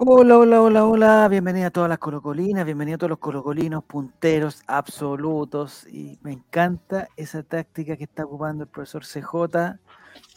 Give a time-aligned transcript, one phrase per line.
[0.00, 4.62] Hola, hola, hola, hola, bienvenida a todas las colocolinas, bienvenido a todos los colocolinos, punteros
[4.68, 5.84] absolutos.
[5.88, 9.80] Y me encanta esa táctica que está ocupando el profesor CJ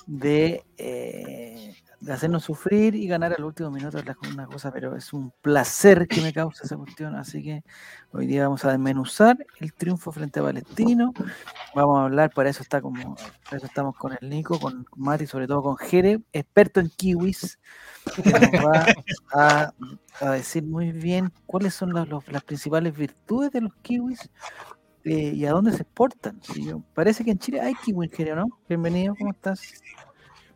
[0.07, 5.13] de, eh, de hacernos sufrir y ganar al último minuto es una cosa, pero es
[5.13, 7.15] un placer que me causa esa cuestión.
[7.15, 7.63] Así que
[8.11, 11.13] hoy día vamos a desmenuzar el triunfo frente a Palestino.
[11.75, 15.27] Vamos a hablar, para eso está como, para eso estamos con el Nico, con Mati,
[15.27, 17.59] sobre todo con Jere, experto en kiwis
[18.15, 19.71] que nos va
[20.21, 22.07] a, decir muy bien cuáles son las,
[22.43, 24.27] principales virtudes de los kiwis
[25.03, 26.39] eh, y a dónde se exportan.
[26.95, 28.47] Parece que en Chile hay kiwi, Jere, ¿no?
[28.67, 29.61] Bienvenido, ¿cómo estás?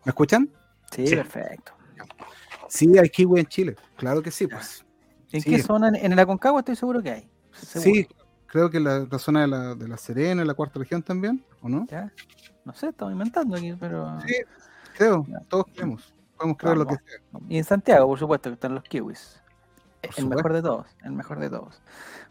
[0.03, 0.49] ¿Me escuchan?
[0.95, 1.15] Sí, Sí.
[1.15, 1.73] perfecto.
[2.67, 3.75] Sí, hay kiwi en Chile.
[3.95, 4.85] Claro que sí, pues.
[5.31, 5.49] ¿En Sí.
[5.49, 5.89] qué zona?
[5.89, 7.29] En el Aconcagua estoy seguro que hay.
[7.51, 7.91] Seguro.
[7.93, 8.07] Sí,
[8.47, 11.43] creo que la, la zona de la, de la Serena, en la cuarta región también,
[11.61, 11.85] ¿o no?
[11.89, 12.11] ¿Ya?
[12.63, 14.19] No sé, estamos inventando aquí, pero...
[14.21, 14.33] Sí,
[14.97, 15.25] creo.
[15.27, 15.39] Ya.
[15.47, 16.13] Todos creemos.
[16.37, 17.19] Podemos creer lo que sea.
[17.47, 19.41] Y en Santiago, por supuesto, que están los kiwis.
[20.01, 21.81] Por el mejor de todos, el mejor de todos.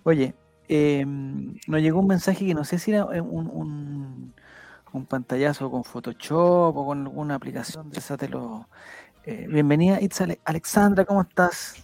[0.03, 0.35] Oye,
[0.69, 4.35] eh, nos llegó un mensaje que no sé si era eh, un, un,
[4.95, 8.63] un pantallazo con Photoshop o con alguna aplicación de esa de los...
[9.25, 11.75] eh, bienvenida, Itza Ale- Alexandra, ¿cómo estás?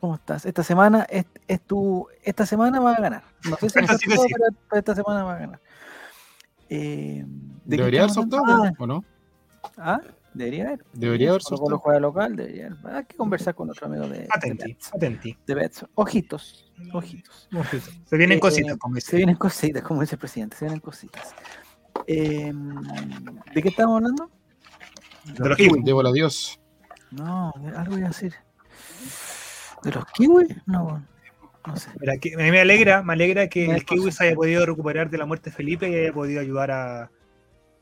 [0.00, 0.44] ¿Cómo estás?
[0.44, 2.06] Esta semana es, es tu...
[2.22, 3.22] Esta semana va a ganar.
[3.48, 4.34] No sé si sí todo, sí.
[4.34, 5.60] pero pero esta semana va a ganar.
[6.68, 8.74] Eh, ¿de Debería haber sorteo, hablando?
[8.78, 9.04] ¿o no?
[9.76, 10.00] Ah, ah,
[10.34, 10.84] debería haber.
[10.92, 11.78] Debería haber Colo Colo sorteo.
[11.78, 12.96] juega local, debería haber.
[12.96, 15.38] Hay que conversar con otro amigo de, de, Atenti, Betson, atenti.
[15.46, 15.70] de.
[15.94, 17.48] Ojitos, ojitos.
[17.56, 17.90] Ojito.
[18.04, 19.10] Se vienen Eh, cositas, como dice.
[19.10, 21.34] Se vienen cositas, como dice el presidente, se vienen cositas.
[22.06, 22.52] Eh,
[23.54, 24.30] ¿De qué estamos hablando?
[25.24, 25.84] De los kiwis.
[25.84, 26.58] De bola Dios.
[27.10, 28.34] No, algo iba a decir.
[29.82, 30.48] ¿De los kiwis?
[30.66, 31.02] No,
[31.66, 31.90] no sé.
[31.90, 35.26] A mí me alegra, me alegra que el Kiwi se haya podido recuperar de la
[35.26, 37.10] muerte de Felipe y haya podido ayudar a,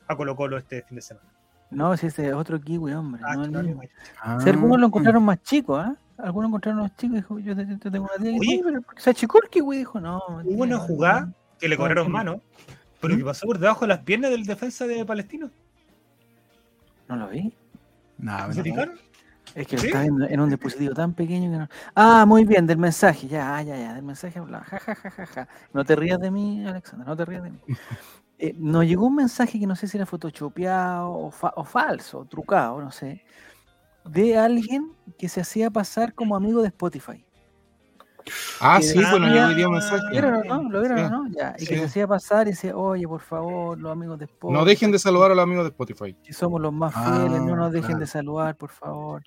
[0.08, 1.28] a Colo Colo este fin de semana.
[1.70, 3.22] No, si ese es otro kiwi, hombre.
[3.24, 3.80] Ah, no no,
[4.20, 5.96] Ah, Si algunos lo encontraron más chico, ¿ah?
[6.18, 8.48] Algunos encontraron más chicos y dijo, yo, te- yo tengo una tía que Oye.
[8.54, 10.22] "Oye, pero ¿por qué se achicó el kiwi, dijo, no.
[10.44, 12.40] Hubo una jugada que le cobraron mano,
[13.00, 13.18] pero ¿Mm?
[13.18, 15.50] que pasó por debajo de las piernas del defensa de Palestino.
[17.08, 17.52] No lo vi.
[18.18, 18.98] ¿No se fijaron?
[19.54, 19.86] Es que lo ¿Sí?
[19.88, 21.68] está viendo en un dispositivo tan pequeño que no.
[21.94, 24.64] Ah, muy bien, del mensaje, ya, ah, ya, ya, del mensaje hablaba.
[24.64, 25.48] Ja, ja, ja, ja, ja.
[25.72, 27.58] No te rías de mí, Alexandra, no te rías de mí.
[28.38, 32.18] Eh, nos llegó un mensaje que no sé si era photoshopeado o, fa- o falso,
[32.18, 33.24] o trucado, no sé,
[34.04, 37.24] de alguien que se hacía pasar como amigo de Spotify.
[38.60, 40.02] Ah, Que sí, decía- bueno, llegó hoy día un mensaje.
[40.10, 40.70] ¿Vieron o no?
[40.70, 41.28] ¿Lo vieron Sí, o no?
[41.30, 41.54] Ya.
[41.58, 44.58] Y que se hacía pasar y decía, oye, por favor, los amigos de Spotify.
[44.58, 46.16] No dejen de saludar a los amigos de Spotify.
[46.22, 48.00] Si somos los más fieles, no Ah, nos dejen claro.
[48.00, 49.22] de saludar, por favor.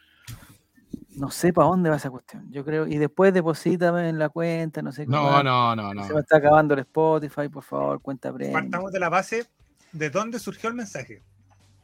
[1.16, 2.50] No sé para dónde va esa cuestión.
[2.52, 5.12] Yo creo, y después deposítame en la cuenta, no sé qué.
[5.12, 6.04] No, no, no, no.
[6.06, 8.54] Se me está acabando el Spotify, por favor, cuenta premium.
[8.54, 9.46] Partamos de la base
[9.92, 11.22] de dónde surgió el mensaje.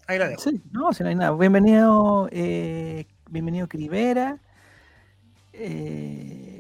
[0.08, 0.42] Ahí la dejo.
[0.42, 1.36] Sí, no, si no hay nada.
[1.36, 4.38] Bienvenido, eh, bienvenido Crivera.
[5.54, 6.55] Eh,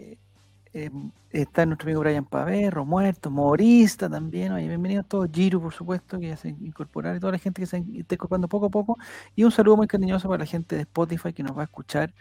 [0.77, 0.91] eh,
[1.31, 4.51] está nuestro amigo Brian Paverro, muerto, Morista también.
[4.51, 5.29] Oye, bienvenidos todos.
[5.31, 8.49] Giro, por supuesto, que ya se incorporar y toda la gente que se está incorporando
[8.49, 8.99] poco a poco.
[9.37, 12.13] Y un saludo muy cariñoso para la gente de Spotify que nos va a escuchar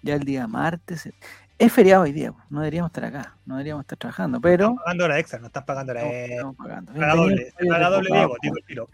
[0.00, 1.10] ya el día martes.
[1.58, 5.08] Es feriado hoy día, no deberíamos estar acá, no deberíamos estar trabajando, pero Están pagando
[5.08, 6.34] la extra, no están pagando la extra.
[6.34, 6.92] estamos pagando.
[6.94, 8.26] Paga doble, Javier paga doble Desbocado.
[8.26, 8.88] Diego, digo el tiro.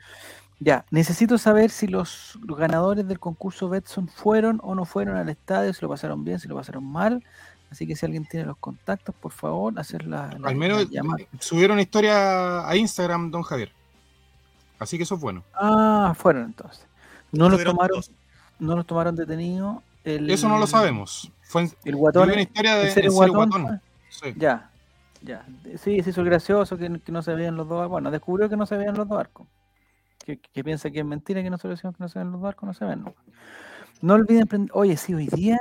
[0.58, 5.28] Ya, necesito saber si los, los ganadores del concurso Betson fueron o no fueron al
[5.28, 7.22] estadio, si lo pasaron bien, si lo pasaron mal.
[7.70, 11.02] Así que si alguien tiene los contactos, por favor, hacer la, la- Al menos la
[11.40, 13.72] subieron historia a Instagram, don Javier.
[14.78, 15.42] Así que eso es bueno.
[15.54, 16.86] Ah, fueron entonces.
[17.32, 18.10] No los tomaron, dos.
[18.58, 19.78] no los tomaron detenidos.
[20.04, 21.32] El, Eso no lo sabemos.
[21.42, 22.30] Fue en, El guatón.
[22.30, 23.80] una historia de ¿en en serio serio guatón guatón.
[24.10, 24.34] Sí.
[24.36, 24.70] Ya,
[25.22, 25.44] ya.
[25.82, 27.90] Sí, se hizo el gracioso que, que no se veían los dos arcos.
[27.92, 29.46] Bueno, descubrió que no se veían los dos arcos.
[30.24, 32.48] Que, que piensa que es mentira que nosotros decimos que no se ven los dos
[32.48, 33.02] arcos, no se ven.
[33.02, 33.18] nunca.
[34.00, 34.70] No olviden prender.
[34.74, 35.58] Oye, sí, hoy día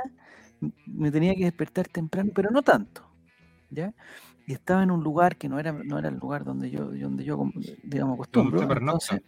[0.86, 3.02] me tenía que despertar temprano, pero no tanto.
[3.70, 3.92] ¿Ya?
[4.46, 7.24] Y estaba en un lugar que no era, no era el lugar donde yo, donde
[7.24, 7.50] yo
[7.82, 8.62] digamos, acostumbro.
[8.62, 9.22] Entonces,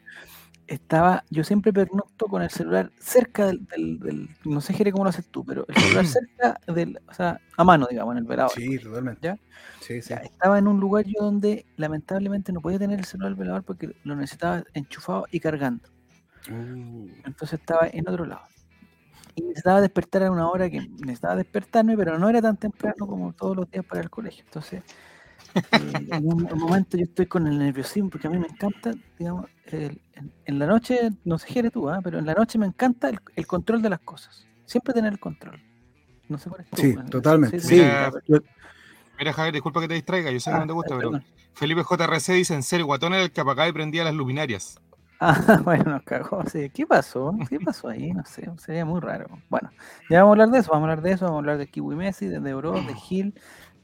[0.66, 5.04] estaba, yo siempre pernocto con el celular cerca del, del, del- no sé Jere, cómo
[5.04, 8.24] lo haces tú, pero el celular cerca del, o sea, a mano, digamos, en el
[8.24, 8.52] velador.
[8.52, 9.20] Sí, totalmente.
[9.26, 9.38] ¿Ya?
[9.80, 10.10] Sí, sí.
[10.10, 13.62] Ya, estaba en un lugar yo donde lamentablemente no podía tener el celular al velador
[13.62, 15.88] porque lo necesitaba enchufado y cargando.
[16.50, 18.42] Uh, Entonces estaba en otro lado.
[19.36, 23.32] Y necesitaba despertar a una hora que necesitaba despertarme, pero no era tan temprano como
[23.34, 24.42] todos los días para ir al colegio.
[24.44, 24.82] Entonces,
[25.54, 28.92] eh, en un, un momento yo estoy con el nerviosismo porque a mí me encanta,
[29.18, 32.00] digamos, el- en, en la noche, no sé qué tú, ¿ah?
[32.02, 34.46] pero en la noche me encanta el, el control de las cosas.
[34.64, 35.60] Siempre tener el control.
[36.28, 37.76] No sé cuál es Sí, eh, totalmente, sí,
[38.26, 38.38] Yo,
[39.18, 41.10] Mira, Javier, disculpa que te distraiga, yo sé que Ah, no te gusta, pero.
[41.54, 44.78] Felipe JRC dice, en serio, Guatón era el que apagaba y prendía las luminarias.
[45.20, 46.44] Ah, bueno, nos cagó.
[46.46, 46.70] Sí.
[46.70, 47.34] ¿Qué pasó?
[47.48, 48.12] ¿Qué pasó ahí?
[48.12, 49.26] No sé, sería muy raro.
[49.48, 49.70] Bueno,
[50.10, 51.66] ya vamos a hablar de eso, vamos a hablar de eso, vamos a hablar de
[51.68, 53.34] Kiwi Messi, de Bro, de Gil,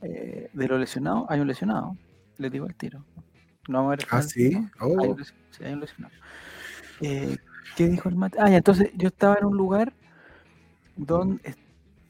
[0.02, 1.25] eh, de los lesionados.
[1.29, 1.96] Hay un lesionado,
[2.38, 3.05] le digo el tiro.
[3.69, 4.69] No vamos a ver el Ah, sí.
[4.81, 5.00] Oh.
[5.00, 6.14] Hay un lesi- sí, hay un lesionado.
[7.00, 7.37] Eh,
[7.76, 8.38] ¿Qué dijo el mate?
[8.40, 9.93] Ah, ya, entonces yo estaba en un lugar
[10.96, 11.55] donde.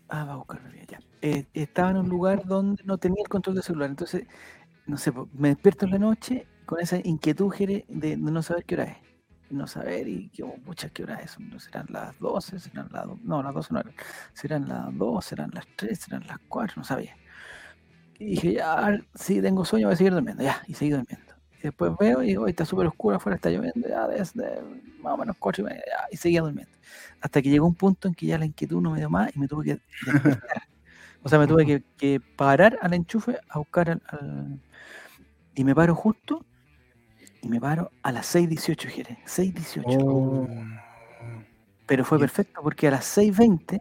[0.09, 0.99] Ah, va a buscarlo bien, ya.
[1.23, 3.89] Eh, estaba en un lugar donde no tenía el control del celular.
[3.91, 4.27] Entonces,
[4.87, 7.55] no sé, me despierto en la noche con esa inquietud
[7.89, 9.12] de no saber qué hora es.
[9.53, 11.39] No saber, y que, oh, pucha, ¿qué hora es?
[11.39, 12.59] ¿No serán las 12?
[12.59, 13.95] ¿Serán las do- No, las 12 no eran.
[14.33, 15.25] ¿Serán las 2?
[15.25, 15.99] ¿Serán las 3?
[16.01, 16.75] ¿Serán las 4?
[16.79, 17.17] No sabía.
[18.19, 20.43] Y dije, ya, sí, tengo sueño, voy a seguir durmiendo.
[20.43, 21.33] Ya, y seguí durmiendo.
[21.59, 24.61] Y después veo y digo, "Hoy está súper oscuro afuera, está lloviendo, ya desde
[25.01, 26.73] más o menos 4 y media, ya, y seguía durmiendo.
[27.21, 29.39] Hasta que llegó un punto en que ya la inquietud no me dio más y
[29.39, 29.81] me tuve que.
[31.23, 34.61] O sea, me tuve que, que parar al enchufe a buscar al, al-
[35.55, 36.45] Y me paro justo
[37.43, 39.19] y me paro a las 6.18, Jere.
[39.27, 39.85] 6.18.
[40.03, 40.49] Oh.
[41.87, 42.29] Pero fue Bien.
[42.29, 43.81] perfecto porque a las 6.20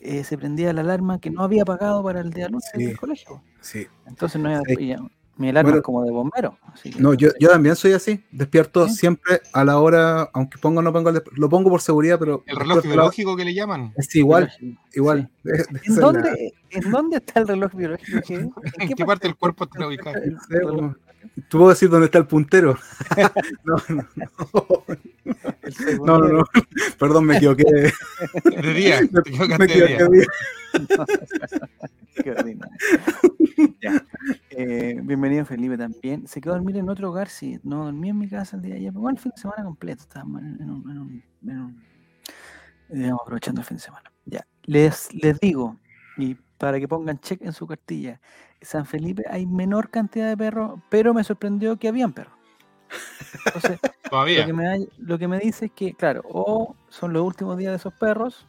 [0.00, 2.84] eh, se prendía la alarma que no había pagado para el día lunes Sí.
[2.84, 3.42] del colegio.
[3.60, 3.86] Sí.
[4.06, 4.94] Entonces no había- Sí.
[5.36, 6.58] mi alarma Bueno, es como de bombero.
[6.72, 8.22] así que- No, yo, yo también soy así.
[8.32, 8.96] Despierto ¿Sí?
[8.96, 12.42] siempre a la hora, aunque ponga o no pongo, el lo pongo por seguridad, pero
[12.46, 13.92] El reloj la- biológico que le llaman.
[13.96, 14.52] es igual,
[14.92, 15.30] igual.
[15.44, 18.20] De- de- ¿En dónde, ¿En dónde está el reloj biológico?
[18.78, 20.16] ¿En qué parte del cuerpo está ubicado?
[20.16, 20.36] el
[21.48, 22.76] ¿Tú puedo decir dónde está el puntero?
[23.64, 24.26] no, no, no,
[26.04, 26.44] no, no, no.
[26.98, 27.64] Perdón, me equivoqué.
[27.64, 29.66] De día, te me de equivoqué.
[29.66, 29.98] día.
[29.98, 30.26] de día.
[32.22, 32.76] Qué ordinario.
[33.80, 34.04] Ya.
[34.50, 36.26] Eh, bienvenido Felipe también.
[36.26, 37.58] Se quedó a dormir en otro hogar, sí.
[37.62, 38.92] No dormí en mi casa el día de ayer.
[38.92, 40.02] Bueno, el fin de semana completo.
[40.02, 41.82] Estábamos en, en un, en un- en un-
[42.90, 44.12] digamos, aprovechando el fin de semana.
[44.26, 44.46] Ya.
[44.64, 45.76] Les, les digo,
[46.18, 48.20] y para que pongan check en su cartilla,
[48.62, 52.34] San Felipe hay menor cantidad de perros, pero me sorprendió que habían perros.
[53.46, 53.78] Entonces,
[54.12, 57.56] lo que, me, da- lo que me dice es que, claro, o son los últimos
[57.56, 58.46] días de esos perros,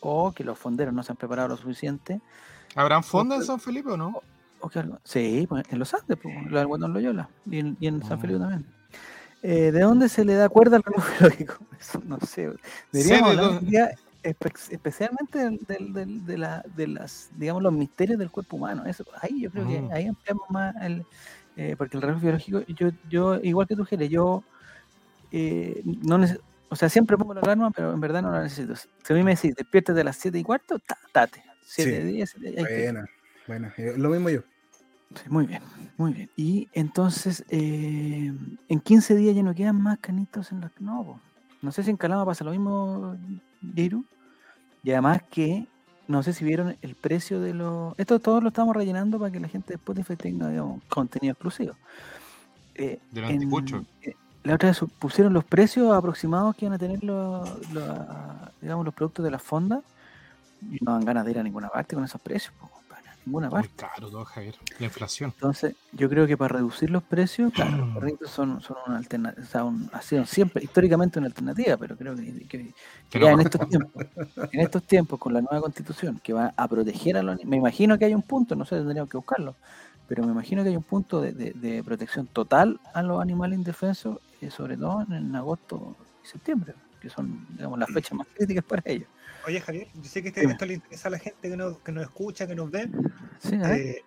[0.00, 2.20] o que los fonderos no se han preparado lo suficiente,
[2.76, 4.22] ¿Habrán fonda en San Felipe o no?
[4.60, 4.98] o que algo.
[5.04, 8.20] Sí, pues, en los Andes, pues, del Guatón Loyola, y en, y en San Ah.
[8.20, 8.66] Felipe también.
[9.42, 11.54] Eh, ¿De dónde se le da cuerda al reloj biológico?
[11.80, 12.52] Eso no sé.
[12.92, 13.90] Deberíamos de hablar un día
[14.22, 18.84] espe- especialmente del, del- de, la, de las, digamos, los misterios del cuerpo humano.
[18.86, 19.90] Eso, ahí yo creo que Mm.
[19.92, 21.04] ahí ampliamos más el,
[21.56, 24.42] eh, porque el reloj biológico, yo, yo igual que tú, Gele, yo
[25.32, 26.18] eh, no
[26.72, 28.74] o sea, siempre pongo la alarma, pero en verdad no la necesito.
[28.76, 31.42] Si a mí me decís, despiértate a las 7 y cuarto, ta, tate.
[31.64, 32.06] 7 Sí.
[32.06, 33.06] días, hay que- Buena,
[33.48, 33.74] buena.
[33.76, 34.42] Eh, Lo mismo yo.
[35.14, 35.62] Sí, muy bien,
[35.96, 36.30] muy bien.
[36.36, 38.32] Y entonces, eh,
[38.68, 40.70] en 15 días ya no quedan más canitos en las...
[40.80, 41.20] No, po.
[41.62, 43.16] no sé si en Calama pasa lo mismo,
[43.74, 44.04] Jiru.
[44.82, 45.66] Y además que,
[46.08, 47.94] no sé si vieron el precio de los...
[47.98, 51.74] Esto todo lo estamos rellenando para que la gente de Spotify tenga digamos, contenido exclusivo.
[52.74, 53.84] Eh, Del en- anticucho.
[54.02, 57.98] eh, la otra vez pusieron los precios aproximados que iban a tener los, los,
[58.62, 59.82] digamos, los productos de la fonda.
[60.62, 62.70] Y no dan ganas de ir a ninguna parte con esos precios, po,
[63.24, 63.74] ninguna Muy parte.
[63.76, 64.56] caro todo, Javier.
[64.78, 65.32] La inflación.
[65.34, 69.42] Entonces, yo creo que para reducir los precios, claro, los perritos son, son una alternativa,
[69.42, 72.74] o sea, un- ha sido siempre históricamente una alternativa, pero creo que, que-
[73.12, 74.04] ya en estos tiempos,
[74.52, 77.98] en estos tiempos con la nueva constitución que va a proteger a los me imagino
[77.98, 79.56] que hay un punto, no sé, tendríamos que buscarlo,
[80.06, 83.58] pero me imagino que hay un punto de, de- de protección total a los animales
[83.58, 88.26] indefensos, eh, sobre todo en, en agosto y septiembre, que son, digamos, las fechas más
[88.34, 89.08] críticas para ellos.
[89.46, 91.92] Oye, Javier, yo sé que este- esto le interesa a la gente que nos, que
[91.92, 92.90] nos escucha, que nos ve.
[93.38, 93.54] Sí.
[93.54, 94.02] Eh,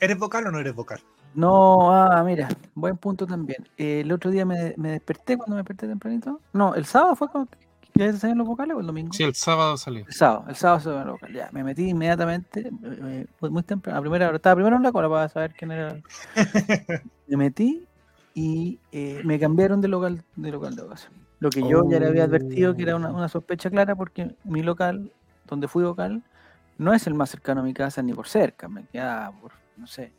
[0.00, 1.00] ¿Eres vocal o no eres vocal?
[1.34, 3.68] No, ah, mira, buen punto también.
[3.76, 6.40] Eh, el otro día me, me desperté cuando me desperté tempranito.
[6.52, 7.50] No, el sábado fue cuando
[7.94, 9.12] ya salían los vocales o el domingo.
[9.12, 10.04] Sí, el sábado salió.
[10.06, 11.36] El sábado, el sábado salieron los vocales.
[11.36, 15.08] Ya, me metí inmediatamente, eh, muy, temprano, a primera hora, estaba primero en la cola
[15.08, 15.96] para saber quién era.
[17.26, 17.86] me metí
[18.34, 21.12] y eh, me cambiaron de local de local de vocación.
[21.40, 24.62] Lo que yo ya le había advertido que era una, una sospecha clara porque mi
[24.62, 25.12] local,
[25.46, 26.22] donde fui vocal,
[26.78, 29.86] no es el más cercano a mi casa ni por cerca, me queda por, no
[29.86, 30.12] sé,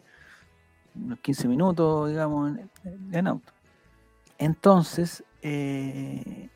[0.95, 2.69] unos 15 minutos, digamos, en,
[3.13, 3.51] en auto.
[4.37, 6.49] Entonces, eh,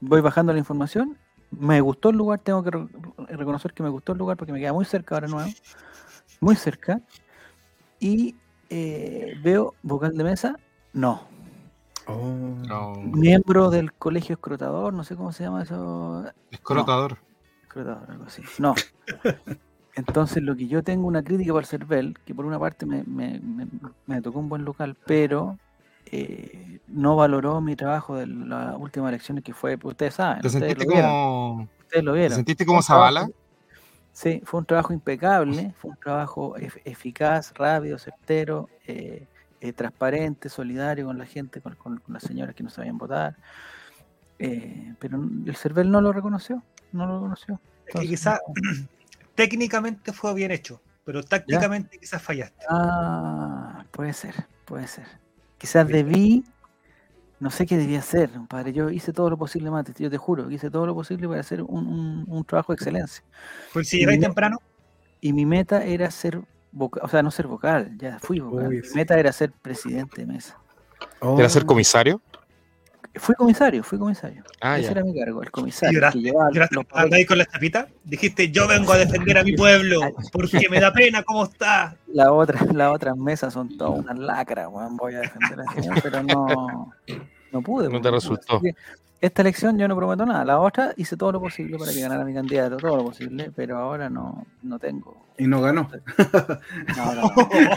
[0.00, 1.16] voy bajando la información.
[1.50, 2.88] Me gustó el lugar, tengo que re-
[3.28, 5.50] reconocer que me gustó el lugar porque me queda muy cerca ahora nuevo,
[6.40, 7.00] muy cerca.
[8.00, 8.34] Y
[8.70, 10.56] eh, veo vocal de mesa,
[10.92, 11.33] no.
[12.06, 12.54] Oh.
[12.68, 17.18] No, Miembro del colegio escrotador, no sé cómo se llama eso, escrotador.
[17.62, 18.42] escrotador, algo así.
[18.58, 18.74] No.
[19.96, 23.04] Entonces, lo que yo tengo una crítica para el CERVEL, que por una parte me,
[23.04, 23.68] me- me-
[24.06, 25.58] me tocó un buen local, pero
[26.06, 30.48] eh, no valoró mi trabajo de las últimas elecciones que fue, pues, ustedes saben, ¿Te
[30.48, 31.10] ustedes sentiste lo vieron.
[31.12, 32.36] como, Ustedes lo ¿te vieron.
[32.36, 33.28] sentiste como Zavala?
[34.12, 39.26] Sí, fue un trabajo impecable, fue un trabajo ef- eficaz, rápido, certero, eh,
[39.64, 43.36] eh, transparente, solidario con la gente, con, con- con las señoras que no sabían votar.
[44.38, 45.16] Eh, pero
[45.46, 47.54] el CERVEL no lo reconoció, no lo reconoció.
[47.54, 48.54] Es que Entonces, quizá no.
[49.34, 52.64] técnicamente fue bien hecho, pero tácticamente quizás fallaste.
[52.68, 54.34] Ah, puede ser,
[54.66, 55.06] puede ser.
[55.58, 56.44] Quizás debí,
[57.40, 58.72] no sé qué debía hacer, compadre.
[58.72, 61.62] Yo hice todo lo posible, Mate, yo te juro, hice todo lo posible para hacer
[61.62, 63.24] un, un- un trabajo de excelencia.
[63.72, 64.58] Pues si llegáis temprano,
[65.20, 66.42] Y mi meta era ser
[66.74, 68.68] vocal, o sea, no ser vocal, ya fui vocal.
[68.68, 68.94] Uy, mi sí.
[68.94, 70.58] meta era ser presidente de mesa.
[71.20, 72.20] Oh, ¿Era ser comisario?
[73.16, 74.42] Fui comisario, fui comisario.
[74.60, 74.90] Ah, Ese ya.
[74.90, 75.94] era mi cargo, el comisario.
[75.94, 79.54] lloraste, que lloraste los ahí con la chapita, dijiste yo vengo a defender a mi
[79.56, 80.00] pueblo
[80.32, 81.96] porque me da pena cómo está.
[82.08, 85.90] La otra, las otras mesas son todas unas lacras, weón, voy a defender a ese,
[86.02, 86.92] pero no,
[87.52, 87.88] no pude.
[87.88, 88.56] No te resultó.
[88.56, 88.74] Así que
[89.20, 92.24] Esta elección yo no prometo nada, la otra hice todo lo posible para que ganara
[92.24, 95.16] mi candidato, todo lo posible, pero ahora no, no tengo.
[95.38, 95.88] Y no ganó.
[96.96, 97.30] No, no, no.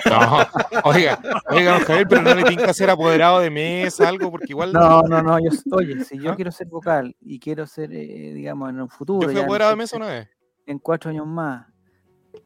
[0.10, 0.38] No,
[0.84, 4.74] oiga, oiga, Javier, pero no le tiene que ser apoderado de mesa, algo, porque igual
[4.74, 8.70] No, no, no, yo, oye, si yo quiero ser vocal y quiero ser, eh, digamos,
[8.70, 10.30] en un futuro, yo fui ya, apoderado de en- mesa una vez.
[10.66, 11.66] en cuatro años más,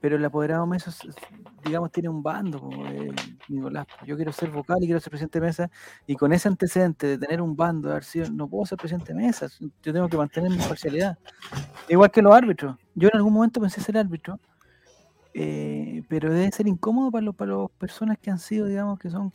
[0.02, 1.16] pero el apoderado de mesa, es-
[1.64, 3.12] digamos, tiene un bando, eh,
[3.48, 3.86] Nicolás.
[4.06, 5.72] Yo quiero ser vocal y quiero ser presidente de mesa,
[6.08, 9.14] y con ese antecedente de tener un bando, de haber sido, no puedo ser presidente
[9.14, 11.18] de mesa, yo tengo que mantener mi imparcialidad.
[11.88, 12.76] Igual que los árbitros.
[12.96, 14.40] Yo en algún momento pensé ser árbitro,
[15.34, 19.10] eh, pero debe ser incómodo para los para las personas que han sido, digamos, que
[19.10, 19.32] son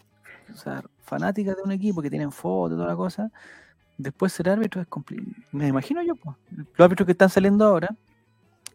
[0.52, 3.30] o sea, fanáticas de un equipo, que tienen fotos toda la cosa.
[3.98, 5.30] Después ser árbitro es complicado.
[5.52, 6.36] Me imagino yo, pues.
[6.50, 7.94] Los árbitros que están saliendo ahora,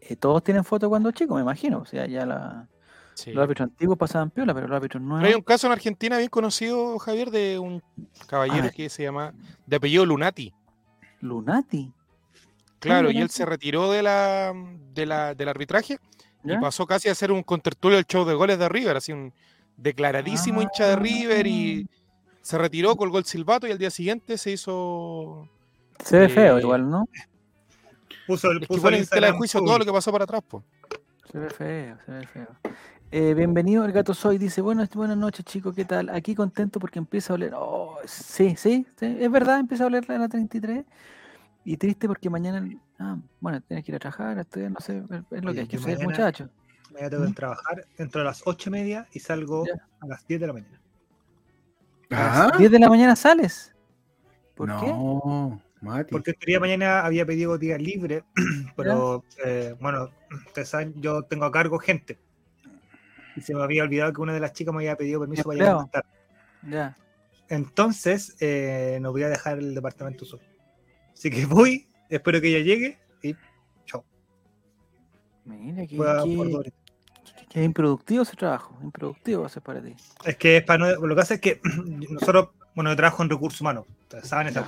[0.08, 1.78] eh, todos tienen fotos cuando chicos, me imagino.
[1.78, 2.68] O sea, ya la-
[3.14, 3.30] Sí.
[3.32, 5.36] los árbitros antiguos pasaban piola, pero los árbitros Pero hay nuevos.
[5.36, 7.82] un caso en Argentina bien conocido, Javier, de un
[8.26, 8.72] caballero Ah.
[8.74, 9.34] que se llama,
[9.66, 10.52] de apellido Lunati.
[11.20, 11.92] Lunati.
[12.78, 13.22] Claro, y Lunati?
[13.22, 14.52] él se retiró de la,
[14.94, 15.98] de la, del arbitraje
[16.42, 16.54] ¿ya?
[16.54, 19.32] y pasó casi a ser un contertulio del show de goles de River, así un
[19.76, 21.86] declaradísimo hincha de River y
[22.40, 25.48] se retiró, colgó el silbato y al día siguiente se hizo...
[26.04, 27.06] Se ve feo eh, igual, ¿no?
[28.26, 30.64] Puso, el- Es que puso el de juicio todo lo que pasó para atrás, pues.
[31.30, 32.46] Se ve feo, se ve feo.
[33.10, 34.38] Eh, bienvenido, el gato Soy.
[34.38, 36.08] Dice, buenas, buenas noches, chicos, ¿qué tal?
[36.10, 37.52] Aquí contento porque empieza a oler.
[37.54, 40.84] Oh, sí, sí, sí, es verdad, empieza a oler la 33.
[41.64, 42.66] Y triste porque mañana.
[42.98, 45.66] Ah, bueno, tienes que ir a trabajar, a estudiar, no sé, es lo que hay
[45.66, 46.48] que hacer, muchachos.
[46.92, 49.86] Mañana tengo que trabajar, entro a las ocho y media y salgo Ya.
[50.00, 50.80] a las 10 de la mañana.
[52.10, 53.74] Ah, 10 de la mañana sales.
[54.54, 54.92] ¿Por qué?
[55.82, 56.10] Mati.
[56.12, 58.24] Porque en teoría mañana había pedido día libre,
[58.76, 60.08] pero eh, bueno,
[60.46, 62.18] ustedes saben, yo tengo a cargo gente.
[63.36, 65.58] Y se me había olvidado que una de las chicas me había pedido permiso para
[65.58, 66.08] llegar más tarde.
[66.68, 66.96] Ya.
[67.48, 70.42] Entonces, eh, no voy a dejar el departamento solo.
[71.12, 73.34] Así que voy, espero que ella llegue y
[73.84, 74.04] chao.
[75.44, 75.96] Mira, qué-
[77.48, 78.78] qué improductivo ese trabajo.
[78.82, 79.94] Improductivo va a ser para ti.
[80.24, 81.60] Es que es para no- lo que hace es que
[82.10, 83.86] nosotros, bueno, yo trabajo en recursos humanos,
[84.22, 84.66] saben esa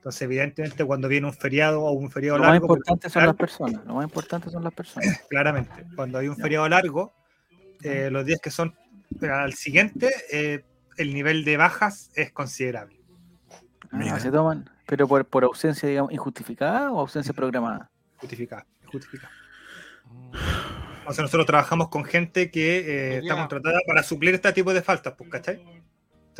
[0.00, 3.26] Entonces, evidentemente, cuando viene un feriado o un feriado Lo más largo, por importante son
[3.26, 3.84] las personas.
[3.84, 5.20] Lo más importante son las personas.
[5.28, 7.12] claramente, cuando hay un feriado largo,
[7.82, 8.74] eh, los días que son
[9.20, 10.64] al siguiente, eh,
[10.96, 12.98] el nivel de bajas es considerable.
[13.92, 17.90] Ah, se toman, pero por, por ausencia, digamos, injustificada o ausencia programada.
[18.16, 19.34] Justificado, justificado.
[21.06, 24.80] O sea, nosotros trabajamos con gente que eh, está contratada para suplir este tipo de
[24.80, 25.79] faltas, pues, ¿cachai?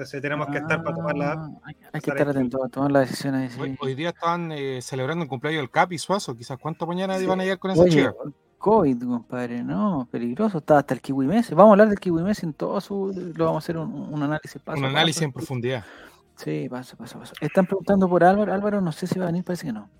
[0.00, 1.32] Entonces tenemos que estar para tomar la...
[1.32, 2.32] Ah, Hay, hay que estar estar ahí.
[2.36, 3.58] atento a tomar las decisiones.
[3.58, 3.76] Hoy, sí.
[3.82, 7.42] hoy día estaban eh, celebrando el cumpleaños del Capi Suazo, quizás cuánto mañana iban a
[7.42, 8.14] llegar con esa Oye, chica.
[8.56, 10.58] COVID, compadre, no, peligroso.
[10.58, 11.54] Está hasta el kiwi Messi.
[11.54, 13.12] Vamos a hablar del kiwi Messi en todo su.
[13.36, 15.24] Lo vamos a hacer un, un análisis paso Un análisis paso.
[15.26, 15.84] en profundidad.
[16.36, 17.34] Sí, paso, paso, paso.
[17.42, 18.54] Están preguntando por Álvaro.
[18.54, 19.90] Álvaro, no sé si va a venir, parece que no.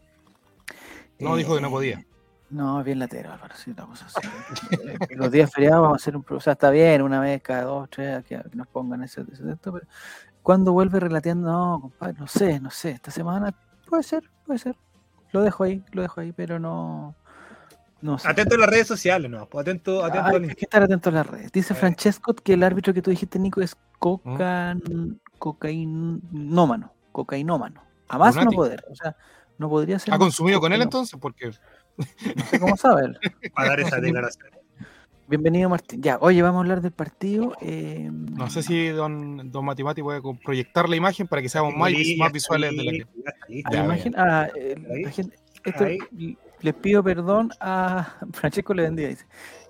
[1.19, 2.07] No, dijo que no Eh, podía.
[2.51, 4.29] No, bien latero, Álvaro, sí, una cosa así.
[4.73, 6.23] Eh, Los días feriados vamos a hacer un...
[6.25, 9.23] pro- O sea, está bien, una vez cada dos, tres, que, que nos pongan ese,
[9.33, 9.87] ese texto, pero
[10.43, 13.55] cuando vuelve relateando, no, compadre, no sé, no sé, esta semana
[13.87, 14.77] puede ser, puede ser.
[15.33, 17.15] Lo dejo ahí, lo dejo ahí, pero no...
[18.03, 18.29] No sé.
[18.29, 19.47] Atento a las redes sociales, ¿no?
[19.47, 21.53] Pues Atento, atento Ay, al hay que estar atento a las redes.
[21.53, 21.75] Dice.
[21.75, 24.75] Francesco que el árbitro que tú dijiste, Nico, es coca...
[25.39, 26.95] cocainómano.
[27.13, 27.83] Cocainómano.
[28.09, 28.85] A más no poder.
[28.91, 29.15] O sea,
[29.59, 30.15] no podría ser.
[30.15, 31.19] ¿Ha consumido con él entonces?
[31.21, 31.51] Porque
[32.37, 33.19] No sé cómo sabe él.
[33.55, 34.49] para dar esa declaración.
[35.29, 36.03] Bienvenido, Martín.
[36.03, 37.53] Ya, oye, vamos a hablar del partido.
[37.61, 41.91] eh, no sé si don, don Matimati puede proyectar la imagen para que seamos más,
[41.93, 43.07] Sí, más visuales de la que.
[43.63, 45.03] la Ya, imagen- ah, eh, Ahí.
[45.05, 45.99] la gente- esto- Ahí.
[46.19, 49.27] l- les pido perdón a Francesco le bendiga, dice.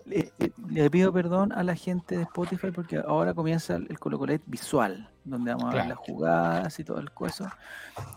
[0.07, 5.09] Le, pido perdón a la gente de Spotify porque ahora comienza el, el Colocolet visual,
[5.25, 7.49] donde vamos a ver las jugadas y todo el cueso.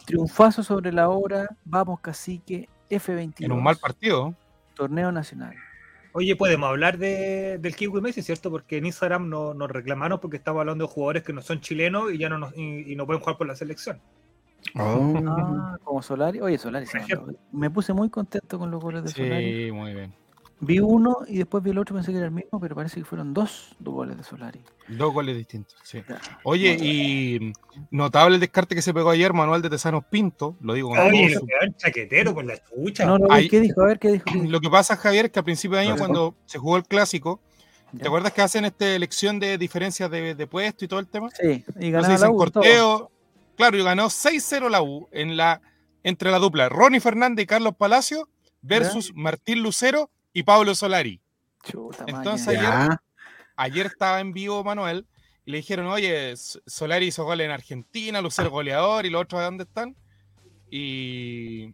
[0.06, 3.46] Triunfazo sobre la hora, vamos cacique, F22.
[3.46, 4.34] En un mal partido.
[4.76, 5.54] torneo nacional.
[6.16, 8.52] Oye, podemos hablar de, del Kiwi Messi, ¿cierto?
[8.52, 12.14] Porque en Instagram no- nos reclamaron porque estamos hablando de jugadores que no son chilenos
[12.14, 14.00] y ya no, nos- y, y no pueden jugar por la selección.
[14.76, 15.14] Oh.
[15.28, 16.40] Ah, como Solari.
[16.40, 17.00] Oye, Solari se.
[17.52, 19.66] Me puse muy contento con los goles de Solari.
[19.66, 20.14] Sí, muy bien.
[20.60, 23.06] Vi uno y después vi el otro, pensé que era el mismo, pero parece que
[23.06, 24.62] fueron dos, dos goles de Solari.
[24.88, 26.02] Dos goles distintos, sí.
[26.44, 27.52] Oye, y
[27.92, 31.32] notable el descarte que se pegó ayer Manuel de Tesanos Pinto, lo digo con Oye,
[31.34, 33.06] lo su- chaquetero con la chucha.
[33.06, 33.82] No, no, Ahí- ¿qué dijo?
[33.82, 34.26] A ver, ¿qué dijo?
[34.48, 37.42] Lo que pasa, Javier, es que a principio de año, cuando se jugó el clásico,
[37.92, 38.00] Ya.
[38.04, 41.30] ¿te acuerdas que hacen esta elección de diferencias de, de puesto y todo el tema?
[41.32, 42.38] Sí, y Entonces ganaba la todo.
[42.38, 43.12] corteo.
[43.58, 45.62] Claro, y ganó 6-0 la U en la,
[46.04, 48.30] entre la dupla Ronnie Fernández y Carlos Palacio
[48.62, 51.22] versus Martín Lucero y Pablo Solari.
[51.64, 52.98] Chuta, Entonces, ayer-.
[53.56, 55.06] Ayer estaba en vivo Manuel
[55.46, 59.46] y le dijeron, oye, Solari hizo goles en Argentina, Lucero goleador y los otros de
[59.46, 59.96] dónde están.
[60.70, 61.74] Y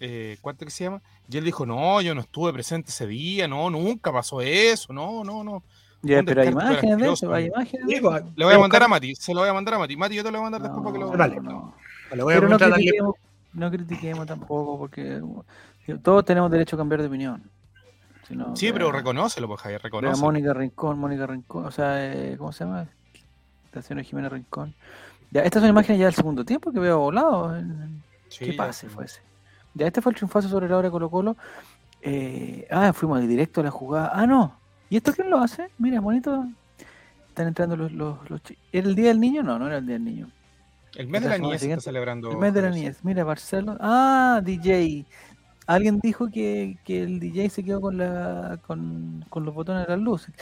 [0.00, 1.02] eh, ¿cuánto que se llama?
[1.28, 5.22] Y él dijo, no, yo no estuve presente ese día, no, nunca pasó eso, no,
[5.24, 5.62] no, no.
[6.02, 9.14] Ya, pero hay imágenes de eso, hay imágenes pues, Le voy a mandar a Mati,
[9.14, 9.96] se lo voy a mandar a Mati.
[9.96, 11.40] Mati, yo te lo voy a mandar después para que lo No, Dale.
[11.40, 11.74] no.
[12.24, 13.14] Voy a Pero no critiquemos,
[13.52, 15.20] no critiquemos tampoco, porque
[16.02, 17.50] todos tenemos derecho a cambiar de opinión.
[18.54, 20.26] Sí, pero reconócelo, pues Javier, vea reconócelo.
[20.26, 22.86] Mónica Rincón, Mónica Rincón, o sea, eh, ¿cómo se llama?
[23.72, 24.74] La señora Jimena Rincón.
[25.30, 27.56] Ya, estas son imágenes ya del segundo tiempo que veo volado.
[28.28, 28.94] Sí, ¿Qué ya, pase pues.
[28.94, 29.20] fue ese?
[29.74, 31.36] Ya, este fue el triunfazo sobre la hora de Colo Colo.
[32.02, 34.10] Eh, ah, fuimos directo a la jugada.
[34.12, 34.56] Ah, no.
[34.88, 35.70] ¿Y esto quién lo hace?
[35.78, 36.46] Mira, bonito.
[37.28, 38.40] Están entrando los, los, los
[38.72, 39.42] ¿Era el Día del Niño?
[39.42, 40.30] No, no era el Día del Niño.
[40.96, 42.32] El mes de La niñez está celebrando.
[42.32, 42.98] El mes de la niñez.
[43.04, 43.78] Mira, Barcelona.
[43.80, 45.06] Ah, DJ.
[45.74, 49.92] Alguien dijo que, que el DJ se quedó con la con, con los botones de
[49.94, 50.34] las luces.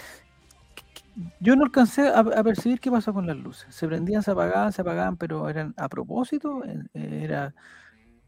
[1.40, 3.74] Yo no alcancé a, a percibir qué pasó con las luces.
[3.74, 6.62] Se prendían, se apagaban, se apagaban, pero eran a propósito.
[6.64, 7.52] Eh, Era,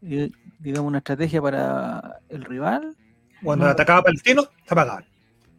[0.01, 0.29] eh,
[0.59, 2.95] digamos, una estrategia para el rival.
[3.43, 3.71] Cuando No.
[3.71, 5.05] atacaba Palestino, se apagaban.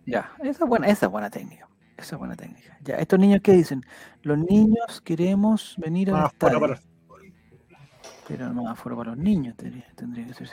[0.07, 1.69] Ya, esa es buena, esa es buena técnica.
[1.97, 2.77] Esa es buena técnica.
[2.83, 3.83] Ya, estos niños qué dicen?
[4.23, 6.33] Los niños queremos venir al Ah,
[8.29, 10.49] Pero no, afuera para los niños tendría, tendría que ser.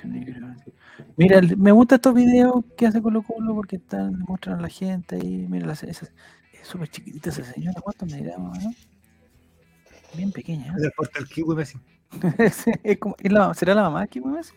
[1.17, 4.69] Mira, el- me gustan estos videos que hace Colo Colo porque están, muestran a la
[4.69, 5.45] gente ahí.
[5.47, 6.11] Mira, las- esas-
[6.51, 7.79] es súper chiquitita esa señora.
[7.81, 8.65] ¿Cuánto me dirá, más?
[10.15, 10.73] Bien pequeña.
[10.75, 11.77] Del portal Kiwi Messi.
[12.39, 12.51] ¿eh?
[12.83, 14.53] Es como- ¿es la- ¿Será la mamá aquí, Messi?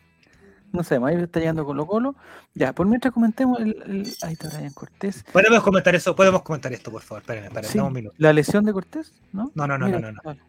[0.73, 2.17] No sé, ahí está llegando Colo Colo.
[2.55, 5.23] Ya, por mientras comentemos el, el- ahí está Brian Cortés.
[5.31, 6.17] ¿Podemos comentar eso?
[6.17, 7.21] ¿Podemos comentar esto, por favor?
[7.21, 8.15] Espérenme, espérenme, Sí, un minuto.
[8.17, 9.53] la lesión de Cortés, ¿no?
[9.55, 10.21] No, no, no, Mira, no, no, no.
[10.25, 10.41] vale.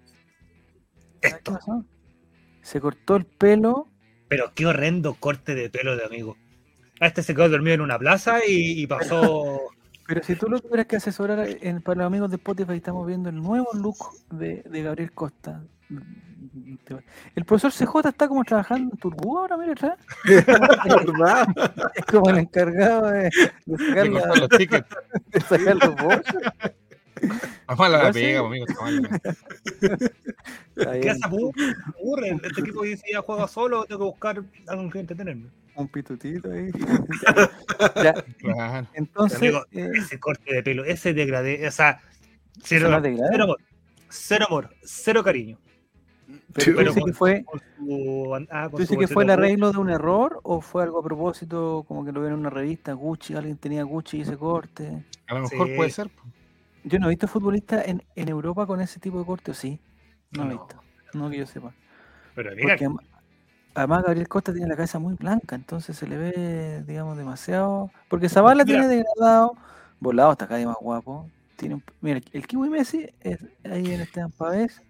[1.20, 1.60] ¿Qué Esto.
[2.64, 3.88] Se cortó el pelo.
[4.30, 6.36] Pero qué horrendo corte de pelo de amigo.
[7.00, 9.60] A este se quedó dormido en una plaza y, y pasó.
[10.08, 13.30] Pero si tú lo tuvieras que asesorar en, para los amigos de Spotify, estamos viendo
[13.30, 13.98] el nuevo look
[14.32, 15.64] de, de Gabriel Costa.
[17.36, 19.98] El profesor CJ está como trabajando en Turbú ahora, mira atrás.
[20.26, 21.48] ¿Verdad?
[21.96, 23.30] Es como el encargado de,
[23.66, 26.42] de sacar, la- los de sacar los bolsos.
[27.22, 28.66] Está mala la pega, amigo.
[28.68, 29.22] Está mala.
[30.76, 31.20] Está ¿Qué hace?
[31.24, 31.52] abu-
[32.00, 32.30] Aburre.
[32.44, 35.50] Este equipo dice ya juega solo, tengo que buscar algo que entretenerme.
[35.76, 36.72] Un pitutito ahí.
[38.04, 38.88] Ya, Claro.
[38.94, 42.00] entonces, Amigo, eh, Ese corte de pelo, ese degradé, o sea,
[42.58, 43.30] ¿Eso cero, no es degradé?
[43.32, 43.58] cero amor,
[44.10, 45.58] cero amor, cero cariño.
[46.54, 47.46] pero tú pero dices con- que fue,
[47.78, 51.04] su, ah, ¿Tú dices que fue el arreglo de un error o fue algo a
[51.04, 55.04] propósito, como que lo vieron en una revista, Gucci, alguien tenía Gucci y ese corte?
[55.28, 55.74] A lo mejor Sí.
[55.76, 56.10] puede ser.
[56.84, 59.80] Yo no he visto futbolistas en, en Europa con ese tipo de corte, ¿o sí?
[60.32, 60.52] No, he No.
[60.52, 61.74] visto, no que yo sepa.
[62.36, 62.88] Pero mira, Porque
[63.76, 67.92] además Gabriel Costa tiene la cabeza muy blanca, entonces se le ve, digamos, demasiado...
[68.10, 68.82] Porque Zavala Mira.
[68.82, 69.56] tiene degradado,
[70.00, 71.30] volado hasta cada día más guapo.
[71.56, 74.82] Tiene un- Mira, el Kiwi Messi es ahí en Esteban Pavés.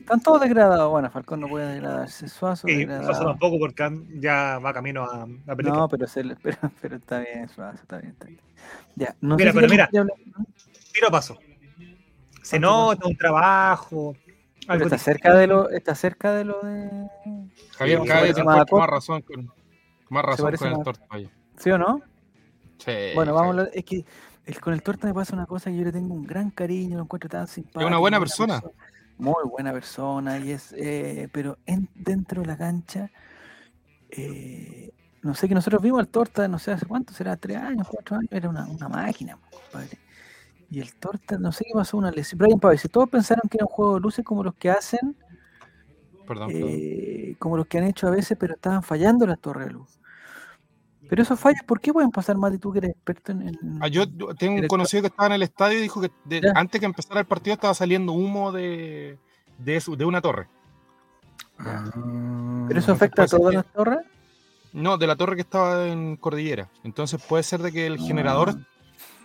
[0.00, 0.90] Están todos degradados.
[0.90, 2.28] Bueno, Falcón no puede degradarse.
[2.28, 3.24] Suazo degradado.
[3.24, 5.70] tampoco porque ya va camino a, a Pelé.
[5.70, 8.40] No, pero, se pero, pero está bien, Suazo, está bien, está bien.
[8.96, 10.14] Ya, no Mira, sé si pero alguien mira,
[10.92, 11.38] tiro paso.
[12.42, 14.14] Se nota un trabajo.
[14.68, 16.90] algo está cerca de lo, está cerca de lo de.
[17.78, 19.50] Javier, Sí, cada se vez parece te más razón con,
[20.10, 21.02] más razón con el más- torto.
[21.56, 22.02] ¿Sí o no?
[22.78, 23.62] Sí, Bueno, vamos a.
[23.72, 24.04] Es que
[24.44, 26.98] el- con el torta me pasa una cosa que yo le tengo un gran cariño,
[26.98, 27.80] lo encuentro tan simpático.
[27.80, 28.62] buena buena persona.
[29.16, 33.12] Muy buena persona, y es, eh, pero en, dentro de la cancha,
[34.10, 37.86] eh, no sé que nosotros vimos al torta, no sé hace cuánto, será tres años,
[37.88, 40.00] cuatro años, era una, una máquina, compadre.
[40.70, 42.38] Y el torta, no sé qué pasó, una lesión.
[42.38, 45.16] Brian Pavés, si todos pensaron que era un juego de luces como los que hacen,
[46.26, 46.82] Perdón, perdón.
[46.82, 50.00] eh, como los que han hecho a veces, pero estaban fallando las torres de luz.
[51.08, 53.48] Pero esos fallos, ¿por qué pueden pasar, Mati, tú que eres experto en...
[53.48, 54.04] en- Ah, yo
[54.36, 57.20] tengo un conocido que estaba en el estadio y dijo que de- antes que empezara
[57.20, 59.18] el partido estaba saliendo humo de,
[59.58, 60.46] de, su- de una torre.
[61.58, 61.84] Ah.
[62.68, 63.98] ¿Pero eso afecta a todas las torres?
[64.72, 66.68] No, de la torre que estaba en Cordillera.
[66.82, 68.66] Entonces puede ser de que el generador, Ah.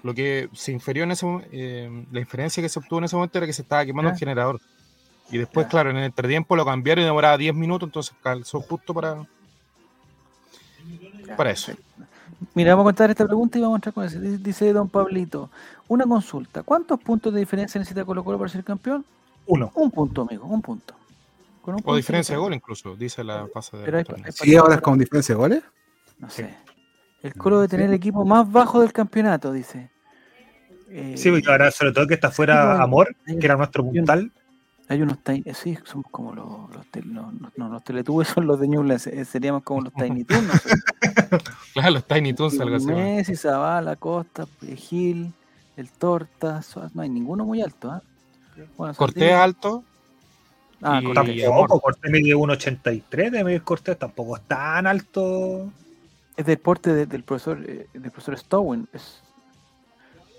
[0.04, 3.38] lo que se inferió en ese eh, la inferencia que se obtuvo en ese momento
[3.40, 4.14] era que se estaba quemando Ya.
[4.14, 4.60] el generador.
[5.32, 5.70] Y después, Ya.
[5.70, 9.26] claro, en el entretiempo lo cambiaron y demoraba 10 minutos, entonces calzó justo para,
[11.36, 11.74] para eso.
[12.54, 14.20] Mira, vamos a contar esta pregunta y vamos a entrar con eso.
[14.20, 15.50] Dice- don Pablito,
[15.88, 16.64] una consulta.
[16.64, 19.04] ¿Cuántos puntos de diferencia necesita Colo Colo para ser campeón?
[19.48, 19.72] Uno.
[19.76, 20.94] Un punto, amigo, un punto.
[21.62, 24.76] Con un O punto diferencia de gol incluso, dice la pasa de Pero Sí, ahora
[24.76, 25.64] es con diferencia de goles.
[26.20, 26.54] No sé.
[27.22, 29.90] El Colo debe tener el equipo más bajo del campeonato, dice.
[30.90, 34.32] Eh, Sí, porque ahora sobre todo que está fuera Amor, que era nuestro puntal.
[34.90, 38.48] Hay unos tiny, eh, sí, somos como los, los, no, no, no, los Teletubbies son
[38.48, 40.48] los de Newlands, eh, seríamos como los Tiny Toons.
[40.48, 40.70] no sé.
[41.74, 42.88] Claro, los Tiny Toons, algo así.
[42.88, 42.96] ¿no?
[42.96, 45.32] Messi, Zavala, Costa, eh, Gil,
[45.78, 46.62] el Torta,
[46.96, 48.02] no hay ninguno muy alto, ¿ah?
[48.76, 49.84] Bueno, Cortés Saldivia- alto,
[50.82, 51.82] Ah, y- Tampoco.
[51.82, 55.70] Cortés mide 1.83 de medir Cortés, tampoco es tan alto.
[56.38, 58.88] Es del porte de- del profesor eh, del profesor Stowen.
[58.94, 59.22] Es,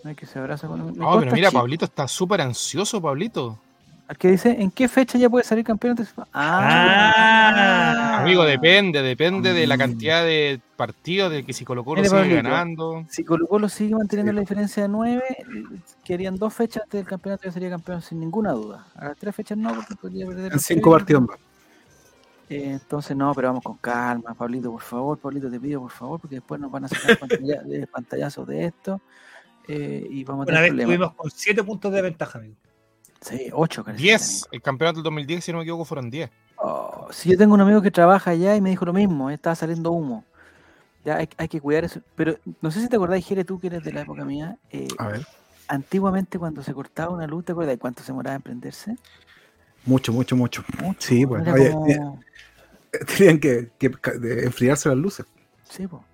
[0.02, 1.60] no hay que se abraza con No, Costa pero mira, chico.
[1.60, 3.58] Pablito está súper ansioso, Pablito.
[4.11, 5.92] Al que dice, ¿en qué fecha ya puede salir campeón?
[5.92, 8.18] Entonces, Ah.
[8.23, 12.37] Amigo, depende, depende de la cantidad de partidos, de que si Colo Colo sigue Pablito.
[12.42, 13.05] ganando.
[13.09, 14.35] Si Colo Colo sigue manteniendo Sí.
[14.35, 15.23] la diferencia de 9,
[16.05, 18.85] quedarían dos fechas antes del campeonato ya sería campeón sin ninguna duda.
[18.96, 20.53] A las tres fechas no, porque podría perder.
[20.55, 21.38] En cinco partidos más.
[22.49, 26.18] Eh, entonces no, pero vamos con calma, Pablito, por favor, Pablito, te pido por favor,
[26.20, 29.01] porque después nos van a sacar pantalla- de pantallazos de esto
[29.68, 30.96] eh, y vamos a Una tener vez problemas.
[30.99, 32.57] tuvimos con 7 puntos de ventaja, amigo.
[33.20, 36.30] Sí, 8, 10, el campeonato del 2010, si no me equivoco, fueron 10.
[36.56, 39.35] Oh, si yo tengo un amigo que trabaja allá y me dijo lo mismo, eh,
[39.35, 40.24] estaba saliendo humo.
[41.04, 42.00] Ya hay, hay que cuidar eso.
[42.14, 44.88] Pero no sé si te acordás, Jere, tú que eres de la época mía, eh,
[44.98, 45.26] A ver.
[45.68, 48.96] antiguamente cuando se cortaba una luz, ¿te acuerdas de cuánto se demoraba en prenderse?
[49.87, 50.62] Mucho, mucho, mucho.
[50.83, 51.28] Mucho, Sí, ¿no?
[51.30, 51.42] pues.
[51.42, 52.00] Era oye, como- eh,
[53.18, 55.24] Tenían que, que ca- de enfriarse las luces.
[55.68, 56.04] Sí, po.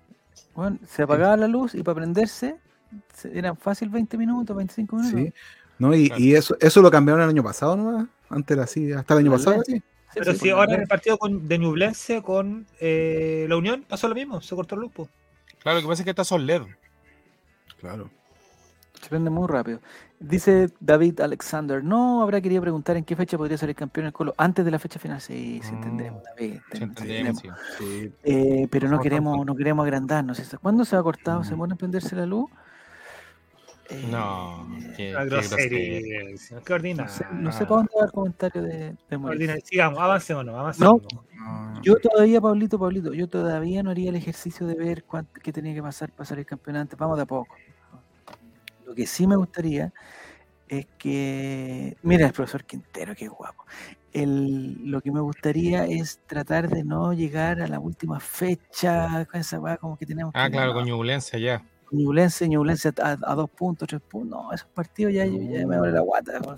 [0.55, 2.55] Bueno, se apagaba la luz y para prenderse
[3.13, 5.19] se- eran fácil 20 minutos, 25 minutos.
[5.19, 5.33] Sí.
[5.79, 5.93] ¿No?
[5.93, 6.21] Y, Claro.
[6.23, 8.07] y eso, eso lo cambiaron el año pasado, ¿no?
[8.29, 9.61] Antes era así, hasta el año pasado.
[9.65, 9.81] sí.
[10.13, 13.83] Sí, Pero sí, si ahora en el partido con, de Ñublense con eh, la Unión
[13.87, 14.91] pasó lo mismo, se cortó el luz.
[14.93, 15.09] po.
[15.59, 16.61] Claro, lo que pasa es que estas son LED.
[17.79, 18.09] Claro.
[19.01, 19.79] Se prende muy rápido.
[20.19, 24.33] Dice David Alexander, no habrá querido preguntar en qué fecha podría salir campeón el Colo
[24.37, 25.21] antes de la fecha final.
[25.21, 25.75] Sí, sí Mm.
[25.75, 26.53] entendemos, David.
[26.71, 27.59] Sí, entendemos, entendemos.
[27.77, 27.85] sí.
[28.03, 28.11] Sí.
[28.23, 30.41] Eh, pero no queremos, no queremos agrandarnos.
[30.61, 31.43] ¿Cuándo se ha cortado?
[31.43, 31.57] ¿Se Mm.
[31.57, 32.49] muere en prenderse la luz?
[33.89, 35.99] Eh, No, qué, Una qué grosería.
[36.29, 36.61] grosería.
[36.65, 39.63] Qué no sé, no sé para dónde va el comentario de, de Moritz.
[39.65, 41.01] Sigamos, avancemos, avancemos.
[41.35, 41.81] No.
[41.83, 45.73] Yo todavía, Pablito, Pablito, yo todavía no haría el ejercicio de ver cuánto, qué tenía
[45.73, 46.97] que pasar para salir campeón antes.
[46.99, 47.55] Vamos de a poco.
[48.85, 49.93] Lo que sí me gustaría
[50.67, 51.95] es que.
[52.01, 53.65] Mira, el profesor Quintero, qué guapo.
[54.11, 59.39] El, lo que me gustaría es tratar de no llegar a la última fecha con
[59.39, 61.63] esa weá como que tenemos Ah, que claro, con Ñublense allá.
[61.91, 64.29] Ñublense, Ñublense a, a dos puntos, tres puntos.
[64.41, 66.33] No, esos partidos ya, ya me duele la guata.
[66.41, 66.57] Pero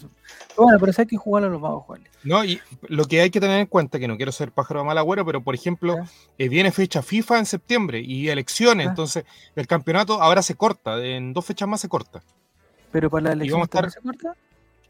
[0.57, 2.01] bueno, pero si hay que jugarlo, los vamos a jugar.
[2.23, 4.87] No, y lo que hay que tener en cuenta, que no quiero ser pájaro de
[4.87, 6.05] mal agüero, pero por ejemplo, Ya.
[6.37, 8.89] eh, viene fecha FIFA en septiembre y elecciones, Ya.
[8.89, 9.23] entonces
[9.55, 12.21] el campeonato ahora se corta, en dos fechas más se corta.
[12.91, 14.33] Pero para la elección estar- se corta.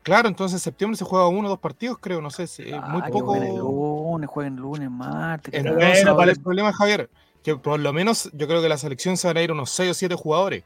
[0.02, 2.80] Claro, entonces en septiembre se juega uno o dos partidos, creo, no sé, si- eh,
[2.88, 3.26] muy Ah, que poco.
[3.28, 5.54] jueguen el lunes, jueguen lunes, martes.
[5.54, 5.90] Entonces.
[6.04, 7.10] Bueno, ¿cuál es el problema, Javier?
[7.44, 9.92] Que por lo menos yo creo que la selección se van a ir unos 6
[9.92, 10.64] o 7 jugadores.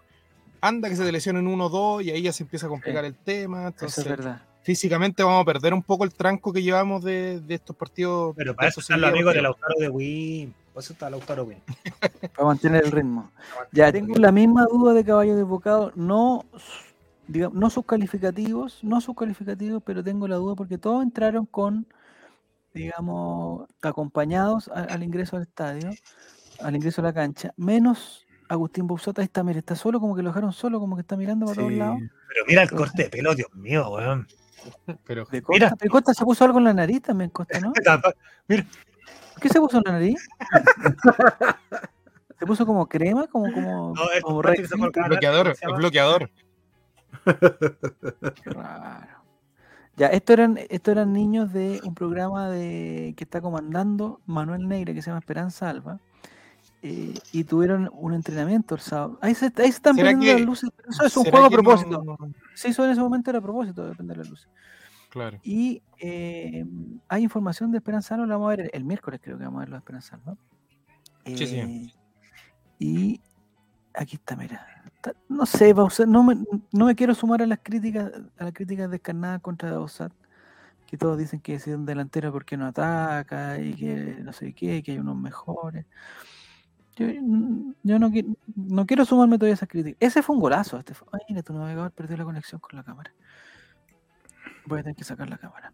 [0.62, 3.04] Anda que se te lesionen uno o dos y ahí ya se empieza a complicar
[3.06, 3.60] el tema.
[3.62, 4.42] Eso Entonces, es verdad.
[4.62, 8.34] físicamente vamos a perder un poco el tranco que llevamos de, de estos partidos.
[8.36, 9.42] Pero para eso están los amigos de.
[9.42, 10.56] Lautaro de Win.
[10.74, 11.62] Por eso está Lautaro Win.
[12.36, 13.30] Para mantener el ritmo.
[13.72, 15.92] Ya, tengo la misma duda de Caballo de Bocado.
[15.96, 16.46] No,
[17.28, 21.86] digamos, no sus calificativos, no sus calificativos, pero tengo la duda porque todos entraron con,
[22.74, 25.92] digamos, acompañados al ingreso al estadio,
[26.64, 29.22] al ingreso a la cancha, menos Agustín Bouzata.
[29.22, 31.56] Ahí está, mire, está solo, como que lo dejaron solo, como que está mirando para
[31.58, 31.78] todos Sí.
[31.78, 31.98] lados.
[32.00, 34.28] Pero mira el corte de pelo, Dios mío, weón.
[35.06, 35.76] Pero De Costa, Mira.
[35.78, 37.74] pero Costa se puso algo en la nariz también, Costa, ¿no?
[39.42, 40.28] ¿Qué se puso en la nariz?
[42.40, 43.28] ¿Se puso como crema?
[43.28, 45.78] Como, como, No, es como bloqueador, ¿cómo es se llama?
[45.78, 46.30] bloqueador.
[48.44, 49.08] Qué raro.
[49.96, 54.94] Ya, estos eran, estos eran niños de un programa de que está comandando Manuel Negra
[54.94, 56.00] que se llama Esperanza Alba.
[56.84, 59.18] Eh, y tuvieron un entrenamiento el sábado.
[59.22, 60.70] Ahí se, ahí se están ¿Será prendiendo que- las luces.
[60.76, 62.04] pero Eso es un ¿Será juego a propósito.
[62.04, 62.18] no-
[62.54, 64.50] Se hizo en ese momento era a propósito de prender las luces.
[65.10, 65.40] Claro.
[65.44, 66.66] Y eh,
[67.08, 69.62] hay información de Esperanza Alba, la vamos a ver el miércoles, creo que vamos a
[69.62, 70.38] ver lo de Esperanza Alba.
[71.26, 71.56] Sí, sí.
[71.60, 71.94] Eh,
[72.80, 73.22] Y
[73.94, 74.66] aquí está, mira.
[74.86, 76.36] Está- No sé, Bausat, no me,
[76.72, 80.12] no me quiero sumar a las críticas, a las críticas descarnadas contra Bausat,
[80.88, 84.82] que todos dicen que es un delantero porque no ataca y que no sé qué,
[84.84, 85.86] que hay unos mejores.
[86.96, 87.08] Yo,
[87.84, 89.98] yo no, qui- no quiero sumarme todavía a esas críticas.
[90.00, 90.78] Ese fue un golazo.
[90.78, 93.12] Este fue- Ay, mira, tu navegador perdió la conexión con la cámara.
[94.66, 95.74] Voy a tener que sacar la cámara.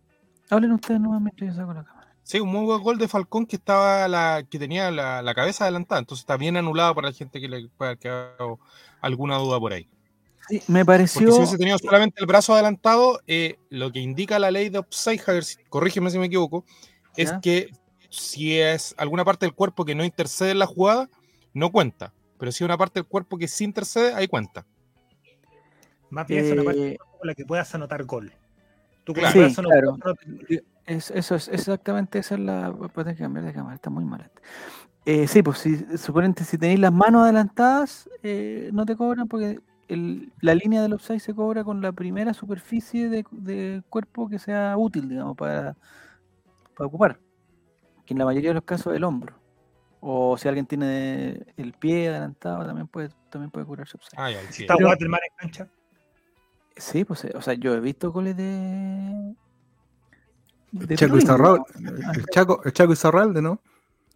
[0.49, 2.08] Hablen ustedes nuevamente yo saco la cámara.
[2.23, 5.63] Sí, un muy buen gol de Falcón que estaba la, que tenía la, la cabeza
[5.65, 5.99] adelantada.
[5.99, 8.60] Entonces está bien anulado para la gente que le pueda haber quedado
[9.01, 9.88] alguna duda por ahí.
[10.47, 11.32] Sí, me Porque pareció.
[11.32, 15.21] si hubiese tenido solamente el brazo adelantado, eh, lo que indica la ley de offside,
[15.69, 16.65] corrígeme si me equivoco,
[17.15, 17.71] es que
[18.10, 21.10] si es alguna parte del cuerpo que no intercede en la jugada,
[21.54, 22.13] no cuenta.
[22.38, 24.65] Pero si es una parte del cuerpo que sí intercede, ahí cuenta.
[26.10, 28.34] Más bien es una parte Eh, del cuerpo con la que puedas anotar gol.
[29.04, 29.28] Tú Claro.
[29.28, 29.41] Sí, claro.
[29.41, 29.84] puedes anotar
[30.26, 30.63] gol.
[30.86, 32.74] Es- eso es exactamente esa es la.
[32.95, 34.22] Que cambiar de cámara, está muy mal.
[34.22, 34.41] esta.
[35.06, 39.60] Eh, sí, pues si suponente si tenéis las manos adelantadas, eh, no te cobran porque
[39.88, 44.39] el- la línea del offside se cobra con la primera superficie de, de cuerpo que
[44.39, 45.76] sea útil, digamos, para,
[46.76, 47.19] para ocupar.
[48.10, 49.36] Que en la mayoría de los casos es el hombro.
[50.02, 54.17] O si alguien tiene el pie adelantado, también puede, también puede curarse offside.
[54.19, 54.62] Ah, ya, Si sí.
[54.63, 55.67] está Waterman en cancha.
[56.76, 59.36] Sí, pues, eh, o sea, yo he visto goles de.
[60.72, 61.17] de Chaco.
[61.17, 63.62] El Chaco, el Chaco Izarralde, ¿no?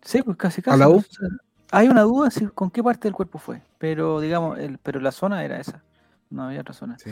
[0.02, 0.80] Sí, pues casi ¿A casi.
[0.80, 0.94] la U?
[0.96, 1.28] pues, o sea,
[1.70, 5.12] hay una duda si con qué parte del cuerpo fue, pero digamos, el, pero la
[5.12, 5.84] zona era esa.
[6.32, 6.98] No había otra zona.
[6.98, 7.12] Sí.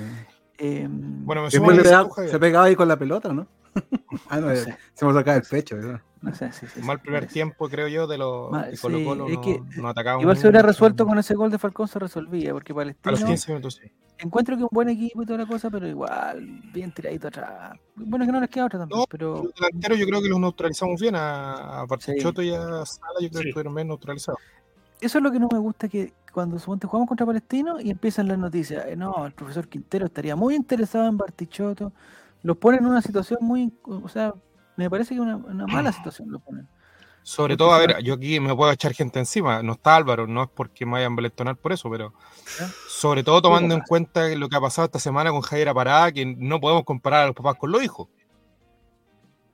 [0.58, 3.46] Em, Bueno, me a que pegaba- se pegaba ahí con la pelota, ¿no?
[4.30, 5.76] ah, no, no sé, se me sacaba el pecho.
[5.76, 6.02] ¿verdad?
[6.22, 7.34] No sé, sí, sí, sí, Mal primer parece.
[7.34, 8.50] tiempo, creo yo, de los
[8.82, 9.28] Colo Colo.
[9.28, 11.98] es no, que no atacaba Igual se hubiera resuelto con ese gol de Falcón, se
[12.00, 13.92] resolvía, porque A los Palestino 15 minutos, sí.
[14.20, 17.78] encuentro que un buen equipo y toda la cosa, pero igual, bien tiradito atrás.
[17.96, 20.40] Bueno, que no les queda otra también, No, pero Los delanteros yo creo que los
[20.40, 21.16] neutralizamos bien.
[21.16, 23.42] A, a Bartichotto y a Sala yo creo Sí.
[23.44, 24.40] que estuvieron bien neutralizados.
[25.02, 28.28] eso es lo que no me gusta que cuando suponte jugamos contra Palestino y empiezan
[28.28, 31.92] las noticias, eh, no, el profesor Quintero estaría muy interesado en Bartichotto,
[32.44, 34.34] los ponen en una situación muy, o sea,
[34.82, 36.68] me parece que una, una mala situación lo ponen.
[37.24, 39.62] Sobre Porque todo, a ver, yo aquí me puedo echar gente encima.
[39.62, 41.16] No está Álvaro, no es porque me vayan
[41.48, 42.14] a por eso, pero
[42.90, 46.26] sobre todo tomando en cuenta lo que ha pasado esta semana con Javier Parada, que
[46.26, 48.08] no podemos comparar a los papás con los hijos.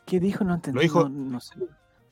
[0.05, 0.45] ¿Qué dijo?
[0.45, 0.75] No entendí.
[0.75, 1.55] Lo dijo- No, no sé.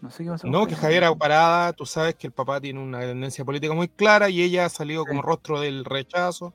[0.01, 0.47] No sé qué pasó.
[0.47, 4.29] No, que Javier Parada, tú sabes que el papá tiene una tendencia política muy clara
[4.29, 6.53] y ella ha salido como rostro del rechazo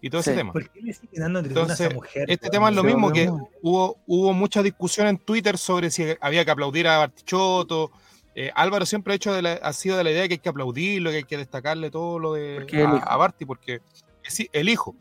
[0.00, 0.36] y todo ese Sí.
[0.36, 0.52] tema.
[0.52, 2.24] ¿Por qué le sigue dando tribuna a Entonces, esa mujer?
[2.30, 3.28] Este tema es lo mismo, que
[3.62, 7.90] hubo, hubo mucha discusión en Twitter sobre si había que aplaudir a Bartichotto.
[8.34, 10.48] Eh, Álvaro siempre ha, hecho de la- ha sido de la idea que hay que
[10.48, 13.00] aplaudirlo, que hay que destacarle todo lo de a, hijo.
[13.04, 13.80] a Barti, porque
[14.22, 14.94] sí, el hijo.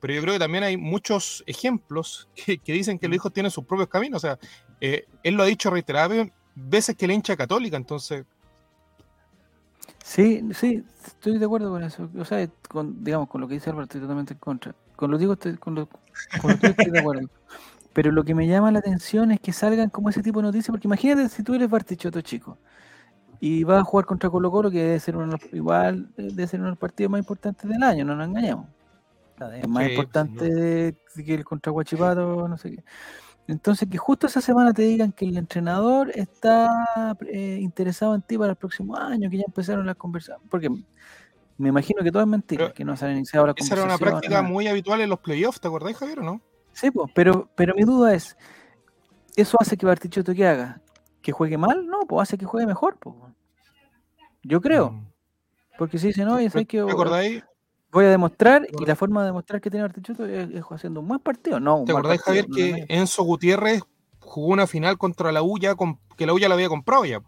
[0.00, 3.50] Pero yo creo que también hay muchos ejemplos que, que dicen que los hijos tienen
[3.50, 4.22] sus propios caminos.
[4.22, 4.38] O sea,
[4.80, 8.24] eh, él lo ha dicho reiteradas veces que la hincha católica, entonces
[10.06, 12.10] Sí, sí, estoy de acuerdo con eso.
[12.18, 14.74] O sea, con, digamos, con lo que dice Álvaro estoy totalmente en contra.
[14.96, 15.88] Con lo digo, estoy, con lo,
[16.40, 17.28] con lo que estoy de acuerdo.
[17.94, 20.70] Pero lo que me llama la atención es que salgan como ese tipo de noticias,
[20.70, 22.58] porque imagínate si tú eres Bartichotto chico
[23.40, 26.28] y vas a jugar contra Colo Colo, que debe ser uno, de los- igual eh,
[26.32, 28.66] debe ser uno de los partidos más importantes del año, no nos engañemos.
[29.60, 32.84] Es más Sí, importante que el contra Guachipato, no sé qué.
[33.46, 38.38] Entonces, que justo esa semana te digan que el entrenador está eh, interesado en ti
[38.38, 40.48] para el próximo año, que ya empezaron las conversaciones.
[40.50, 40.70] Porque
[41.58, 43.84] me imagino que todo es mentira, Pero que no se han iniciado las esa era
[43.84, 44.20] una conversaciones.
[44.20, 44.48] práctica nada.
[44.54, 46.40] muy habitual en los playoffs, ¿te acordás, Javier, o no?
[46.72, 48.36] Sí, po, pero, pero mi duda es,
[49.36, 50.80] ¿eso hace que Bartichotto que haga?
[51.20, 51.86] ¿Que juegue mal?
[51.86, 52.98] No, pues hace que juegue mejor.
[52.98, 53.30] po.
[54.42, 54.90] Yo creo.
[54.90, 55.06] Mm.
[55.78, 57.44] Porque si dicen, ¿sabes ¿Te que acordáis?
[57.94, 58.66] Voy a demostrar?
[58.78, 61.58] Y la forma de demostrar que tiene Bartichotto es, es haciendo un buen partido.
[61.60, 62.84] No, un ¿Te acordás, partido, Javier, no, que no, no.
[63.00, 63.82] Enzo Gutiérrez
[64.20, 67.04] jugó una final contra la U ya con, que la U ya la había comprado
[67.04, 67.20] ya?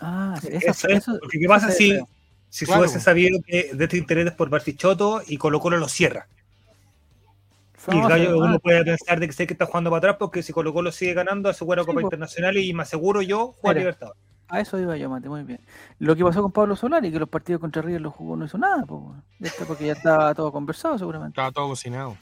[0.00, 2.08] Ah, esa- Eso es, eso- porque ¿qué pasa eso si, creo.
[2.48, 2.80] si Claro.
[2.82, 6.26] se hubiese sabido que de este interés es por Bartichotto y Colo Colo lo cierra?
[7.88, 10.52] Y pero- uno puede pensar de que sé que está jugando para atrás porque si
[10.52, 12.00] Colo Colo sigue ganando asegura Sí, Copa.
[12.00, 13.76] Internacional y más seguro yo jugar.
[13.76, 14.20] Libertadores.
[14.52, 15.60] A eso iba yo, Mate, muy bien.
[15.98, 18.58] Lo que pasó con Pablo Solari, que los partidos contra River los jugó, no hizo
[18.58, 21.30] nada, po, este porque ya estaba todo conversado seguramente.
[21.32, 22.18] Estaba todo cocinado.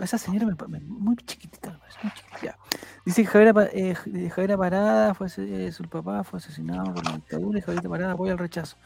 [0.00, 2.56] Esa señora me, me- muy chiquitita, me parece, muy chiquitita.
[3.04, 3.94] Dice que Javiera, eh,
[4.30, 8.32] Javiera Parada, fue, eh, su papá fue asesinado por la dictadura y Javiera Parada apoya
[8.32, 8.76] el rechazo.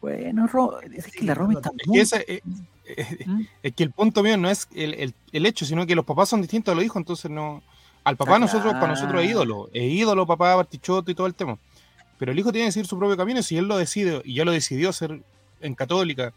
[0.00, 2.00] Bueno, Ro, es que la Romy está Es muy...
[2.02, 2.42] que, eh,
[2.84, 3.42] eh, ¿Mm?
[3.62, 6.28] es que el punto mío no es el, el- el hecho, sino que los papás
[6.30, 7.62] son distintos a los hijos, entonces no.
[8.02, 11.34] Al papá Ah, nosotros, para nosotros es ídolo, es ídolo, papá, Bartichotto y todo el
[11.34, 11.56] tema.
[12.24, 14.46] Pero el hijo tiene que seguir su propio camino, si él lo decide, y ya
[14.46, 15.20] lo decidió ser
[15.60, 16.32] en católica,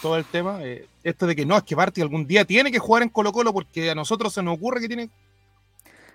[0.00, 2.78] todo el tema, eh, esto de que no, es que Barti algún día tiene que
[2.78, 5.10] jugar en Colo Colo porque a nosotros se nos ocurre que tiene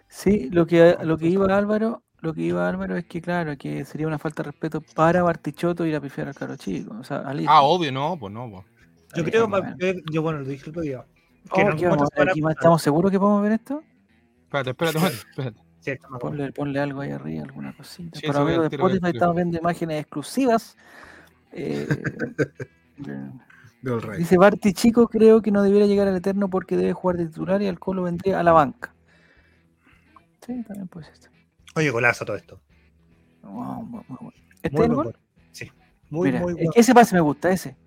[0.07, 3.83] Sí, lo que, lo que iba Álvaro, lo que iba Álvaro es que claro, que
[3.83, 7.17] sería una falta de respeto para Bartichotto ir a pifiar al caro chico, o sea,
[7.17, 7.51] al hijo.
[7.51, 8.65] Ah, obvio, no, pues no, pues.
[9.17, 9.75] Yo creo, bueno.
[9.77, 11.05] yo, yo, bueno, lo dije el otro día.
[11.49, 12.49] Oh.
[12.51, 13.83] ¿Estamos seguros que podemos ver esto?
[14.45, 15.68] Espérate, espérate, espérate, espérate.
[15.79, 16.19] Sí, está mal.
[16.19, 18.19] Ponle, ponle algo ahí arriba, alguna cosita.
[18.19, 20.77] Sí, voy amigos de Spotify estamos viendo imágenes exclusivas
[21.51, 21.87] Eh,
[23.81, 24.19] Del Rey.
[24.19, 27.61] dice Barty Chico, creo que no debiera llegar al Eterno porque debe jugar de titular
[27.61, 28.93] y al Colo vendría a la banca.
[30.45, 31.29] Sí, también puede ser esto.
[31.75, 32.59] Oye, golazo todo esto.
[33.41, 34.33] Wow, muy- muy bueno.
[34.61, 35.05] ¿Este Muy es el gol?
[35.05, 35.15] gol.
[35.51, 35.71] Sí.
[36.09, 36.71] Muy, Mira, muy e- bueno.
[36.75, 37.77] ese pase me gusta, ese.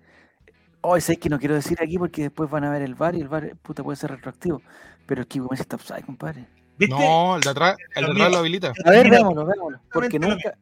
[0.81, 3.21] Hoy sé que no quiero decir aquí porque después van a ver el VAR y
[3.21, 4.61] el VAR puta, puede ser retroactivo.
[5.05, 6.47] Pero es que Messi está offside, compadre.
[6.77, 6.95] ¿Viste?
[6.95, 8.73] No, el de atrás, el de atrás lo habilita.
[8.85, 9.79] A ver, Mira, veámoslo, veámoslo.
[9.91, 10.53] Porque nunca.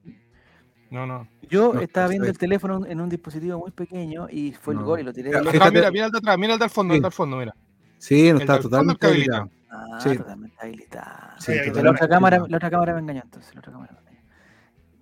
[0.89, 1.27] No, no.
[1.49, 4.85] Yo No, estaba viendo el teléfono en un dispositivo muy pequeño y fue el No.
[4.85, 5.29] gol y lo tiré.
[5.29, 7.03] Atrás, Fíjate- mira, mira el de atrás, mira el del fondo, el Sí.
[7.03, 7.55] del fondo, mira.
[7.97, 9.49] Sí, no El está totalmente habilitado.
[9.69, 10.17] Ah, Sí.
[10.17, 11.39] totalmente habilitado.
[11.39, 12.51] Sí, Oye, la, totalmente otra cámara, habilitado.
[12.51, 13.53] la otra cámara me engañó entonces.
[13.55, 14.21] La otra cámara me engañó.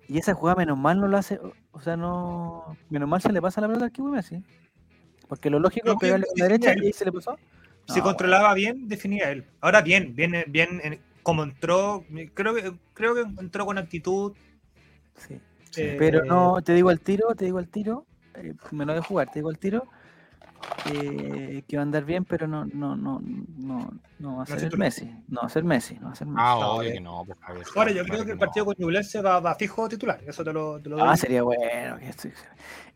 [0.06, 1.40] Y esa jugada, menos mal no lo hace.
[1.72, 2.76] o- sea, no.
[2.88, 4.44] Menos mal se le pasa la pelota al Kiwi Messi.
[5.28, 7.12] Porque lo lógico No, es pegarle con la sí, derecha sí, y ahí se le
[7.12, 7.36] pasó.
[7.92, 9.44] Si No, controlaba bien, definía él.
[9.60, 14.32] Ahora bien, bien, bien, en- como entró, creo que, creo que entró con actitud.
[15.16, 15.38] Sí.
[15.76, 19.00] eh, Pero no, te digo al tiro, te digo al tiro, eh, me lo de
[19.00, 19.86] jugar, te digo al tiro,
[20.92, 24.54] eh, que va a andar bien, pero no, no, no, no, no va a No
[24.58, 24.78] ser el.
[24.78, 26.42] Messi, no va a ser Messi, no va a ser Messi.
[26.42, 26.92] Ah, No, obvio eh.
[26.94, 27.38] que no, pues.
[27.76, 28.40] Ahora yo creo que el no.
[28.40, 30.20] partido con Ñublense va, va fijo titular.
[30.26, 31.06] Eso te lo, te lo doy.
[31.08, 31.98] Ah, sería bueno.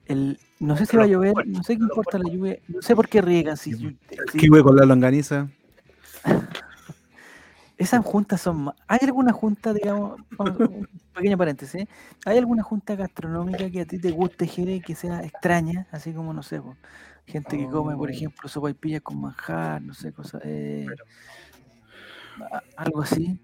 [0.06, 2.94] El, no sé si va a llover, no sé qué importa la lluvia, no sé
[2.94, 3.56] por qué riegan.
[3.56, 3.96] Si, si-
[4.38, 5.48] Kiwi con la longaniza.
[7.76, 11.86] esas juntas son ¿Hay alguna junta, digamos, un pequeño paréntesis,
[12.24, 15.86] ¿hay alguna junta gastronómica que a ti te guste, Jere, que sea extraña?
[15.90, 16.60] Así como, no sé,
[17.26, 18.12] gente que come, por Oh.
[18.12, 20.86] ejemplo, sopaipillas con manjar, no sé, cosas, eh,
[22.76, 23.38] algo así.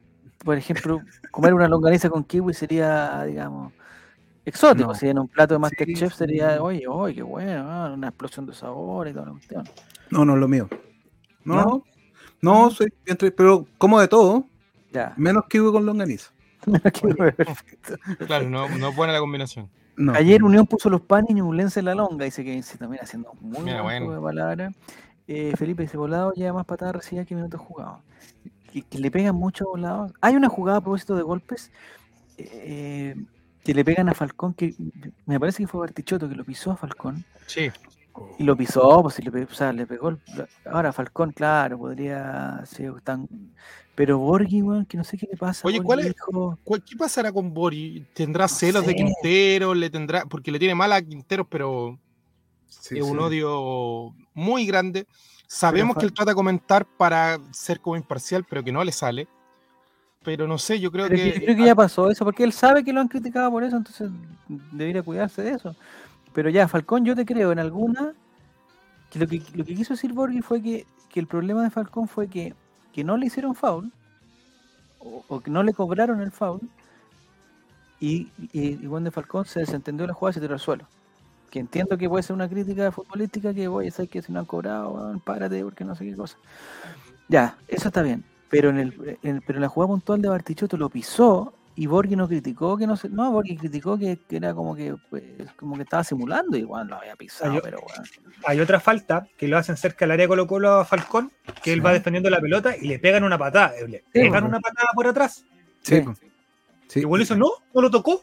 [0.45, 3.73] Por ejemplo, comer una longaniza con kiwi sería, digamos,
[4.51, 4.89] exótico.
[4.89, 4.95] No.
[4.95, 6.19] Si en un plato de Sí, Masterchef sí.
[6.19, 9.65] sería, oye, oye, qué bueno, ah, una explosión de sabor y toda la cuestión.
[10.11, 10.69] No, no es lo mío.
[11.45, 11.85] No, ¿No?
[12.43, 14.45] no, soy entre, pero como de todo,
[14.93, 15.15] Ya.
[15.17, 16.31] menos kiwi con longaniza.
[18.27, 19.69] Claro, no, no es buena la combinación.
[19.97, 20.13] No.
[20.15, 23.61] Ayer Unión puso los panes y Ñublense la longa, dice que se también haciendo muy
[23.61, 24.15] Mira, buen juego bueno.
[24.15, 24.75] de palabras.
[25.27, 27.99] Eh, Felipe dice, volado lleva más patadas recibidas que minutos jugados.
[28.73, 30.13] Que, que le pegan mucho volados.
[30.21, 31.71] Hay una jugada a propósito de golpes
[32.39, 33.15] eh,
[33.65, 34.75] que le pegan a Falcón, que
[35.27, 37.25] me parece que fue Bartichotto que lo pisó a Falcón.
[37.47, 37.71] Sí.
[38.39, 40.09] Y lo pisó, pues si le, o sea, le pegó.
[40.11, 40.19] el-
[40.71, 43.29] ahora Falcón, claro, podría ser tan...
[43.95, 45.67] Pero Borghi, weón, que no sé qué le pasa.
[45.69, 48.07] Oye, Borghi ¿cuál es- dijo- ¿Cuál- ¿Qué pasará con Bori?
[48.15, 48.95] ¿Tendrá No celos de.
[48.95, 49.75] Quintero?
[49.75, 51.99] ¿Le tendrá, porque le tiene mal a Quinteros, pero
[52.67, 53.23] Sí, es un sí.
[53.25, 55.07] odio muy grande.
[55.47, 59.29] Sabemos que él trata de comentar para ser como imparcial, pero que no le sale.
[60.23, 61.33] Pero no sé, yo creo Pero que.
[61.33, 63.77] yo creo que ya pasó eso, porque él sabe que lo han criticado por eso,
[63.77, 64.11] entonces
[64.73, 65.75] debería cuidarse de eso.
[66.35, 68.13] Pero ya, Falcón, yo te creo en alguna.
[69.11, 72.07] Que lo, que lo que quiso decir Borghi fue que, que el problema de Falcón
[72.07, 72.55] fue que,
[72.93, 73.91] que no le hicieron foul,
[75.01, 76.61] o, o que no le cobraron el foul,
[77.99, 80.61] y, y, y Juan de Falcón se desentendió de la jugada y se tiró al
[80.61, 80.87] suelo.
[81.51, 84.47] Que entiendo que puede ser una crítica futbolística que, oye, sabes que si no han
[84.47, 86.37] cobrado, párate, porque no sé qué cosa.
[87.29, 88.25] Ya, eso está bien.
[88.51, 92.17] Pero en el, en- pero en la jugada puntual de Bartichotto lo pisó y Borghi
[92.17, 95.23] no criticó que no se, no, Borghi criticó que, que era como que pues,
[95.57, 98.03] como que estaba simulando y bueno, lo había pisado, pero bueno.
[98.45, 101.31] Hay otra falta que lo hacen cerca del área Colo Colo a Falcón,
[101.63, 103.73] que él va defendiendo la pelota y le pegan una patada.
[103.89, 104.49] Le Sí, pegan bueno.
[104.49, 105.45] una patada por atrás.
[105.83, 106.03] Sí,
[106.89, 106.99] Sí.
[106.99, 108.21] Y igual eso no, no lo tocó.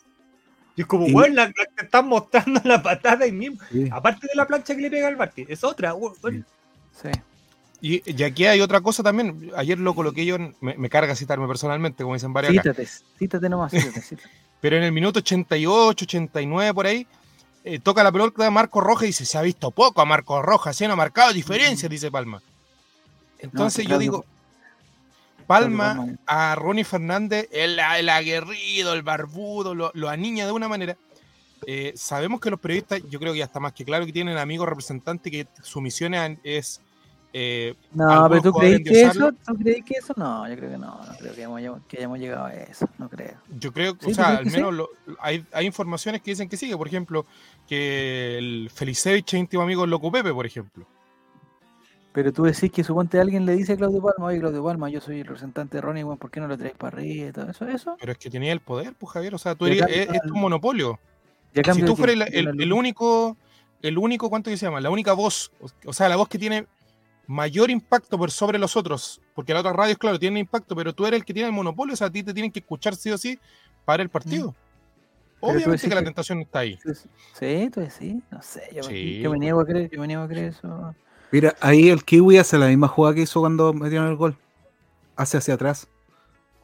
[0.75, 3.57] Y es como, Y- weón, la, la que están mostrando la patada ahí mismo.
[3.91, 5.93] Aparte de la plancha que le pega al Barty, es otra.
[5.95, 6.45] weón.
[6.91, 7.09] Sí.
[7.81, 9.51] Y, y aquí hay otra cosa también.
[9.55, 12.61] Ayer lo coloqué yo, en- me, me carga citarme personalmente, como dicen varios acá.
[12.73, 12.87] Cítate,
[13.19, 14.29] cítate nomás, cítate, cítate.
[14.59, 17.05] Pero en el minuto 88, 89, por ahí,
[17.63, 20.75] eh, toca la pelota Marco Rojas y dice: Se ha visto poco a Marco Rojas,
[20.75, 22.41] se no ha marcado diferencia, dice Palma.
[23.39, 24.25] Entonces yo digo:
[25.45, 26.15] Palma.
[26.25, 30.97] a Ronnie Fernández, el, el aguerrido, el barbudo, lo, lo aniña de una manera.
[31.65, 34.37] Eh, sabemos que los periodistas, yo creo que ya está más que claro que tienen
[34.37, 36.13] amigos representantes que su misión
[36.43, 36.81] es.
[37.33, 40.77] Eh, No, pero tú crees que eso, tú crees que eso, no, yo creo que
[40.77, 43.35] no, no creo que hayamos, que hayamos llegado a eso, no creo.
[43.59, 44.11] Yo creo, ¿Sí?
[44.11, 46.75] o sea, ¿Tú al menos lo- hay, hay informaciones que dicen que sigue.
[46.77, 47.25] Por ejemplo,
[47.67, 50.85] que el Felicevich es íntimo amigo del Loco Pepe, por ejemplo.
[52.13, 54.99] Pero tú decís que suponte alguien le dice a Claudio Palma, oye Claudio Palma, yo
[55.01, 57.51] soy el representante de Ronnie, weón, ¿por qué no lo traes para arriba y todo
[57.51, 57.67] eso?
[57.67, 57.95] ¿Eso?
[57.99, 59.35] Pero es que tenía el poder, pues Javier.
[59.35, 60.99] O sea, tú eres, es, es tu monopolio.
[61.53, 63.37] Si tú de fueras el, el- el único,
[63.83, 64.81] el único, ¿cuánto que se llama?
[64.81, 65.51] La única voz,
[65.85, 66.65] o sea, la voz que tiene
[67.27, 71.05] mayor impacto por sobre los otros, porque las otras radios, claro, tienen impacto, pero tú
[71.05, 73.11] eres el que tiene el monopolio, o sea, a ti te tienen que escuchar sí
[73.11, 73.37] o sí
[73.85, 74.55] para el partido.
[75.39, 76.79] Obviamente que la tentación está ahí.
[77.33, 79.19] Sí, tú decís, no sé, yo, Sí.
[79.19, 80.95] yo me niego a creer, yo me niego a creer eso.
[81.31, 84.35] Mira, ahí el Kiwi hace la misma jugada que hizo cuando metieron el gol.
[85.15, 85.87] Hace hacia atrás.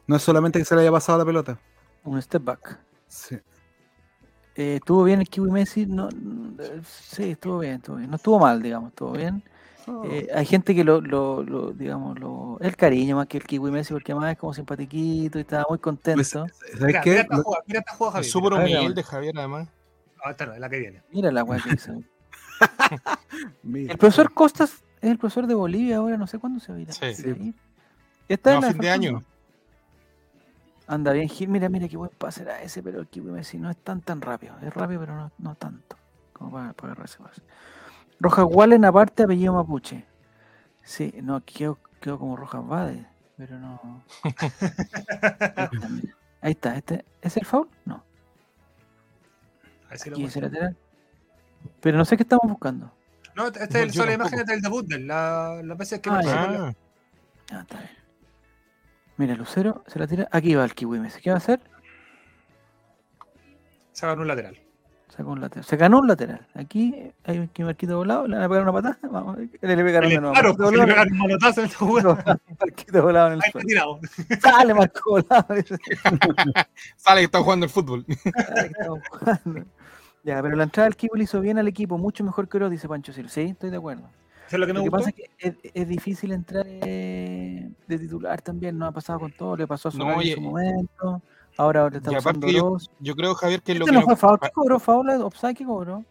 [0.06, 1.58] No es solamente que se le haya pasado la pelota.
[2.02, 2.78] Un step back.
[3.06, 3.36] Sí.
[4.56, 8.10] Eh, estuvo bien el Kiwi Messi, no, no, eh, sí, estuvo bien, estuvo bien.
[8.10, 9.42] No estuvo mal, digamos, estuvo bien.
[10.04, 13.70] Eh, hay gente que lo, lo, lo, digamos, lo, el cariño más que el Kiwi
[13.70, 16.16] Messi, porque además es como simpatiquito y estaba muy contento.
[16.16, 17.20] Pues, ¿Sabes Mira, mira qué?
[17.20, 18.32] esta jugada, mira esta jugada, Es Javier.
[18.32, 19.68] súper humilde, Javier, además.
[20.24, 21.02] Ah, esta no, es la que viene.
[21.10, 21.92] Mira la weá que hizo.
[23.62, 26.78] Mira, El profesor Costas es el profesor de Bolivia ahora, no sé cuándo se va
[26.78, 26.90] a ir.
[26.90, 27.04] a- Sí.
[27.26, 27.54] ir.
[28.28, 29.22] Esta No, es la fin de año.
[30.86, 31.48] Anda bien, Gil.
[31.48, 34.20] Mira, mira qué buen pase era ese, pero el Kiwi Messi no es tan tan
[34.20, 34.54] rápido.
[34.62, 35.96] Es rápido, pero no, no tanto.
[36.32, 36.74] Como para,
[37.04, 37.42] ese pase.
[38.24, 40.04] Rojas Wallen, aparte, apellido Mapuche.
[40.82, 43.06] Sí, no, quedó, quedó como Rojas Vade,
[43.36, 44.02] pero no.
[46.40, 47.68] Ahí está, este, ¿es el foul?
[47.84, 48.04] No,
[49.90, 50.26] aquí muestro.
[50.26, 50.76] ese lateral.
[51.80, 52.92] Pero no sé qué estamos buscando.
[53.34, 54.12] No, este No, es las tampoco.
[54.14, 56.30] imágenes del debut, de la, las veces que Ah, me.
[56.30, 56.72] Ah,
[57.52, 57.90] Ah, está bien.
[59.18, 60.26] Mira, Lucero se la tira.
[60.32, 61.20] Aquí va el Kiwi Messi.
[61.20, 61.60] ¿Qué va a hacer?
[63.92, 64.58] se ganó un lateral.
[65.16, 65.64] Sacó un lateral.
[65.64, 66.44] Se ganó un lateral.
[66.54, 68.26] Aquí hay un Marquito volado.
[68.26, 68.98] Le van a pegar una patada.
[69.08, 70.32] Vamos, le, le pegaron de nuevo.
[70.32, 72.40] Claro, porque le volado, pegaron un manotazo en esta jugada.
[72.60, 73.66] Marquito volado en el Ahí está suelo.
[73.68, 74.00] tirado.
[74.40, 75.46] Sale Marco volado.
[76.96, 78.04] sale que está jugando el fútbol.
[78.06, 79.64] Que jugando.
[80.24, 82.70] Ya, pero la entrada del Kiwi le hizo bien al equipo, mucho mejor que Oro,
[82.70, 83.28] dice Pancho Silva.
[83.28, 84.08] Sí, estoy de acuerdo.
[84.50, 85.04] Es lo que me Lo que gustó.
[85.04, 89.32] pasa es que es, es difícil entrar eh, de titular también, no ha pasado con
[89.32, 91.22] todo, le pasó a No, en su momento,
[91.56, 92.90] ahora le está y usando yo- dos.
[93.00, 94.78] Yo creo, Javier, que es lo Este que no lo- fue foul, ¿qué cobró?
[94.78, 95.10] ¿Foul?
[95.22, 96.04] ¿Offside qué cobró?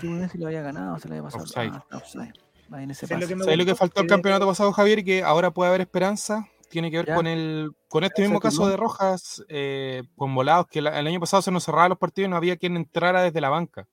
[0.00, 1.44] Que no sé si lo había ganado, se le había pasado.
[1.44, 2.32] Offside.
[2.72, 4.72] Ah, en ese Eso es lo que ¿Sabes lo que faltó el Que- campeonato pasado,
[4.72, 5.00] Javier?
[5.00, 6.46] Y que ahora puede haber esperanza.
[6.68, 7.14] Tiene que ver Ya.
[7.16, 11.06] con el con este ¿Se mismo caso de Rojas, eh, con volados, que la- el
[11.08, 13.88] año pasado se nos cerraban los partidos y no había quien entrara desde la banca.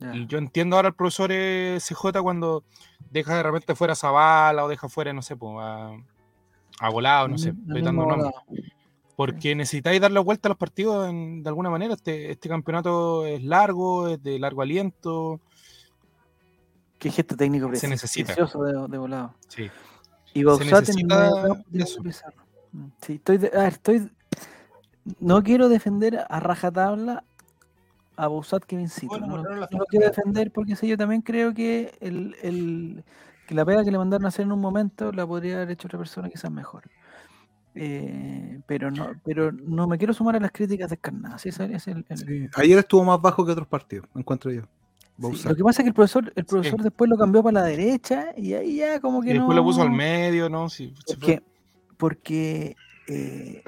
[0.00, 0.12] Ya.
[0.16, 2.64] Y yo entiendo ahora al profesor eh, CJ cuando
[3.10, 5.92] deja de repente fuera a Zavala o deja fuera, no sé, po, a,
[6.80, 8.32] a volado, no sé, estoy dando nombres.
[9.26, 11.92] Porque necesitáis darle vuelta a los partidos en- de alguna manera.
[11.92, 15.40] Este, este campeonato es largo, es de largo aliento.
[16.98, 18.26] Qué gesto técnico Se preci- necesita.
[18.34, 19.34] precioso de, de volado.
[19.48, 19.70] Sí.
[20.32, 20.42] Y
[22.02, 22.42] Pizarro.
[22.72, 24.10] Mm, Sí, estoy, de- a ver, estoy.
[25.18, 27.22] No quiero defender a rajatabla
[28.16, 29.08] a Bausat que Vincito.
[29.18, 33.04] Bueno, no, quiero defender porque sí, yo también creo que, el, el-
[33.46, 35.88] que la pega que le mandaron a hacer en un momento la podría haber hecho
[35.88, 36.84] otra persona quizás mejor.
[37.74, 41.46] Eh, pero no pero no me quiero sumar a las críticas descarnadas.
[41.46, 42.48] Ese es el- el- sí.
[42.56, 44.62] Ayer estuvo más bajo que otros partidos, encuentro yo.
[45.34, 45.48] sí.
[45.48, 48.32] Lo que pasa es que el profesor, el profesor después lo cambió para la derecha
[48.36, 49.54] y ahí ya como que Y después no...
[49.56, 50.68] lo puso al medio, ¿no?
[50.68, 50.92] Sí.
[51.06, 51.42] Porque,
[51.96, 52.74] porque
[53.06, 53.62] eh,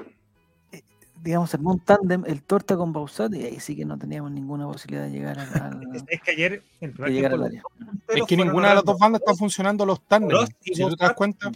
[1.21, 4.67] digamos, armó un tándem el Torta con Bausat y ahí sí que no teníamos ninguna
[4.67, 7.63] posibilidad de llegar al, al- Es que ayer, el de llegar al área.
[8.09, 10.49] Es que ninguna de las dos bandas están funcionando los tándems.
[10.59, 11.49] Si tú te das cuenta,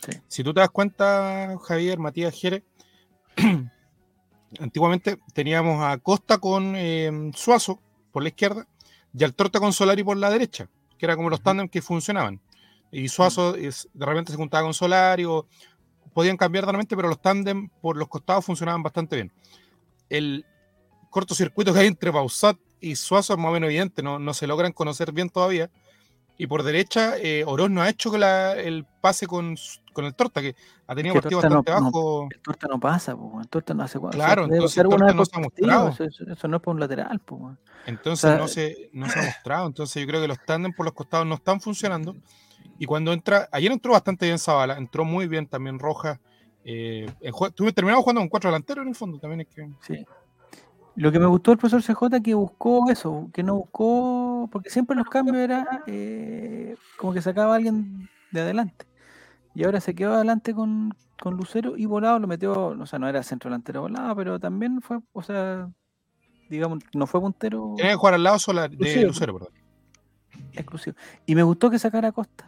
[0.00, 0.12] Sí.
[0.28, 2.62] si tú te das cuenta, Javier, Matías Jerez,
[4.60, 7.80] antiguamente teníamos a Costa con eh, Suazo
[8.12, 8.66] por la izquierda
[9.12, 12.40] y al Torta con Solari por la derecha, que era como los tándems que funcionaban.
[12.90, 15.46] Y Suazo es- de repente se juntaba con Solari o
[16.14, 19.32] podían cambiar de repente, pero los tándems por los costados funcionaban bastante bien.
[20.08, 20.46] El
[21.10, 24.46] cortocircuito que hay entre Bausat y Suazo es más o menos evidente, no, no se
[24.46, 25.70] logran conocer bien todavía.
[26.38, 29.56] Y por derecha, eh, Oroz no ha hecho la- el pase con,
[29.92, 30.54] con el Torta, que
[30.86, 32.28] ha tenido que no- bastante no- bajos.
[32.32, 34.18] El Torta no pasa, pues, el Torta no hace cuatro.
[34.18, 35.88] Claro, entonces el Torta no se ha mostrado.
[35.90, 37.58] Eso, no es para un lateral, weón.
[37.86, 39.66] Entonces O sea, no, se, no se ha mostrado.
[39.66, 42.14] Entonces yo creo que los tándem por los costados no están funcionando.
[42.78, 46.20] Y cuando entra, ayer entró bastante bien Zavala, entró muy bien también Rojas.
[46.64, 49.40] Eh, el tuve- terminamos jugando con cuatro delanteros en el fondo también.
[49.40, 50.06] Es que, Sí.
[51.00, 54.96] Lo que me gustó del profesor CJ que buscó eso, que no buscó, porque siempre
[54.96, 58.86] los cambios era eh, como que sacaba a alguien de adelante.
[59.54, 63.08] Y ahora se quedó adelante con, con Lucero y Volado lo metió, o sea, no
[63.08, 65.68] era centro delantero Volado, pero también fue, o sea,
[66.50, 69.08] digamos, no fue puntero tenía que jugar al lado sola- de Lucero.
[69.08, 69.52] Lucero, perdón.
[70.52, 70.96] exclusivo.
[71.26, 72.46] Y me gustó que sacara a Costa.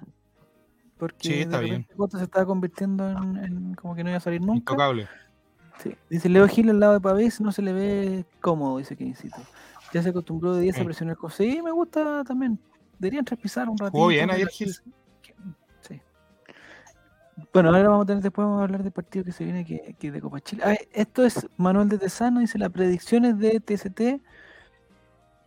[0.99, 1.77] Porque Sí, está de bien.
[1.77, 4.59] repente Costa se estaba convirtiendo en, en como que no iba a salir nunca.
[4.73, 5.09] Intocable.
[5.83, 5.95] Sí.
[6.09, 9.37] Dice Leo Gil al lado de Pavés no se le ve cómodo, dice Kevincito.
[9.93, 11.39] Ya se acostumbró de 10 a presionar cosas.
[11.39, 12.59] Sí, me gusta también.
[12.99, 13.97] Deberían traspisar un ratito.
[13.97, 14.73] Jugó bien ayer Gil.
[15.81, 16.01] Sí.
[17.53, 19.97] Bueno, ahora vamos a tener, después vamos a hablar del partido que se viene que,
[19.99, 20.63] que es de Copa Chile.
[20.65, 24.23] Ah, esto es Manuel de Tesano, dice las predicciones de TST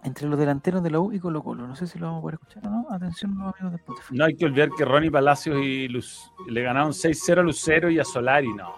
[0.04, 1.66] entre los delanteros de la U y Colo Colo.
[1.68, 2.88] No sé si lo vamos a poder escuchar o no.
[2.90, 4.16] Atención, los amigos de Spotify.
[4.16, 8.00] No hay que olvidar que Ronnie Palacios y Luz, le ganaron 6-0 a Lucero y
[8.00, 8.54] a Solari.
[8.54, 8.74] No.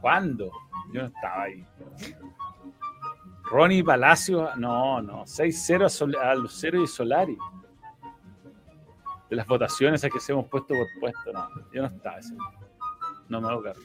[0.00, 0.50] ¿Cuándo?
[0.92, 1.64] Yo no estaba ahí.
[3.50, 5.24] Ronnie Palacios, no, no.
[5.24, 7.36] 6-0 a, a Lucero y Solari.
[9.30, 11.48] De las votaciones a que se hemos puesto por puesto, no.
[11.72, 12.34] Yo no estaba ese.
[13.28, 13.80] No me hago cargo.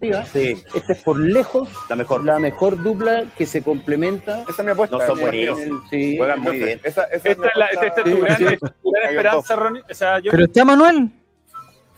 [0.00, 2.24] Sí, esta es por lejos la mejor.
[2.24, 4.42] la mejor dupla que se complementa.
[4.42, 4.98] Esa es mi apuesta.
[4.98, 5.88] No son buenísimos.
[5.88, 6.18] Sí.
[6.18, 6.80] Juegan muy bien.
[6.84, 7.86] Esa, esa es Esta es, la, apuesta.
[7.86, 8.44] esta es tu Sí,
[8.92, 9.82] gran, esperanza, Ronnie.
[9.90, 11.10] O sea, yo Pero está Manuel.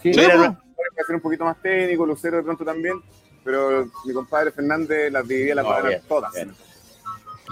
[0.01, 3.03] Sí, Sí, mira, Puede ser un poquito más técnico, Lucero de pronto también,
[3.43, 6.33] pero mi compadre Fernández las dividía las No, va bien, todas.
[6.33, 6.55] bien.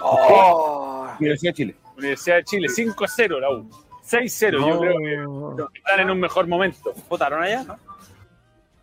[0.01, 1.09] Oh.
[1.19, 1.77] Universidad de Chile.
[1.97, 3.69] Universidad de Chile, 5-0 la U.
[4.09, 6.95] 6-0, yo creo que están en un mejor momento.
[7.09, 7.79] ¿Votaron allá?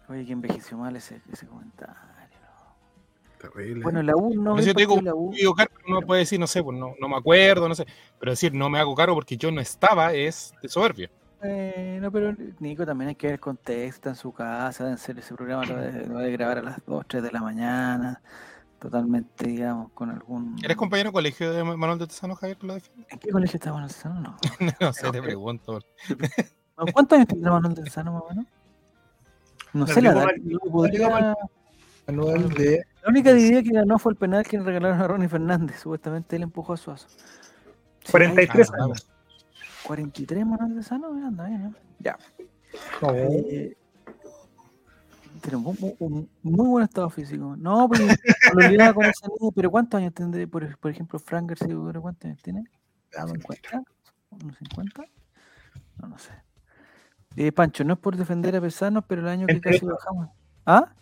[0.09, 1.95] Oye, que envejeció mal ese, ese comentario.
[3.39, 3.83] Terrible.
[3.83, 5.31] Bueno, la U no el te digo, la U.
[5.31, 7.85] me uno puede decir, no sé, pues no, no me acuerdo, no sé.
[8.19, 11.09] Pero decir, no me hago cargo porque yo no estaba es de soberbia.
[11.43, 15.21] Eh, no, pero Nico también hay que ver el contexto en su casa, en serio,
[15.21, 18.21] ese programa lo de, lo de grabar a las 2, 3 de la mañana,
[18.79, 20.55] totalmente, digamos, con algún...
[20.63, 23.05] ¿Eres compañero de colegio de Manuel de Tesano, Javier, que lo defiende?
[23.09, 24.37] ¿En qué colegio está Manuel Sano?
[24.59, 24.71] No.
[24.79, 25.79] No sé, te pregunto.
[26.93, 28.45] ¿Cuántos años tendrá Manuel del Sano, más o menos?
[29.73, 30.27] No sé la edad.
[30.71, 31.35] podría-
[32.07, 35.29] Manuel de La única idea que ganó fue el penal que le regalaron a Ronnie
[35.29, 35.79] Fernández.
[35.79, 37.07] Supuestamente él empujó a Suazo.
[38.03, 39.09] Sí, 43 Ah, años.
[39.85, 41.73] 43 Manuel de Sano, eh, anda bien, ¿no?
[41.99, 42.17] Ya.
[43.13, 43.75] Eh,
[45.41, 47.55] Tiene un, un- muy buen estado físico.
[47.57, 47.99] No, pues
[48.53, 50.47] lo olvidaba con esa niña, pero ¿cuántos años tendré?
[50.47, 52.63] Por, por ejemplo, Frank García ¿cuántos años tiene?
[53.11, 53.83] ¿50?
[54.31, 55.03] ¿Unos 50?
[56.01, 56.31] No, no sé.
[57.35, 60.29] Eh, Pancho, no es por defender a Pesanos, pero el año que casi bajamos.
[60.65, 60.93] ¿Ah?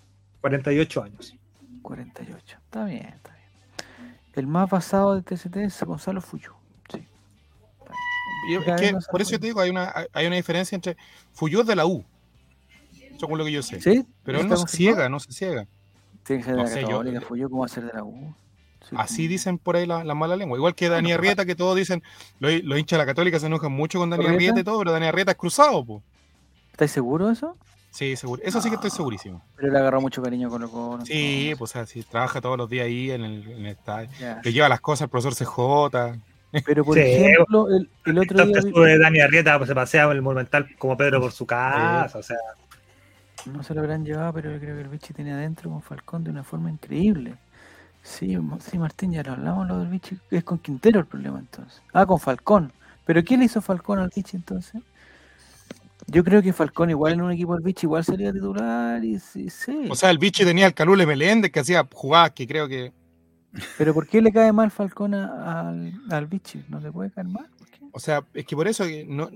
[0.42, 1.38] 48 años.
[1.82, 2.58] 48.
[2.64, 3.42] Está bien, está bien.
[4.34, 6.54] El más basado de TCT es Gonzalo Fuyu.
[8.48, 8.56] Sí.
[8.56, 10.98] Es que, por eso yo te digo, hay una, hay una diferencia entre
[11.34, 12.04] Fuyú es de la U,
[13.20, 13.80] según lo que yo sé.
[13.82, 14.06] ¿Sí?
[14.24, 15.68] Pero él ¿Está no se ciega, no se ciega.
[16.24, 17.94] Tiene que ser de No la sé, yo- Católica, Fuyu, ¿cómo va a ser de
[17.94, 18.34] la U?
[18.90, 20.58] Sí, Así dicen por ahí la, la mala lengua.
[20.58, 22.02] Igual que Dani Arrieta, que todos dicen,
[22.40, 24.36] los, los hinchas de la Católica se enojan mucho con Dani ¿Arrieta?
[24.38, 26.04] Arrieta y todo, pero Dani Arrieta es cruzado, po.
[26.72, 27.58] ¿Estáis seguros de eso?
[27.92, 28.42] Sí, seguro.
[28.44, 28.96] Eso sí que estoy Ah.
[28.96, 29.44] segurísimo.
[29.58, 32.58] Pero le agarró mucho cariño con lo con Sí, pues o sea, sí, trabaja todos
[32.58, 34.10] los días ahí en el, en el estadio.
[34.44, 36.18] Le lleva las cosas al profesor CJ.
[36.66, 40.22] Pero por Sí, ejemplo, el, el otro día sube Dani Arrieta, pues se pasea el
[40.22, 42.18] Monumental como Pedro por su casa.
[42.18, 42.38] O sea,
[43.46, 46.24] no se lo habrán llevado, pero yo creo que el Vichy tiene adentro con Falcón
[46.24, 47.36] de una forma increíble.
[48.04, 50.18] Sí, sí, Martín, ya lo hablamos lo del Vichy.
[50.30, 51.82] Es con Quintero el problema entonces.
[51.94, 52.72] Ah, con Falcón.
[53.06, 54.82] ¿Pero qué le hizo Falcón al Vichy entonces?
[56.08, 59.50] Yo creo que Falcón igual en un equipo del Vichy igual sería titular y sí,
[59.50, 59.88] sí.
[59.90, 62.92] O sea, el bicho tenía al Calule Meléndez que hacía jugadas que creo que.
[63.78, 66.64] Pero ¿por qué le cae mal Falcón a- al, al Vichy?
[66.70, 67.48] ¿No le puede caer mal?
[67.92, 69.30] O sea, es que por eso no.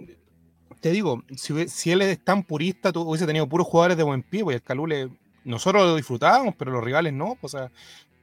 [0.80, 4.22] Te digo, si, si él es tan purista, tú hubiese tenido puros jugadores de buen
[4.24, 5.10] pie, pues el Calule.
[5.44, 7.38] Nosotros lo disfrutábamos, pero los rivales no.
[7.40, 7.72] pues, O sea,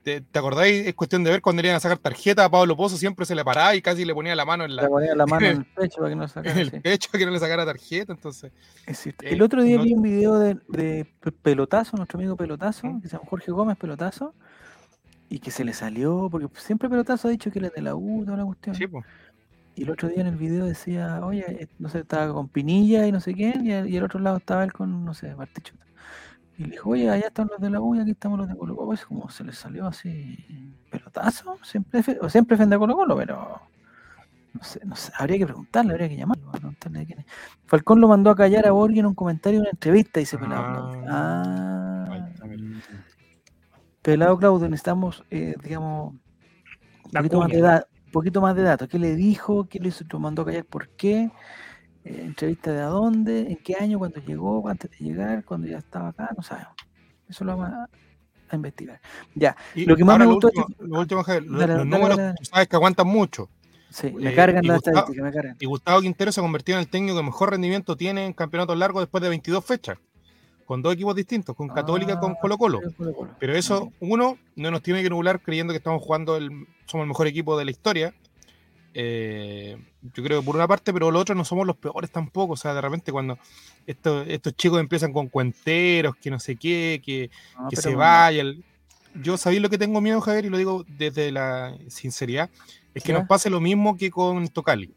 [0.02, 0.86] ¿te, te acordáis?
[0.86, 3.44] Es cuestión de ver cuando iban a sacar tarjeta a Pablo Pozo, siempre se le
[3.44, 5.64] paraba y casi le ponía la mano en, la, Le ponía la mano en el
[5.76, 6.60] pecho para que no en sacara.
[6.60, 6.80] el sí.
[6.80, 8.12] pecho que no le sacara tarjeta.
[8.12, 8.52] Entonces.
[8.86, 12.86] Eh, El otro día no- vi un video de, de Pe- Pelotazo, nuestro amigo Pelotazo,
[12.86, 13.02] ¿Mm?
[13.02, 14.34] que se llama Jorge Gómez Pelotazo,
[15.32, 17.94] y que se le salió, porque siempre Pelotazo ha dicho que él es de la
[17.94, 18.74] U, toda la cuestión.
[18.74, 19.06] sí, pues.
[19.74, 23.06] Y el otro día en el video decía, oye, eh, no sé, estaba con Pinilla
[23.06, 25.86] y no sé quién, y, y al otro lado estaba él con, no sé, Martichuta.
[26.58, 28.54] Y le dijo, oye, allá están los de la U y aquí estamos los de
[28.54, 28.92] Colo Colo.
[28.92, 33.62] Es como se le salió así, pelotazo, siempre, o siempre defende a Colo Colo, pero
[34.52, 37.26] no sé, no sé, habría que preguntarle, habría que llamarlo, preguntarle quién es.
[37.64, 40.92] Falcón lo mandó a callar a Borghi en un comentario en una entrevista, dice Pelado.
[41.08, 42.04] Ah.
[42.10, 42.21] Ah.
[44.02, 48.88] Pelado Claudio, necesitamos, eh, digamos, un poquito, más de da- un poquito más de datos.
[48.88, 49.68] ¿Qué le dijo?
[49.68, 50.04] ¿Qué le hizo?
[50.10, 50.64] ¿Lo mandó a callar?
[50.64, 51.30] ¿Por qué?
[52.04, 53.40] Eh, ¿Entrevista de a dónde?
[53.50, 53.98] ¿En qué año?
[53.98, 54.68] ¿Cuándo llegó?
[54.68, 55.44] ¿Antes de llegar?
[55.44, 56.30] ¿Cuándo ya estaba acá?
[56.36, 56.72] No sabemos.
[57.28, 57.88] Eso lo vamos a,
[58.50, 59.00] a investigar.
[59.34, 62.16] Ya, Y Lo que más me gustó último, lo último, Javier, Dale, los dale, números,
[62.18, 63.48] dale, tú sabes que aguantan mucho.
[63.88, 65.56] sí, me Eh, cargan las estadísticas, me cargan.
[65.60, 69.02] Y Gustavo Quintero se convirtió en el técnico que mejor rendimiento tiene en campeonatos largos
[69.02, 69.96] después de 22 fechas,
[70.64, 72.80] con dos equipos distintos, con Católica y con Ah, Colo Colo.
[72.86, 73.34] sí, Colo Colo.
[73.38, 76.50] Pero eso, uno, no nos tiene que nublar creyendo que estamos jugando, el,
[76.86, 78.14] somos el mejor equipo de la historia.
[78.94, 79.76] Eh,
[80.14, 82.54] yo creo que por una parte, pero lo otro no somos los peores tampoco.
[82.54, 83.38] O sea, de repente cuando
[83.86, 87.98] estos, estos chicos empiezan con cuenteros, que no sé qué, que, No, que se bueno,
[88.00, 88.42] vaya.
[88.42, 88.64] el-
[89.14, 92.48] Yo sabéis lo que tengo miedo, Javier, y lo digo desde la sinceridad,
[92.94, 93.18] es que ¿Ya?
[93.18, 94.90] nos pase lo mismo que con Tocali.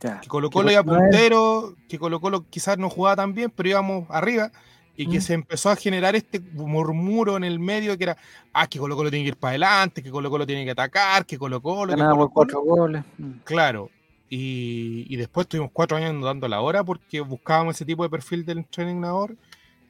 [0.00, 0.20] Ya.
[0.20, 4.06] Que Colo Colo iba puntero, que Colo Colo quizás no jugaba tan bien, pero íbamos
[4.10, 4.50] arriba,
[4.96, 5.22] y que Mm.
[5.22, 8.16] se empezó a generar este murmuro en el medio que era,
[8.52, 11.26] ah, que Colo Colo tiene que ir para adelante, que Colo Colo tiene que atacar,
[11.26, 12.28] que Colo Colo, que Colo Colo.
[12.30, 13.04] cuatro goles.
[13.18, 13.30] Mm.
[13.44, 13.90] Claro.
[14.28, 18.44] Y, y después tuvimos cuatro años dando la hora porque buscábamos ese tipo de perfil
[18.44, 19.36] del entrenador.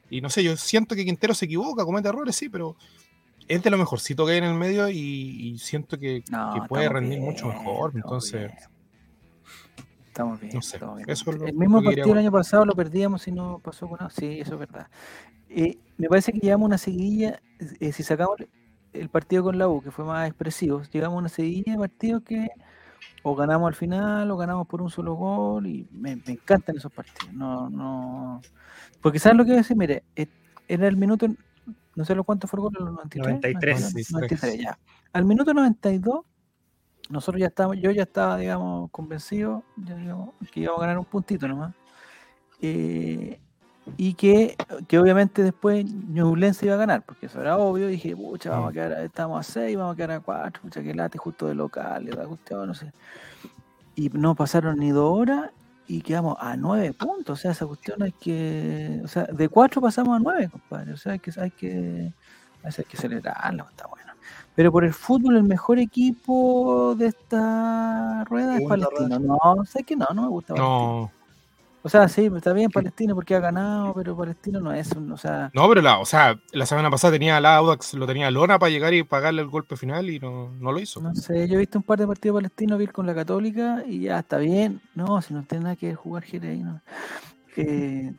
[0.09, 2.75] Y no sé, yo siento que Quintero se equivoca, comete errores, sí, pero
[3.47, 6.61] es de lo mejorcito que hay en el medio y, y siento que, No, que
[6.67, 7.93] puede rendir bien, mucho mejor.
[7.95, 8.69] Entonces, bien.
[10.17, 10.55] Estamos bien.
[10.55, 11.09] No sé, estamos bien.
[11.11, 14.09] eso el mismo partido el año pasado lo perdíamos y no pasó con nada.
[14.09, 14.87] Sí, eso es verdad.
[15.47, 17.39] Eh, me parece que llevamos una seguidilla,
[17.79, 18.37] eh, si sacamos
[18.93, 22.23] el partido con la U, que fue más expresivo, llegamos a una seguidilla de partidos
[22.23, 22.47] que
[23.21, 26.91] o ganamos al final o ganamos por un solo gol y me, me encantan esos
[26.91, 27.31] partidos.
[27.35, 28.41] No, no.
[28.99, 29.77] Porque ¿sabes lo que voy a decir?
[29.77, 30.25] Mire, eh,
[30.67, 31.27] era el minuto,
[31.93, 33.33] no sé lo cuánto fue el gol, los 93.
[33.35, 34.11] 93.
[34.13, 34.79] 93, ya.
[35.13, 36.25] Al minuto 92,
[37.09, 41.05] nosotros ya estábamos, yo ya estaba, digamos, convencido ya, digamos, que íbamos a ganar un
[41.05, 41.73] puntito nomás.
[42.61, 43.39] Eh,
[43.95, 47.87] y que, que obviamente después Ñublense iba a ganar, porque eso era obvio.
[47.87, 50.93] Dije, pucha, vamos a quedar, estamos a 6, vamos a quedar a 4, pucha, que
[50.93, 52.91] late justo de local, la cuestión, no sé.
[53.95, 55.51] Y no pasaron ni dos horas
[55.87, 57.39] y quedamos a 9 puntos.
[57.39, 59.01] O sea, esa cuestión hay que.
[59.03, 60.93] O sea, de 4 pasamos a 9, compadre.
[60.93, 62.13] O sea, hay que, hay que,
[62.63, 64.06] hay que celebrarlo, está bueno.
[64.57, 69.19] Pero por el fútbol, el mejor equipo de esta rueda es Palestino.
[69.19, 70.55] No, sé que no, no me gusta.
[70.55, 71.11] No,
[71.83, 75.11] O sea, sí, está bien Palestino porque ha ganado, pero Palestino no es un.
[75.11, 78.31] O sea, no, pero la, o sea, la semana pasada tenía la Audax, lo tenía
[78.31, 81.01] Lona para llegar y pagarle el golpe final y no, no lo hizo.
[81.01, 83.99] no sé, yo he visto un par de partidos palestinos, vi con la Católica y
[83.99, 84.81] ya está bien.
[84.95, 86.81] No, si no tiene nada que ver jugar Jerez ahí, no.
[87.57, 88.11] Eh,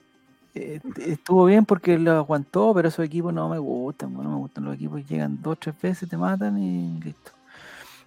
[0.55, 4.75] estuvo bien porque lo aguantó, pero esos equipos no me gustan, no me gustan los
[4.75, 7.33] equipos que llegan dos, tres veces, te matan y listo.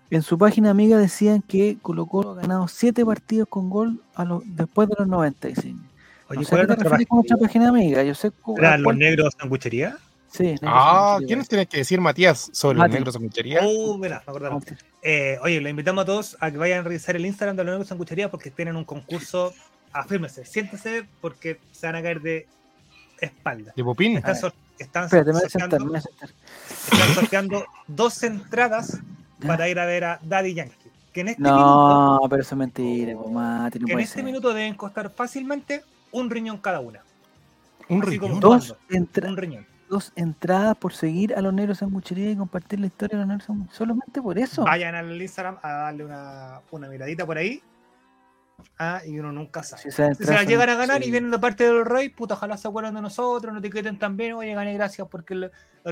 [0.10, 4.26] En su página amiga decían que Colo Colo ha ganado siete partidos con gol a
[4.46, 5.80] después de los 95.
[6.30, 7.70] Oye, no sé ¿cuál a es nuestra refieres con nuestra página?
[7.70, 9.98] amiga, yo sé ¿Eran los negros sanguchería?
[10.30, 12.90] Sí, negros Ah, son ¿quiénes tienes que decir, Matías, sobre Mati.
[12.92, 13.62] los negros sanguchería?
[14.00, 14.60] Mira, me acordaba.
[14.60, 14.86] chilenos.
[15.02, 17.72] Eh, oye, le invitamos a todos a que vayan a revisar el Instagram de los
[17.74, 19.54] negros sanguchería porque tienen un concurso.
[19.94, 22.48] Afírmese, siéntese porque se van a caer de
[23.20, 23.74] espalda.
[23.76, 24.18] De Popín.
[24.18, 26.30] Están, sor- están Espérate, me voy a sentar, sorteando, sentar.
[26.92, 29.00] están sorteando dos entradas
[29.46, 30.76] para ir a ver a Daddy Yankee.
[31.14, 34.24] Que en este minuto, No, pero eso es mentira, no que en este ser.
[34.24, 37.02] minuto deben costar fácilmente un riñón cada una.
[37.90, 38.40] Un así riñón.
[38.40, 39.68] Dos, entra- Un riñón.
[39.90, 43.46] dos entradas por seguir a los negros sanguchería y compartir la historia de los negros
[43.46, 43.78] sanguchería.
[43.78, 44.64] Solamente por eso.
[44.64, 47.62] Vayan al Instagram a darle una, una miradita por ahí.
[48.78, 49.84] Ah, y uno nunca sabe.
[49.84, 51.12] Si se la son- llegan a ganar y sí.
[51.12, 54.54] vienen de parte del rey, puta, ojalá se acuerden de nosotros, no etiqueten también, oye,
[54.54, 55.52] gané gracias porque el, el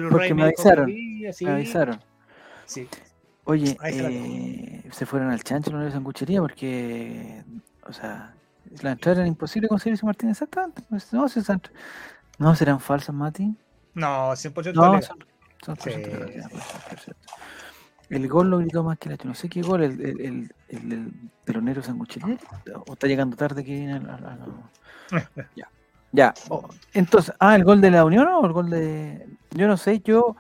[0.09, 0.87] Porque rey me avisaron,
[1.33, 1.99] sí, Me avisaron.
[2.65, 2.87] sí.
[3.45, 7.43] Oye, la eh, se fueron al chancho los negros sanguchería porque,
[7.87, 8.35] o sea,
[8.81, 10.83] la entrada era imposible conseguir ese Martín exactamente.
[11.11, 11.57] No, si esas-
[12.37, 13.55] no serán falsas, Mati.
[13.95, 15.03] No, 100% No, legal.
[15.03, 15.17] son,
[15.65, 15.81] son Sí.
[15.81, 17.33] por ciento legal, pues, perfecto.
[18.09, 21.13] El gol lo gritó más que la No sé qué gol, el, el, el,
[21.45, 22.37] el negros sanguchería.
[22.87, 24.01] O está llegando tarde que viene
[25.55, 25.69] Ya.
[26.11, 26.33] Ya.
[26.49, 29.27] oh, entonces, ah, el gol de la Unión o el gol de.
[29.51, 30.35] Yo no sé, yo.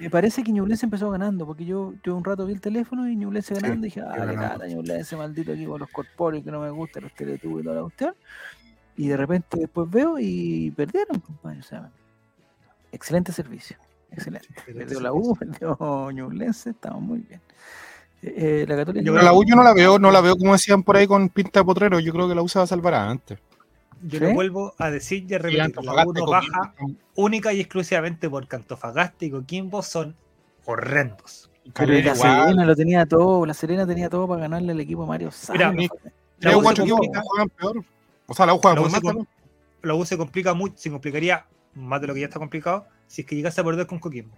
[0.00, 3.14] Me parece que Ñublense empezó ganando, porque yo, yo un rato vi el teléfono y
[3.14, 4.40] Ñublense ganando y dije, ah, ganando.
[4.40, 7.82] lata, Ñublense, maldito equipo, los corpóreos que no me gustan, los teletubos y toda la
[7.82, 8.14] cuestión.
[8.96, 11.60] Y de repente después veo y perdieron, compadre.
[11.60, 11.90] O sea,
[12.90, 13.76] excelente servicio.
[14.12, 14.48] Excelente.
[14.66, 17.40] Perdió la U, perdió Ñublense, estamos muy bien.
[18.22, 19.04] Eh, eh, la Católica.
[19.04, 21.28] Yo la U yo no la veo, no la veo como decían por ahí con
[21.28, 21.98] pinta de potrero.
[22.00, 23.38] Yo creo que la U se va a salvar antes.
[24.04, 24.24] Yo ¿Sí?
[24.24, 25.84] lo vuelvo a decir y a Y repetir.
[25.84, 26.74] La U no baja
[27.16, 30.14] única y exclusivamente porque Antofagasta y Coquimbo son
[30.66, 31.50] horrendos.
[31.74, 32.14] Pero la.
[32.14, 35.76] Serena lo tenía todo, la Serena tenía todo para ganarle al equipo Mario Mira, Sáenz.
[35.76, 36.12] mi- joder.
[36.40, 37.84] La U se cuatro complica- equipos que juegan peor.
[38.26, 39.00] O sea, la U juega U se
[39.82, 41.44] la U se complica mucho, se complicaría
[41.74, 44.36] más de lo que ya está complicado si es que llegase a perder con Coquimbo.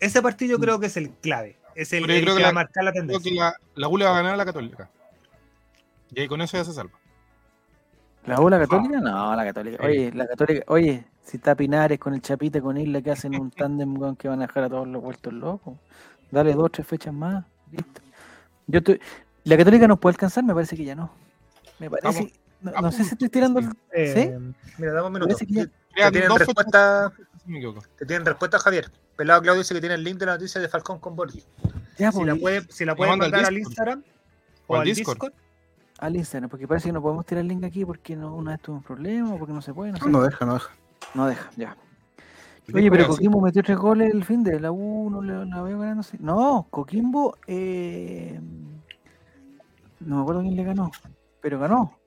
[0.00, 2.48] Ese partido yo creo que es el clave, es el, el creo que que va
[2.50, 3.30] a la- marcar la Creo tendencia.
[3.32, 4.88] que la, la U le va a ganar a la Católica.
[6.14, 6.98] Y ahí con eso ya se salva.
[8.26, 9.00] ¿La U, la Católica?
[9.00, 9.84] No, la Católica.
[9.84, 13.50] Oye, la Católica, oye, si está Pinares con el Chapita, con Isla, que hacen un
[13.56, 15.74] tándem que van a dejar a todos los vueltos locos.
[16.30, 17.44] Dale dos, tres fechas más.
[17.72, 18.00] Listo.
[18.66, 19.00] Yo estoy...
[19.44, 21.10] La Católica nos puede alcanzar, me parece que ya no.
[21.78, 22.06] Me parece.
[22.20, 22.32] Vamos.
[22.60, 23.60] No, A no sé si estoy tirando.
[23.60, 24.54] el- Eh, ¿Sí?
[24.78, 25.36] Mira, dame un minuto.
[25.36, 27.12] Que ya- Te tienen respuesta,
[27.96, 28.90] te tienen respuesta, Javier.
[29.16, 31.42] Pelado Claudio dice que tiene el link de la noticia de Falcón con Borgi.
[31.98, 33.58] Ya, Si pues, la puede, si la puede manda al mandar al.
[33.58, 34.02] Instagram
[34.68, 35.16] O o al Discord.
[35.16, 35.32] Discord.
[35.98, 38.60] al Instagram, porque parece que no podemos tirar el link aquí porque no, una vez
[38.62, 40.08] tuvo un problema, o porque no se puede, no sé.
[40.08, 40.70] No deja, no deja.
[41.14, 41.76] No deja, ya.
[42.68, 43.08] ¿Y Oye, pero?
[43.08, 46.02] Coquimbo metió tres goles el fin de la U, no le- la veo ganando.
[46.04, 46.16] sí.
[46.20, 48.38] No, Coquimbo, eh,
[50.00, 50.90] no me acuerdo quién le ganó,
[51.40, 51.97] pero ganó.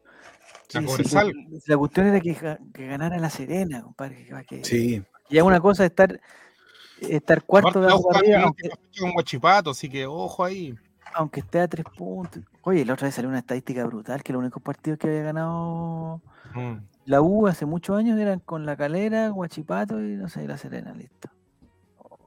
[0.73, 1.31] La Sí, sí, Cobresal.
[1.31, 4.25] que- la cuestión era que, que ganara la Serena, compadre.
[4.25, 5.03] Que, que- Sí.
[5.29, 6.19] Ya una cosa es estar,
[7.01, 7.89] estar cuarto de
[8.99, 10.75] con Guachipato, así que ojo ahí.
[11.13, 12.43] aunque esté a tres puntos.
[12.63, 16.21] Oye, la otra vez salió una estadística brutal, que los únicos partidos que había ganado
[16.53, 16.77] Mm.
[17.05, 20.93] La U hace muchos años eran con la calera, Guachipato y no sé, la Serena,
[20.93, 21.29] listo.
[21.97, 22.19] Oh.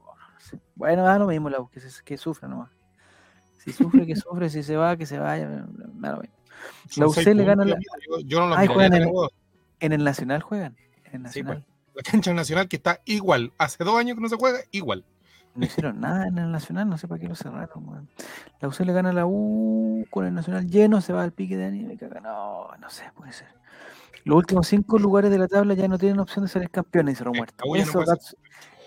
[0.75, 2.69] Bueno, da lo mismo la U, que, se- que sufra nomás.
[3.59, 6.34] Si sufre, que sufre, si se va, que se vaya, da lo mismo.
[6.97, 9.31] La UC le gana puntos, yo, yo no los Ay, juegan en- huevos.
[9.79, 10.75] En el Nacional juegan.
[11.05, 11.65] En el Sí, Nacional.
[11.65, 11.75] pues.
[12.05, 13.53] La cancha nacional que está igual.
[13.57, 15.05] Hace dos años que no se juega, igual.
[15.55, 17.87] No hicieron nada en el Nacional, no sé para qué lo cerraron.
[17.87, 18.09] weón.
[18.59, 21.55] La UC le gana a la U con el Nacional lleno, se va al pique
[21.55, 21.95] de anime.
[21.97, 22.19] caga.
[22.19, 23.47] No, no sé, puede ser.
[24.25, 27.23] Los últimos cinco lugares de la tabla ya no tienen opción de salir campeones, dice
[27.23, 27.63] Romuerto.
[27.65, 28.15] la ya no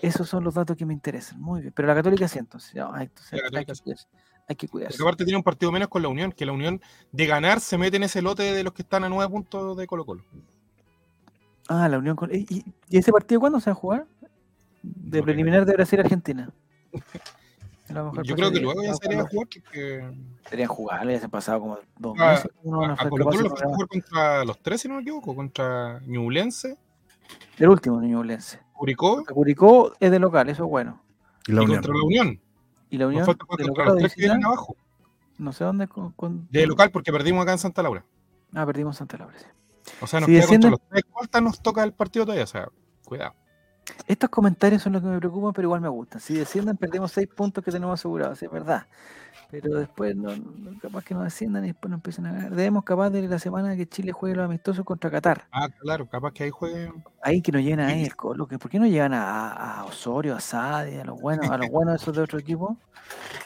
[0.01, 1.41] Esos, son los datos que me interesan.
[1.41, 1.73] Muy bien.
[1.75, 2.75] Pero la Católica sí, entonces.
[2.75, 3.93] La Católica sí.
[4.49, 4.97] Hay que cuidarse.
[4.97, 6.81] Porque aparte tiene un partido menos con la Unión, que la Unión
[7.11, 9.87] de ganar se mete en ese lote de los que están a nueve puntos de
[9.87, 10.23] Colo Colo.
[11.67, 12.29] Ah, la Unión con.
[12.33, 14.05] ¿Y, ese partido cuándo se va a jugar?
[14.81, 16.49] De No preliminar de Brasil-Argentina.
[17.89, 20.09] A lo mejor Yo creo que luego ya sería a- jugar porque
[20.45, 22.51] Deberían jugarlo, ya se han pasado como dos Ah, meses.
[22.63, 23.65] uno no a, fue a Colo Colo programar.
[23.75, 26.75] jugar contra los tres, si no me equivoco, contra Ñublense,
[27.59, 28.59] El último niño Ulense.
[28.73, 30.99] Curicó Curicó es de local, eso es bueno.
[31.45, 31.77] Y la y Unión.
[31.81, 32.39] contra la Unión.
[32.89, 34.75] Y la Unión de local de tres que vienen visita, abajo.
[35.37, 35.87] no sé dónde.
[35.87, 38.03] Con, con- De local porque perdimos acá en Santa Laura.
[38.53, 39.35] Ah, perdimos Santa Laura.
[39.37, 39.45] sí.
[40.01, 42.43] O sea, nos Si queda descienden- contra los tres cortas, nos toca el partido todavía.
[42.43, 42.67] O sea,
[43.05, 43.33] cuidado.
[44.07, 46.21] Estos comentarios son los que me preocupan, pero igual me gustan.
[46.21, 48.85] Si descienden, perdemos seis puntos que tenemos asegurados, sí, es verdad.
[49.51, 52.51] Pero después, no, no- capaz que no desciendan y después no empiezan a ganar.
[52.51, 55.47] Debemos capaz de la semana que Chile juegue los amistosos contra Qatar.
[55.51, 56.91] Ah, claro, capaz que ahí juegue.
[57.23, 58.47] Ahí que nos llegan ahí el colo.
[58.47, 61.67] que ¿Por qué no llegan a, a Osorio, a Sadi, a los buenos, a los
[61.71, 62.77] buenos esos de otro equipo?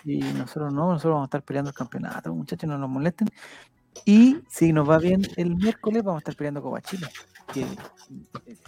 [0.03, 3.29] Y nosotros no, nosotros vamos a estar peleando el campeonato, muchachos, no nos molesten.
[4.05, 7.07] Y si nos va bien el miércoles, vamos a estar peleando Copa Chile.
[7.53, 7.65] Que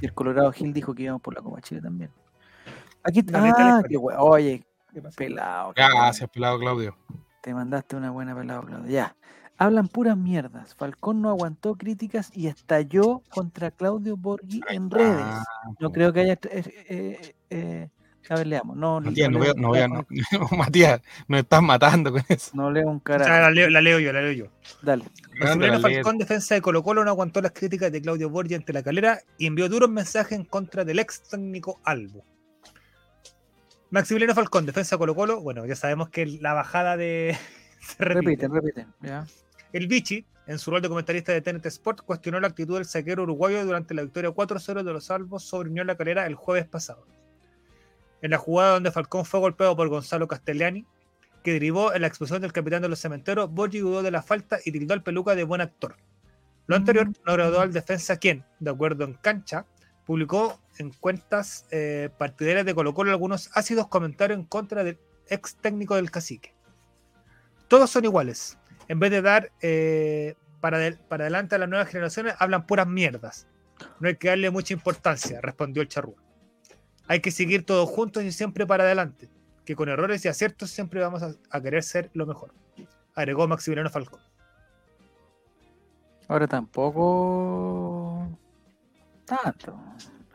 [0.02, 2.12] el Colorado Gil dijo que íbamos por la Copa Chile también.
[3.04, 4.66] Aquí neta ah, qué Oye,
[5.16, 5.74] pelado.
[5.76, 6.96] Gracias, pelado Claudio.
[7.46, 8.90] Te mandaste una buena pelado, Claudio.
[8.90, 9.16] Ya.
[9.60, 10.74] Hablan puras mierdas.
[10.74, 15.24] Falcón no aguantó críticas y estalló contra Claudio Borghi en redes.
[15.80, 16.34] No creo que haya.
[16.50, 17.90] eh, eh, eh,
[18.32, 18.76] a ver, leamos.
[18.76, 19.88] No, Matías, no, leo- voy a- no voy a-
[20.52, 22.50] no- Matías, nos estás matando con eso.
[22.56, 23.42] no leo un O sea, carajo.
[23.44, 24.46] la, leo, la leo yo, la leo yo.
[24.82, 25.06] Dale.
[25.40, 28.82] La Falcón, defensa de Colo Colo, no aguantó las críticas de Claudio Borgia ante la
[28.82, 32.26] calera y envió duros mensajes en contra del ex técnico Albo.
[33.96, 37.38] Maximiliano Falcón, defensa de Colo Colo, bueno, ya sabemos que la bajada de...
[37.80, 38.50] se repite.
[38.50, 38.88] Repiten, repiten.
[39.72, 43.24] El Vichy, en su rol de comentarista de TNT Sport, cuestionó la actitud del saquero
[43.24, 47.08] uruguayo durante la victoria 4-0 de los Albos sobre Unión La Calera el jueves pasado.
[48.22, 50.86] En la jugada donde Falcón fue golpeado por Gonzalo Castellani,
[51.42, 54.60] que derivó en la expulsión del capitán de los cementeros, Borgi dudó de la falta
[54.66, 55.96] y tildó al peluca de buen actor.
[56.68, 59.66] Lo anterior no agradó al defensa quien, de acuerdo en cancha,
[60.06, 65.96] publicó en cuentas eh, partidarias de Colo algunos ácidos comentarios en contra del ex técnico
[65.96, 66.54] del cacique.
[67.68, 68.58] Todos son iguales.
[68.88, 73.48] En vez de dar eh, para adelante a las nuevas generaciones, hablan puras mierdas.
[74.00, 76.16] No hay que darle mucha importancia, respondió el charrúa.
[77.08, 79.30] Hay que seguir todos juntos y siempre para adelante,
[79.64, 82.54] que con errores y aciertos siempre vamos a, a querer ser lo mejor,
[83.14, 84.22] agregó Maximiliano Falcón.
[86.28, 88.28] Ahora tampoco.
[89.26, 89.78] Tanto.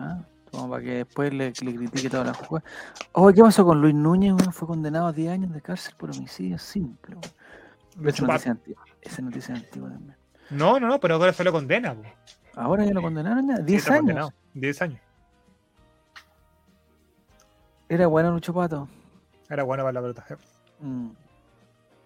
[0.00, 0.18] ¿Ah?
[0.50, 2.64] Como para que después le, le critique toda la jugada.
[3.12, 4.32] Oye, ¿qué pasó con Luis Núñez?
[4.32, 4.52] weón?
[4.52, 7.16] Fue condenado a 10 años de cárcel por homicidio simple.
[8.04, 8.84] Esa noticia antigua.
[9.00, 10.16] Esa noticia antigua también.
[10.50, 11.94] No, no, no, pero ahora se lo condena.
[12.56, 13.56] Ahora ya lo condenaron ya.
[13.58, 14.00] Sí, 10 está años.
[14.00, 14.32] condenado.
[14.54, 15.00] 10 años.
[17.88, 18.88] Era bueno Lucho Pato.
[19.48, 20.24] Era bueno para la pelota.
[20.80, 21.10] Mm.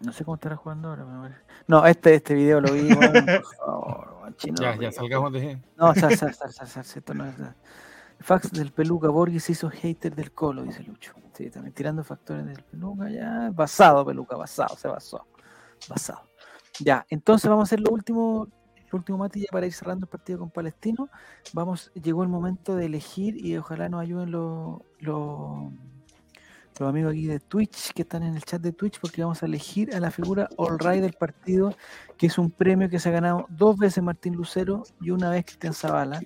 [0.00, 1.04] No sé cómo estará jugando ahora.
[1.04, 1.40] me parece.
[1.66, 2.92] No, este, este video lo vi.
[2.92, 5.58] weón, por favor, chino, Ya, lo ya, salgamos de.
[5.76, 7.34] No, sal, sal, sal, sal, sal, esto no es.
[8.20, 11.12] Fax del peluca Borges se hizo hater del colo, dice Lucho.
[11.32, 13.50] Sí, también tirando factores del peluca, ya.
[13.52, 15.26] Basado, peluca, basado, se basó.
[15.88, 16.22] Basado.
[16.80, 18.48] Ya, entonces vamos a hacer lo último,
[18.90, 21.08] lo último Mati, ya para ir cerrando el partido con Palestino.
[21.52, 25.72] Vamos, llegó el momento de elegir y ojalá nos ayuden los, los,
[26.80, 29.46] los amigos aquí de Twitch que están en el chat de Twitch, porque vamos a
[29.46, 31.76] elegir a la figura All Right del partido,
[32.18, 35.44] que es un premio que se ha ganado dos veces Martín Lucero y una vez
[35.44, 36.20] Cristian Zavala.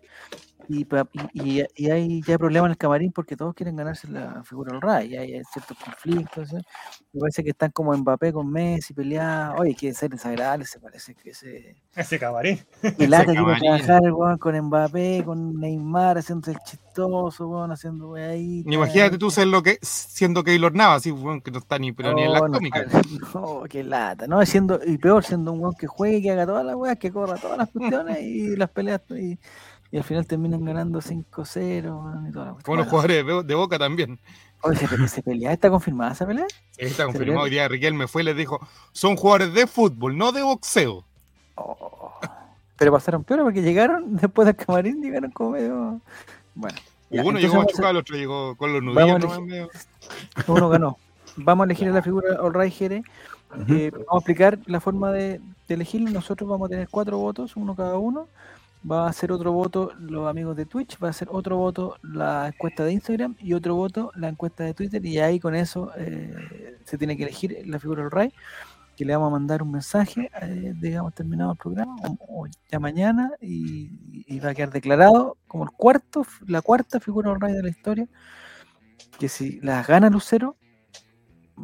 [0.69, 0.87] Y,
[1.33, 4.77] y, y- y hay ya problemas en el camarín porque todos quieren ganarse la figura
[4.77, 6.53] All Right, y hay, hay ciertos conflictos.
[6.53, 9.59] Me parece que están como Mbappé con Messi peleados.
[9.61, 11.77] Oye, quiere ser desagradable, se parece que se.
[11.97, 12.61] Ese camarín.
[12.99, 18.62] Me lata quiere trabajar weón con Mbappé, con Neymar, haciéndose el chistoso, weón, haciendo ahí.
[18.66, 22.12] Imagínate tú ser lo que, siendo Keylor Navas, así, weón, que no está ni, pero
[22.12, 22.85] ni en la cómica.
[23.35, 26.64] No, qué lata, no, siendo, y peor, siendo un weón que juegue, que haga todas
[26.64, 29.39] las weas, que corra todas las cuestiones y las peleas, y,
[29.91, 32.62] y al final terminan ganando 5-0, weón, y toda la cuestión.
[32.64, 34.18] Como los Bueno, jugadores de, de Boca también.
[34.62, 36.47] Oye, se, se pelea, ¿está confirmada esa pelea?
[36.76, 37.12] Está pelearon?
[37.14, 37.45] confirmado.
[37.45, 38.59] Hoy día Riquelme fue y les dijo:
[38.93, 41.05] son jugadores de fútbol, no de boxeo.
[41.55, 42.12] Oh,
[42.76, 46.01] Pero pasaron peor porque llegaron, después del camarín, llegaron como medio.
[46.55, 46.76] Bueno.
[47.11, 49.22] ya, Uno llegó machucado, el otro llegó con los nudillos.
[49.22, 49.70] elegir- medio.
[50.49, 50.99] uno ganó.
[51.36, 53.03] Vamos a elegir a la figura Right Jere.
[53.68, 56.11] Eh, vamos a explicar la forma de, de elegirlo.
[56.11, 58.26] Nosotros vamos a tener cuatro votos, uno cada uno.
[58.89, 62.49] Va a ser otro voto los amigos de Twitch, va a ser otro voto la
[62.49, 65.05] encuesta de Instagram y otro voto la encuesta de Twitter.
[65.05, 68.33] Y ahí con eso eh, se tiene que elegir la figura del Ray,
[68.97, 72.79] que le vamos a mandar un mensaje, eh, digamos, terminado el programa, o, o ya
[72.79, 77.62] mañana, y, va a quedar declarado como el cuarto, la cuarta figura del Ray de
[77.62, 78.09] la historia.
[79.18, 80.57] Que si las gana Lucero,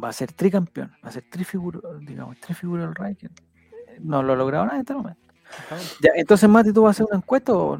[0.01, 3.29] va a ser tricampeón, va a ser trifigura, digamos, trifigura del Ray, que
[3.99, 5.24] no lo ha logrado nada hasta el momento.
[6.01, 7.79] Ya, entonces Mati, ¿tú vas a hacer una encuesta o,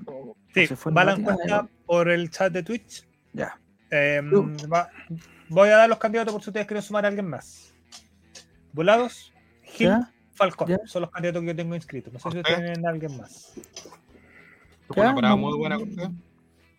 [0.53, 1.11] Sí, se fue el va la?
[1.11, 3.05] Ah, encuesta por el chat de Twitch.
[3.33, 3.59] Ya,
[3.91, 4.21] Eh,
[4.71, 4.89] va-
[5.49, 7.73] voy a dar los candidatos por si ustedes quieren sumar a alguien más.
[8.73, 10.67] Volados, Gil, ya, Falcón.
[10.69, 10.77] ya.
[10.85, 12.11] Son los candidatos que yo tengo inscritos.
[12.13, 12.55] No sé si Cortés.
[12.55, 13.53] tienen alguien más.
[14.87, 15.77] Fue una ya, parada no- muy buena.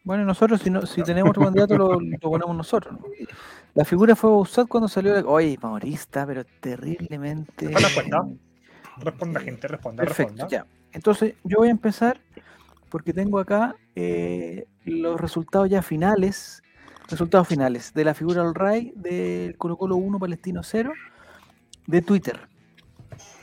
[0.05, 2.95] Bueno, nosotros, si, no, si tenemos otro candidato, lo, lo ponemos nosotros.
[3.01, 3.07] ¿no?
[3.75, 5.15] La figura fue Bausat cuando salió.
[5.15, 7.69] la- Oye, Maurista, pero terriblemente.
[7.71, 8.25] ¿Fue la encuesta?
[8.99, 10.49] Responda, gente, responda, Perfecto, responda.
[10.49, 10.67] ya.
[10.97, 12.19] Entonces, yo voy a empezar
[12.89, 16.63] porque tengo acá eh, los resultados ya finales.
[17.09, 20.93] Resultados finales de la figura del Ray, del Colo Colo 1, Palestino 0,
[21.87, 22.49] de Twitter.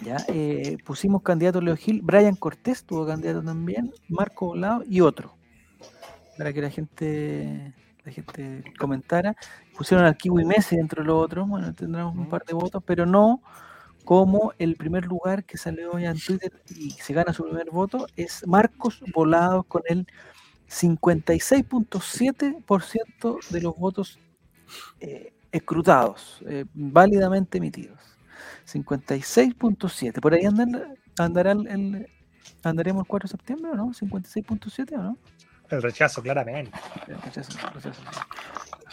[0.01, 5.35] Ya, eh, pusimos candidato Leo Gil, Brian Cortés tuvo candidato también, Marco Volado y otro.
[6.37, 7.73] Para que la gente
[8.03, 9.35] la gente comentara.
[9.77, 13.05] Pusieron al Kiwi Messi dentro de los otros, bueno, tendremos un par de votos, pero
[13.05, 13.41] no
[14.03, 18.07] como el primer lugar que salió ya en Twitter y se gana su primer voto
[18.15, 20.05] es Marcos Volados con el
[20.69, 24.19] 56.7% de los votos
[24.99, 27.99] eh, escrutados, eh, válidamente emitidos.
[28.65, 30.19] 56.7.
[30.21, 32.07] Por ahí andan, andará el, el-
[32.63, 33.93] andaremos el 4 de septiembre o no?
[33.93, 35.17] 56.7 o no?
[35.69, 36.71] El rechazo, claramente.
[37.07, 38.01] Ya, rechazo, rechazo.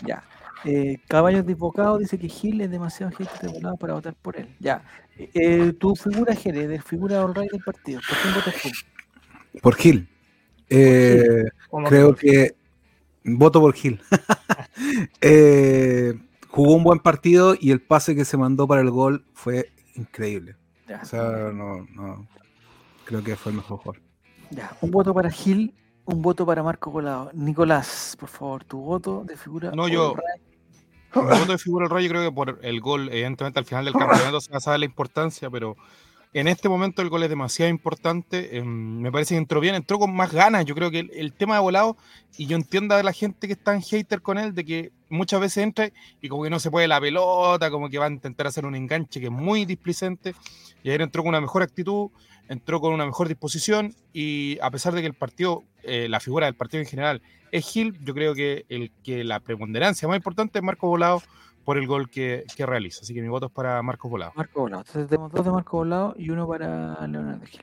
[0.06, 0.22] Ya.
[0.64, 4.48] Eh, Caballos Disbocados dice que Gil es demasiado gente de volado para votar por él.
[4.60, 4.82] Ya.
[5.16, 8.00] Eh, tu figura, Jere, de figura all right del partido.
[8.08, 8.68] ¿Por quién votas tú?
[9.60, 10.08] Por Gil.
[10.68, 11.44] Eh,
[11.88, 12.54] creo que
[13.24, 14.00] voto por Gil.
[15.20, 16.14] Eh,
[16.48, 20.56] jugó un buen partido y el pase que se mandó para el gol fue increíble.
[20.88, 22.26] Ya, O sea, no, no.
[23.04, 24.02] Creo que fue el mejor jugador.
[24.50, 24.70] ya.
[24.80, 25.74] Un voto para Gil,
[26.06, 27.30] un voto para Marco Colado.
[27.34, 29.70] Nicolás, por favor, tu voto de figura.
[29.72, 30.42] No, yo- right.
[31.14, 33.94] Mi voto de figura del Rayo creo que por el gol, evidentemente al final del
[33.94, 35.76] campeonato se va a saber la importancia, pero
[36.32, 38.56] en este momento el gol es demasiado importante.
[38.56, 40.64] em, me parece que entró bien, entró con más ganas.
[40.64, 41.96] Yo creo que el, el tema de volado,
[42.36, 45.40] y yo entiendo a la gente que está en hater con él, de que muchas
[45.40, 45.90] veces entra
[46.20, 48.76] y como que no se puede la pelota, como que va a intentar hacer un
[48.76, 50.34] enganche que es muy displicente.
[50.82, 52.10] Y ayer entró con una mejor actitud,
[52.48, 56.46] entró con una mejor disposición y a pesar de que el partido, eh, la figura
[56.46, 57.22] del partido en general
[57.52, 61.22] es Gil, yo creo que el que la preponderancia más importante es Marco Volado
[61.64, 63.00] por el gol que, que realiza.
[63.02, 64.32] Así que mi voto es para Marcos Volado.
[64.34, 64.82] Marco Volado.
[64.86, 67.60] Entonces tenemos dos de Marco Volado y uno para Leonardo Gil.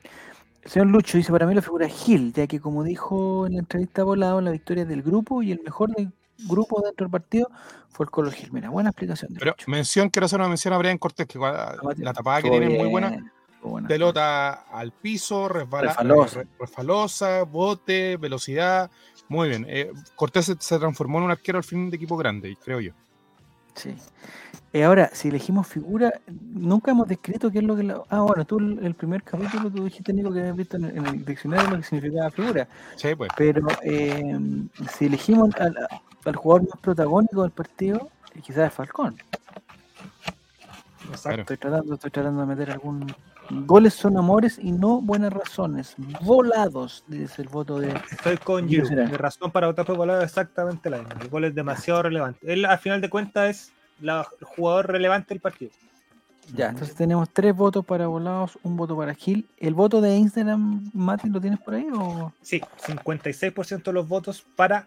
[0.62, 3.54] El señor Lucho dice, para mí la figura es Gil, ya que como dijo en
[3.54, 6.12] la entrevista Volado, la victoria es del grupo y el mejor del
[6.46, 7.50] grupo dentro del partido
[7.88, 8.52] fue el Colo Gil.
[8.52, 9.32] Mira, buena explicación.
[9.32, 9.70] de Pero Lucho.
[9.70, 12.72] mención, quiero hacer una mención a Brian Cortés, que cua- Mati, la tapada que tiene
[12.74, 13.32] es muy buena.
[13.62, 13.88] Buena.
[13.88, 16.40] Pelota al piso, resbala, Refalosa.
[16.40, 18.90] eh, re- refalosa, bote, velocidad.
[19.28, 19.66] Muy bien.
[19.68, 22.92] Eh, Cortés se, se transformó en un arquero al fin de equipo grande, creo yo.
[23.74, 23.94] Sí.
[24.72, 27.84] Eh, ahora, si elegimos figura, nunca hemos descrito qué es lo que...
[27.84, 30.84] la- Ah, bueno, tú el, el primer capítulo tú dijiste, Nico, que habías visto en,
[30.84, 32.68] el- en el diccionario lo que significaba figura.
[32.96, 33.30] Sí, pues.
[33.36, 34.36] Pero eh,
[34.98, 35.76] si elegimos al,
[36.24, 39.16] al jugador más protagónico del partido, eh, quizás es Falcón.
[41.22, 41.40] Claro.
[41.42, 43.06] Estoy tratando, estoy tratando de meter algún...
[43.50, 45.94] Goles son amores y no buenas razones.
[46.20, 47.88] Volados, dice el voto de...
[48.10, 49.06] Estoy con será.
[49.06, 51.16] Mi razón para votar por volado es exactamente la misma.
[51.20, 52.40] El gol es demasiado relevante.
[52.52, 55.70] Él, al final de cuentas, es la- el jugador relevante del partido.
[56.54, 59.46] Ya, entonces tenemos tres votos para Volados, un voto para Gil.
[59.58, 62.32] ¿El voto de Instagram, Mati, lo tienes por ahí o...?
[62.42, 64.86] Sí, 56% de los votos para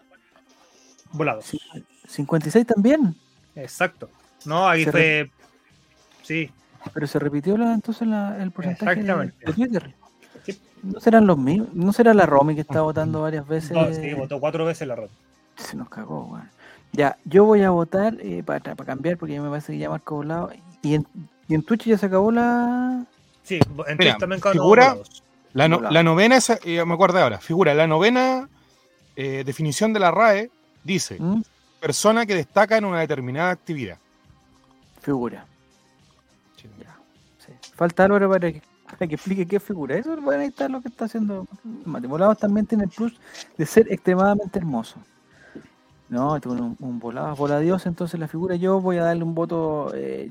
[1.12, 1.46] volados.
[1.46, 1.60] Sí.
[2.08, 3.16] 56 también,
[3.56, 4.10] Exacto.
[4.46, 5.32] No, ahí Se fue.
[6.24, 6.50] Sí,
[6.94, 9.94] pero se repitió la, entonces la- el porcentaje de, Twitter.
[10.46, 10.60] Sí.
[10.84, 11.74] ¿No serán los mismos?
[11.74, 13.72] ¿No será la Romy que está votando varias veces?
[13.72, 15.12] no, sí, votó cuatro veces la ronda.
[15.58, 16.50] Se nos cagó, weón.
[16.94, 19.90] Ya, yo voy a votar eh, para, para cambiar porque ya me parece que ya
[19.90, 20.52] marco volado.
[20.82, 21.08] Y en,
[21.48, 23.06] y en Twitch ya se acabó la.
[23.44, 24.98] Sí, en Twitch también figura-.
[25.54, 28.48] La, no- la novena, es, eh, me acuerdo ahora, figura, la novena
[29.18, 30.50] eh, definición de la RAE
[30.84, 31.42] dice, ¿Mm?
[31.82, 33.98] persona que destaca en una determinada actividad.
[35.02, 35.46] Figura.
[37.82, 39.96] Falta Álvaro para que, para que explique qué figura.
[39.96, 41.48] Eso bueno, ahí está lo que está haciendo
[41.84, 42.06] Mati.
[42.06, 43.20] Volados también tiene el plus
[43.58, 45.00] de ser extremadamente hermoso.
[46.08, 49.92] No, tuvo un, un volado, voladios, entonces la figura yo voy a darle un voto.
[49.96, 50.30] eh,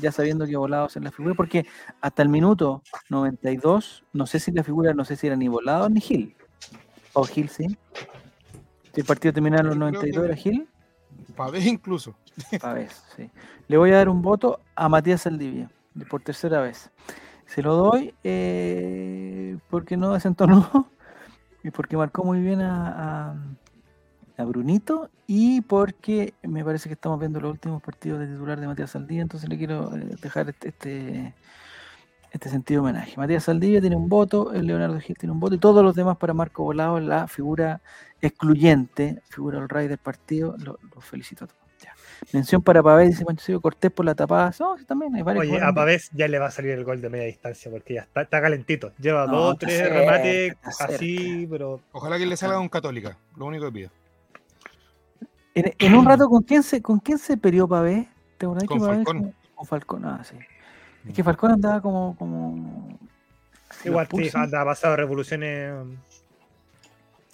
[0.00, 1.64] ya sabiendo que volados en la figura, porque
[2.00, 5.88] hasta el minuto 92, no sé si la figura, no sé si era ni volado
[5.88, 6.34] ni Gil.
[7.12, 7.68] O Gil, sí.
[8.92, 10.68] Si el partido terminaba en los Yo creo 92, que- era Gil.
[11.36, 12.16] Pavés incluso.
[12.74, 13.30] Ver, sí.
[13.68, 15.70] Le voy a dar un voto a Matías Saldivia,
[16.10, 16.90] por tercera vez.
[17.46, 20.90] Se lo doy eh, porque no desentonó
[21.62, 27.40] y porque marcó muy bien a, a- Brunito y porque me parece que estamos viendo
[27.40, 31.34] los últimos partidos de titular de Matías Saldivia, entonces le quiero eh, dejar este, este,
[32.32, 33.14] este sentido de homenaje.
[33.16, 36.16] Matías Saldivia tiene un voto, el Leonardo Gil tiene un voto y todos los demás
[36.16, 37.80] para Marco Volado, la figura
[38.20, 41.63] excluyente, figura al rey del partido, lo- los felicito a todos.
[42.32, 44.52] Mención para Pavés, dice Pancho Cortés por la tapada.
[44.58, 45.44] No, también hay varios.
[45.44, 48.02] Oye, a Pavés ya le va a salir el gol de media distancia porque ya
[48.02, 48.92] está, está calentito.
[48.98, 53.16] Lleva No, dos, tres cerca, remates así, pero Ojalá que le salga un católica.
[53.36, 53.90] Lo único que pido.
[55.54, 58.08] En, en un rato, ¿con quién se, con quién se peleó Pavé?
[58.38, 59.18] ¿Te acordás Con que Pavés Falcón.
[59.18, 60.36] como- Con Falcón, ah, sí.
[61.06, 62.16] Es que Falcón andaba como.
[62.16, 62.98] como
[63.84, 65.72] igual sí, anda pasado revoluciones.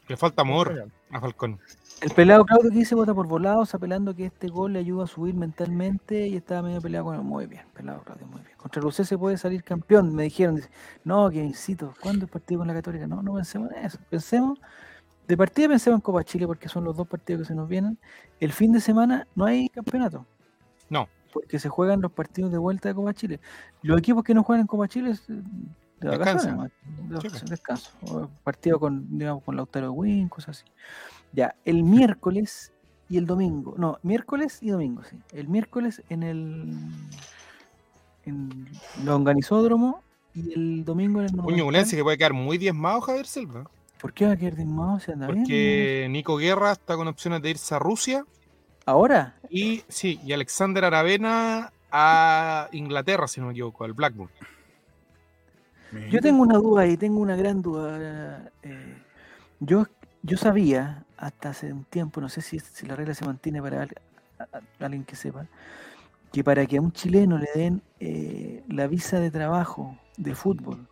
[0.09, 1.61] Le falta amor a Falcón.
[2.01, 5.07] El pelado Claudio que dice vota por volados, apelando que este gol le ayuda a
[5.07, 7.23] subir mentalmente y estaba medio peleado con él.
[7.23, 8.57] Muy bien, pelado Claudio, muy bien.
[8.57, 10.57] Contra Lucé se puede salir campeón, me dijeron.
[10.57, 10.71] Dice,
[11.05, 13.07] no, que incito, ¿cuándo el partido con la Católica?
[13.07, 13.99] No, no pensemos en eso.
[14.09, 14.59] Pensemos,
[15.29, 17.99] de partida pensemos en Copa Chile porque son los dos partidos que se nos vienen.
[18.41, 20.25] El fin de semana no hay campeonato.
[20.89, 21.07] No.
[21.35, 23.41] Porque se juegan los partidos de vuelta de Copa Chile.
[23.83, 25.35] Los equipos que no juegan en Copa Chile es, eh,
[26.01, 26.57] de vacaciones, Descansan.
[26.57, 27.91] nomás, de Sí, vacaciones, descanso.
[28.07, 30.73] O partido con, digamos, con Lautaro Win, cosas así.
[31.33, 32.73] Ya, el miércoles
[33.09, 33.75] y el domingo.
[33.77, 35.17] No, miércoles y domingo, sí.
[35.33, 36.75] El miércoles en el
[38.25, 38.69] en
[39.05, 40.03] Longanizódromo
[40.35, 43.65] y el domingo en el ñublense que puede quedar muy diezmado, Javier Silva.
[44.01, 45.01] ¿Por qué va a quedar diezmado?
[45.01, 45.43] ¿Se anda bien?
[45.43, 48.25] Porque Nico Guerra está con opciones de irse a Rusia.
[48.87, 49.37] ¿Ahora?
[49.51, 54.31] Y sí, y Alexander Aravena a Inglaterra, si no me equivoco, al Blackburn.
[56.11, 58.51] Yo tengo una duda ahí, tengo una gran duda.
[58.63, 58.95] eh,
[59.59, 59.87] yo,
[60.23, 63.83] yo sabía hasta hace un tiempo, no sé si, si la regla se mantiene para
[63.83, 63.95] al-
[64.39, 65.47] a- a- alguien que sepa,
[66.33, 70.89] que para que a un chileno le den eh, la visa de trabajo de fútbol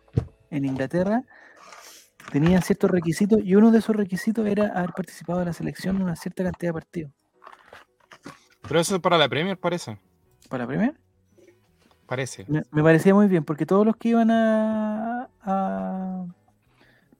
[0.51, 1.23] en Inglaterra,
[2.31, 6.03] tenían ciertos requisitos y uno de esos requisitos era haber participado de la selección en
[6.03, 7.11] una cierta cantidad de partidos.
[8.67, 9.97] Pero eso es para la Premier, parece.
[10.47, 10.99] ¿Para la Premier?
[12.05, 12.45] Parece.
[12.47, 16.08] Me, me parecía muy bien, porque todos los que iban a, a,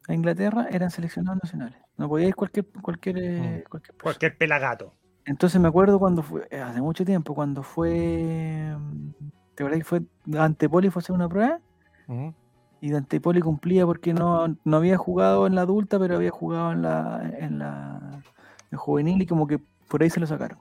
[0.10, 1.78] a Inglaterra eran seleccionados nacionales.
[1.98, 4.04] No podía ir cualquier cualquier, eh, cualquier persona.
[4.04, 4.94] Cualquier pelagato.
[5.26, 9.10] Entonces me acuerdo cuando fue, eh, hace mucho tiempo, cuando fue, mm,
[9.54, 11.60] ¿te acuerdas que fue Dante Poli fue a hacer una prueba?
[12.08, 12.34] Ujú.
[12.82, 16.72] Y Dante Poli cumplía porque no, no había jugado en la adulta, pero había jugado
[16.72, 18.24] en la, en la
[18.72, 20.60] en juvenil y como que por ahí se lo sacaron.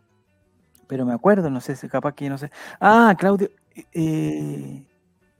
[0.86, 2.50] Pero me acuerdo, no sé, si capaz que no sé.
[2.80, 3.50] Ah, Claudio,
[3.92, 4.84] eh,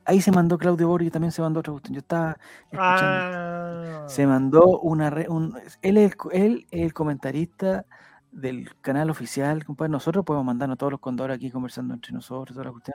[0.09, 1.95] ahí se mandó Claudio Borghi, también se mandó otra cuestión.
[1.95, 2.37] Yo estaba
[2.71, 2.83] escuchando.
[2.83, 5.11] Ah, Se mandó una.
[5.11, 7.85] re- un- él, es el, co- él es el comentarista
[8.33, 9.91] del canal oficial, compadre.
[9.91, 12.95] Nosotros podemos mandarnos todos los condoros aquí conversando entre nosotros, toda la cuestión.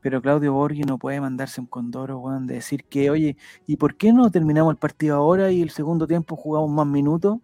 [0.00, 3.36] Pero Claudio Borghi no puede mandarse un condoro, weón, de decir que, oye,
[3.66, 7.38] ¿y por qué no terminamos el partido ahora y el segundo tiempo jugamos más minutos?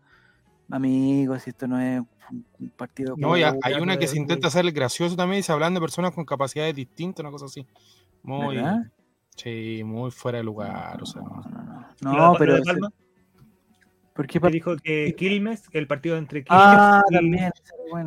[0.70, 2.00] Amigos, si esto no es
[2.30, 3.16] un partido.
[3.16, 6.12] No, como- hay una que se intenta hacer gracioso también y se hablan de personas
[6.12, 7.66] con capacidades distintas, una cosa así.
[8.22, 8.82] Muy, ¿Verdad?
[9.42, 11.02] Sí, muy fuera de lugar.
[11.02, 12.12] O sea, No, no, no.
[12.12, 12.54] ¿y lo No, pero.
[12.56, 12.90] de Palma?
[14.14, 17.52] ¿Por qué que par- dijo que Quilmes, el partido entre Quilmes Ah, y- también.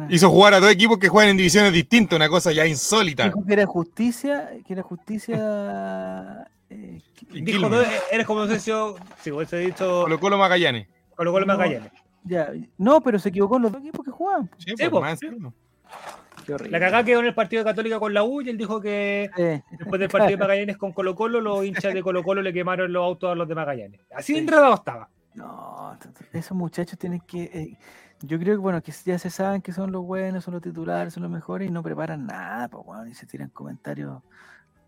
[0.09, 3.25] Hizo jugar a dos equipos que juegan en divisiones distintas, una cosa ya insólita.
[3.25, 6.47] Dijo que era justicia, que era justicia.
[6.69, 7.77] eh, Dijo, no,
[8.11, 10.87] eres como si yo, si hubiese dicho Colo Colo Magallanes.
[11.15, 11.53] Colo Colo No.
[11.57, 11.91] Magallanes.
[12.25, 14.49] ya, no, pero se equivocó en los dos equipos que jugaban.
[14.57, 15.19] Sí, Sí, pues,
[16.45, 16.69] sí.
[16.69, 19.29] La cagada quedó en el partido de Católica con la U y él dijo que
[19.37, 22.53] Eh, después del partido de Magallanes con Colo Colo, los hinchas de Colo Colo le
[22.53, 24.01] quemaron los autos a los de Magallanes.
[24.15, 25.09] Así enredado estaba.
[25.33, 25.97] no,
[26.31, 27.43] esos muchachos tienen que.
[27.43, 27.77] eh,
[28.25, 31.13] yo creo que, bueno, que ya se saben que son los buenos, son los titulares,
[31.13, 34.21] son los mejores y no preparan nada, pues, bueno, y se tiran comentarios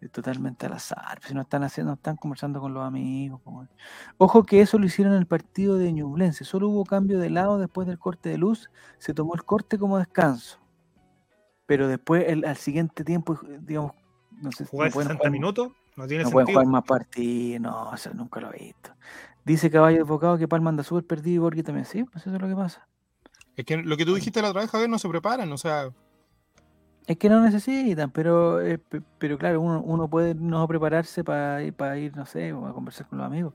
[0.01, 1.17] eh, totalmente al azar.
[1.17, 3.41] pues, si no están haciendo, no están conversando con los amigos.
[3.43, 3.69] pues.
[4.17, 6.45] Ojo que eso lo hicieron en el partido de Ñublense.
[6.45, 8.69] Solo hubo cambio de lado después del corte de luz.
[8.99, 10.59] Se tomó el corte como descanso.
[11.65, 13.93] Pero después, el- al siguiente tiempo, digamos,
[14.41, 16.59] no sé si Jugar no pueden 60 jugar- minutos no tiene no pueden sentido.
[16.61, 18.91] jugar más partidos, no, eso nunca lo he visto.
[19.45, 22.41] Dice Caballo Advocado que Palma anda súper perdido y Borghi también, sí, pues eso es
[22.41, 22.87] lo que pasa.
[23.55, 25.89] Es que lo que tú dijiste la otra vez, Javier, no se preparan, o sea,
[27.07, 31.61] Es que no necesitan, pero eh, pe- pero claro, uno, uno puede no prepararse para
[31.61, 33.53] ir, para ir, no sé, o a conversar con los amigos.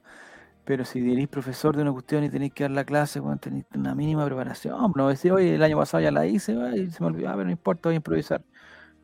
[0.65, 3.65] Pero si eres profesor de una cuestión y tenéis que dar la clase, bueno, tenéis
[3.75, 4.93] una mínima preparación.
[4.95, 7.45] No decir, oye, el año pasado ya la hice, y se me olvidó, ah, pero
[7.45, 8.43] no importa, voy a improvisar.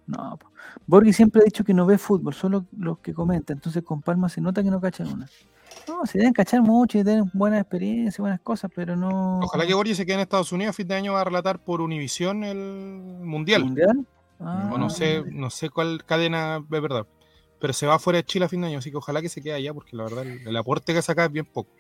[0.07, 0.39] No.
[0.87, 3.53] Borghi siempre ha dicho que no ve fútbol, solo los que comenta.
[3.53, 5.29] Entonces con Palma se nota que no cachan una.
[5.89, 9.41] No, se deben cachar mucho y tienen buenas experiencias, buenas cosas, pero no.
[9.41, 11.59] Ojalá que Borgi se quede en Estados Unidos a fin de año va a relatar
[11.59, 13.65] por Univisión el Mundial.
[13.65, 14.07] ¿Mundial?
[14.39, 17.07] O Ah, no sé, no sé cuál cadena es verdad.
[17.59, 19.43] Pero se va fuera de Chile a fin de año, así que ojalá que se
[19.43, 21.71] quede allá, porque la verdad el, el aporte que saca es bien poco.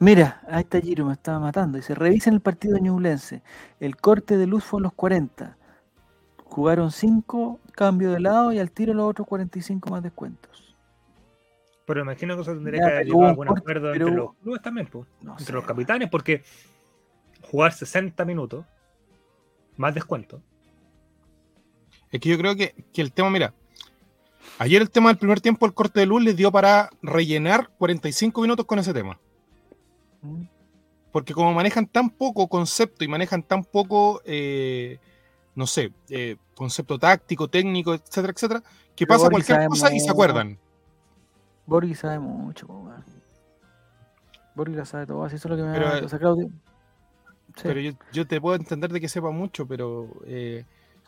[0.00, 1.76] Mira, ahí está Giro, me estaba matando.
[1.76, 3.42] Dice, revisen el partido ñublense.
[3.80, 5.56] El corte de luz fue a los 40.
[6.44, 10.76] Jugaron 5, cambio de lado y al tiro los otros 45 más descuentos.
[11.86, 14.16] Pero imagino que eso tendría Ya, que haber llegado a un algún acuerdo pero entre
[14.16, 15.52] los clubes también, pues, No entre sé.
[15.52, 16.42] los capitanes, porque
[17.42, 18.64] jugar 60 minutos
[19.76, 20.40] más descuento.
[22.10, 23.52] Es que yo creo que, que el tema, mira,
[24.58, 28.40] ayer el tema del primer tiempo, el corte de luz les dio para rellenar 45
[28.40, 29.18] minutos con ese tema.
[31.12, 34.98] Porque como manejan tan poco concepto y manejan tan poco, eh,
[35.54, 38.62] no sé, eh, concepto táctico, técnico, etcétera, etcétera,
[38.96, 40.58] que Pero pasa cualquier cosa y se acuerdan.
[41.66, 42.66] Borghi sabe mucho.
[44.54, 46.48] Borghi la sabe todo, así es lo que me Pero, eh, O sea, Claudio.
[47.56, 50.64] Sí, Pero yo, yo te puedo entender de que sepa mucho, pero eh,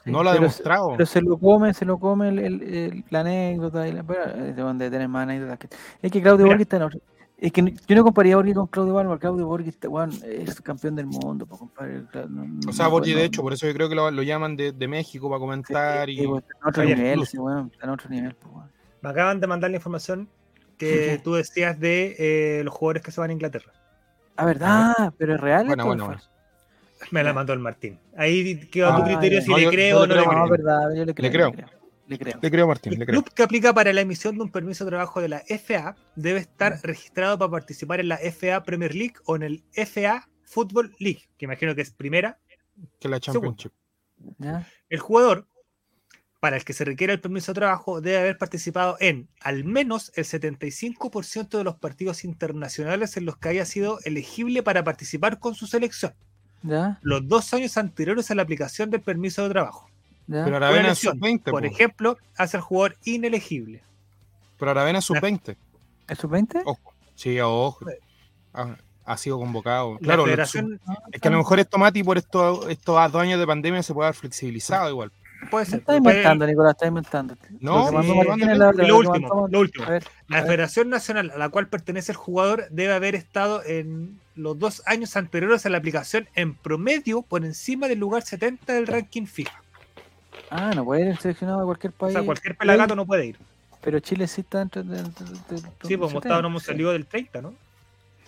[0.07, 0.89] sí, no lo ha pero se- demostrado.
[0.93, 3.87] Pero se lo come, se lo come el, el- el- la anécdota.
[3.87, 5.59] Y la, pero, eh, de donde tener más anécdotas.
[5.59, 5.69] que-
[6.03, 6.47] es que Claudio.
[6.47, 7.01] Borghi está en otro.
[7.39, 9.19] Es que yo no compararía a Borghi con Claudio Barba.
[9.19, 11.45] Claudio Borghi está, weón, es campeón del mundo.
[11.45, 12.01] po, compadre,
[12.31, 14.57] no- O sea, no- no- de hecho, por eso yo creo que lo, lo llaman
[14.57, 16.07] de, de México para comentar.
[16.07, 18.37] sí, y pues, está en otro Oye, nivel, está en otro nivel.
[19.03, 20.29] Me acaban de mandar la información
[20.79, 23.71] que tú decías de eh, los jugadores que se van a Inglaterra.
[24.37, 24.95] Ah, ¿verdad?
[25.19, 25.67] ¿Pero es real?
[25.67, 26.21] Bueno, bueno, bueno.
[27.11, 27.99] Me la mandó el Martín.
[28.17, 29.45] Ahí quedó a tu Ah, criterio ya.
[29.45, 30.33] si No, le yo- creo yo o no le creo.
[30.33, 31.31] No, verdad, yo le creo.
[31.31, 31.51] creo.
[31.51, 31.69] Le creo.
[32.09, 32.39] Le creo.
[32.41, 33.23] Le creo a Martín, El le creo.
[33.23, 36.39] club que aplica para la emisión de un permiso de trabajo de la FA debe
[36.39, 41.23] estar registrado para participar en la FA Premier League o en el FA Football League,
[41.37, 42.39] que imagino que es primera.
[43.01, 43.73] Que la Championship.
[44.39, 44.67] ¿Ya?
[44.89, 45.49] El jugador
[46.41, 50.13] para el que se requiere el permiso de trabajo debe haber participado en al menos
[50.15, 55.55] el 75% de los partidos internacionales en los que haya sido elegible para participar con
[55.57, 56.15] su selección,
[56.67, 56.99] ¿Ya?
[57.03, 59.89] los dos años anteriores a la aplicación del permiso de trabajo.
[60.27, 60.45] ¿Ya?
[60.45, 61.51] Pero Aravena es lesión, sub-20.
[61.51, 61.67] Por po.
[61.67, 63.83] ejemplo, hace al jugador inelegible.
[64.59, 65.57] Pero Aravena es sub-20.
[66.09, 66.63] ¿Es sub-20?
[66.65, 66.93] Ojo.
[67.15, 67.79] Sí, ojo.
[67.89, 67.95] Sí.
[68.55, 69.95] Ha, ha sido convocado.
[69.95, 70.53] La Claro, es
[71.21, 74.09] que a lo mejor esto, Mati, por estos, estos dos años de pandemia se puede
[74.09, 75.13] haber flexibilizado igual.
[75.51, 75.79] puede No ser.
[75.81, 77.37] está puede- inventando, Nicolás, está inventando.
[77.61, 79.85] No, Lo último, mandó- lo último.
[79.87, 80.43] A ver, La.
[80.43, 85.17] Federación Nacional a la cual pertenece el jugador debe haber estado en los dos años
[85.17, 89.63] anteriores a la aplicación en promedio por encima del lugar 70 del ranking FIFA.
[90.51, 92.13] Ah, no puede ir seleccionado de cualquier O país.
[92.13, 93.39] sea, cualquier pelagato no puede ir.
[93.81, 95.03] Pero Chile sí está dentro de.
[95.03, 97.55] de- de- de- Sí, pues hemos estado, no hemos sí, salido del 30, ¿no?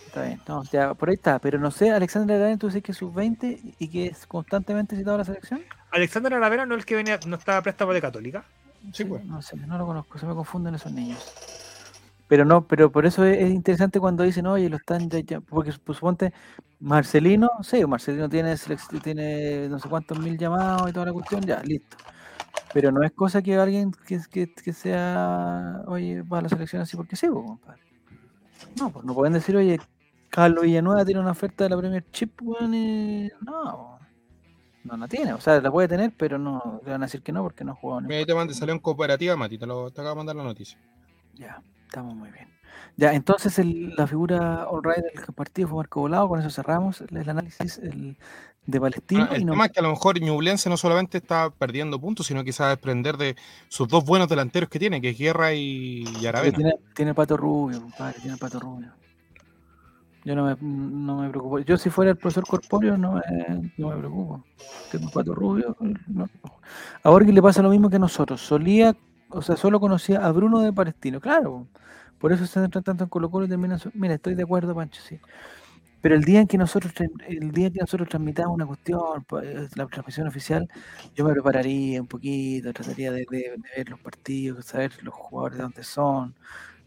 [0.05, 1.37] Está bien, no, ya, por ahí está.
[1.39, 5.15] Pero no sé, Alexandra Arana, tú dices que es sub-20 y que es constantemente citado
[5.15, 5.61] a la selección.
[5.91, 8.43] Alexander Aravena no es el que venía, no estaba préstamo de Católica.
[8.93, 9.23] Sí, pues.
[9.25, 11.19] No sé, no lo conozco, se me confunden esos niños.
[12.29, 15.41] Pero no, pero por eso es, es interesante cuando dicen, oye, lo están ya- ya",
[15.41, 16.31] porque pues, suponte
[16.79, 18.55] Marcelino, sí, Marcelino tiene,
[19.03, 21.97] tiene no sé cuántos mil llamados y toda la cuestión, ya, listo.
[22.71, 26.83] Pero no es cosa que alguien que, que, que sea, oye, va a la selección
[26.83, 27.81] así porque sí, pues, compadre.
[28.75, 29.79] No, pues no pueden decir, oye,
[30.29, 33.97] Carlos Villanueva tiene una oferta de la Premier Chip, weón, y no,
[34.83, 37.31] no la tiene, o sea, la puede tener, pero no, le van a decir que
[37.31, 40.01] no porque no ni Mira, ahí te mandé, salió en cooperativa, Mati, te, lo, te
[40.01, 40.77] acabo de mandar la noticia.
[41.33, 42.47] Ya, estamos muy bien.
[42.97, 47.01] Ya, entonces el- la figura all right del partido fue Marco Volado, con eso cerramos
[47.01, 48.15] el, el análisis el,
[48.65, 49.27] de Palestino.
[49.29, 51.99] Ah, el y no- tema es que a lo mejor Ñublense no solamente está perdiendo
[51.99, 53.35] puntos, sino quizás desprender de
[53.69, 56.55] sus dos buenos delanteros que tiene, que es Guerra y, y Aravena.
[56.57, 58.91] tiene, tiene pato rubio, compadre, tiene pato rubio.
[60.25, 61.59] Yo no me, no me preocupo.
[61.59, 63.21] Yo si fuera el profesor Corpóreo no me,
[63.77, 64.43] no me preocupo.
[64.91, 65.75] Tengo pato rubio.
[66.07, 66.29] no.
[67.03, 68.41] A Borghi le pasa lo mismo que a nosotros.
[68.41, 68.95] Solía,
[69.29, 71.19] o sea, solo conocía a Bruno de Palestino.
[71.21, 71.67] Claro,
[72.19, 73.79] por eso se centran tanto en Colo Colo y terminan...
[73.79, 75.19] su- Mira, estoy de acuerdo, Pancho, sí.
[76.01, 76.93] Pero el día en que nosotros
[77.27, 80.67] el día que nosotros transmitamos una cuestión, pues, la transmisión oficial,
[81.15, 85.57] yo me prepararía un poquito, trataría de, de- de ver los partidos, saber los jugadores
[85.57, 86.35] de dónde son,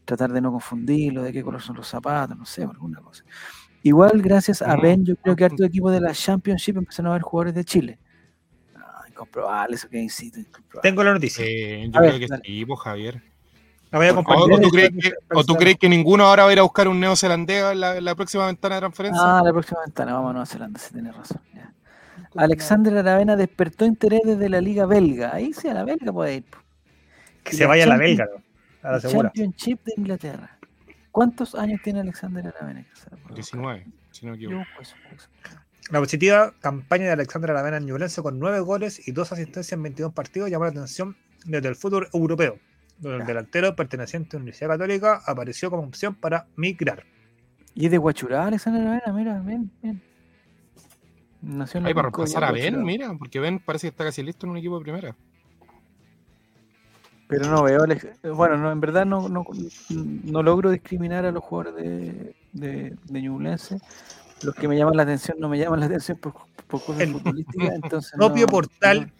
[0.04, 3.24] tratar de no confundirlos, de qué color son los zapatos, no sé, alguna cosa.
[3.82, 7.22] Igual, gracias a Ben, yo creo que harto equipo de la Championship empezaron a ver
[7.22, 8.00] jugadores de Chile.
[9.22, 10.80] Ah, incomprobable eso que incomprobable.
[10.82, 11.44] Tengo la noticia.
[11.46, 12.42] Eh, yo A ver, creo que dale.
[12.44, 13.22] sí, pues, Javier.
[13.90, 14.52] La voy a O, compartir.
[14.54, 16.62] o tú crees que, pero- o tú crees que ninguno ahora va a ir a
[16.62, 19.22] buscar un neozelandés en la, próxima ventana de transferencia?
[19.22, 21.40] Ah, la próxima ventana, vamos a Nueva Zelanda, sí tienes razón.
[21.54, 21.70] ya.
[22.36, 25.34] Alexander Aravena despertó interés desde la liga belga.
[25.34, 26.44] Ahí sí, a la belga puede ir.
[27.44, 28.42] Que y se vaya a la belga, ¿no?
[28.88, 29.28] a la El segura.
[29.28, 30.58] Championship de Inglaterra.
[31.10, 32.84] ¿Cuántos años tiene Alexander Aravena?
[32.84, 33.34] Que se la puedo buscar.
[33.34, 34.66] 19, si no me Yo equivoco.
[35.90, 39.82] La positiva campaña de Alexandra Lavena en Ñublense con 9 goles y 2 asistencias en
[39.82, 42.58] 22 partidos llamó la atención desde el fútbol europeo,
[42.98, 47.04] donde el delantero perteneciente a la Universidad Católica apareció como opción para migrar.
[47.74, 50.02] Y es de Guachurá, Alexander Avena, mira, bien, bien.
[51.42, 54.50] Nació Ahí para reemplazar a Ben, mira, porque Ben parece que está casi listo en
[54.50, 55.16] un equipo de primera.
[57.26, 59.44] Pero no veo, Alex- bueno, no, en verdad no, no,
[59.88, 63.78] no logro discriminar a los jugadores de, de, de Ñublense.
[64.44, 66.34] Los que me llaman la atención no me llaman la atención por,
[66.66, 67.70] por cosas El futbolísticas.
[67.82, 69.12] Entonces propio no- portal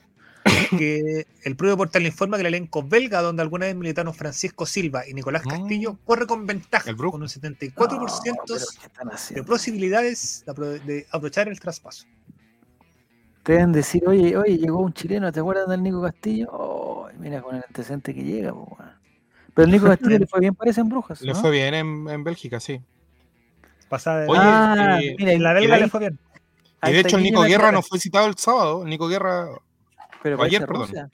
[0.76, 5.06] que el propio portal informa que el elenco belga, donde alguna vez militaron Francisco Silva
[5.06, 5.50] y Nicolás Ah.
[5.50, 10.82] Castillo, corre con ventaja, con un no, 74% pero ¿qué están de posibilidades de, apro-
[10.82, 12.06] de aprovechar el traspaso.
[13.44, 16.48] Te deben decir, oye, oye, llegó un chileno, ¿te acuerdas del Nico Castillo?
[16.52, 18.76] Oh, mira con el antecedente que llega, po.
[19.54, 21.20] Pero el Nico Castillo le fue bien, parece en Brujas.
[21.22, 21.40] Le ¿no?
[21.40, 22.80] fue bien en, en Bélgica, sí.
[23.92, 26.18] Pasada de Oye, ah, eh, mira, la y belga le fue bien.
[26.82, 28.84] Y de hecho el Nico Guerra no fue citado el sábado.
[28.84, 29.50] El Nico Guerra
[30.22, 30.88] Pero ayer, perdón.
[30.88, 31.10] Rusia.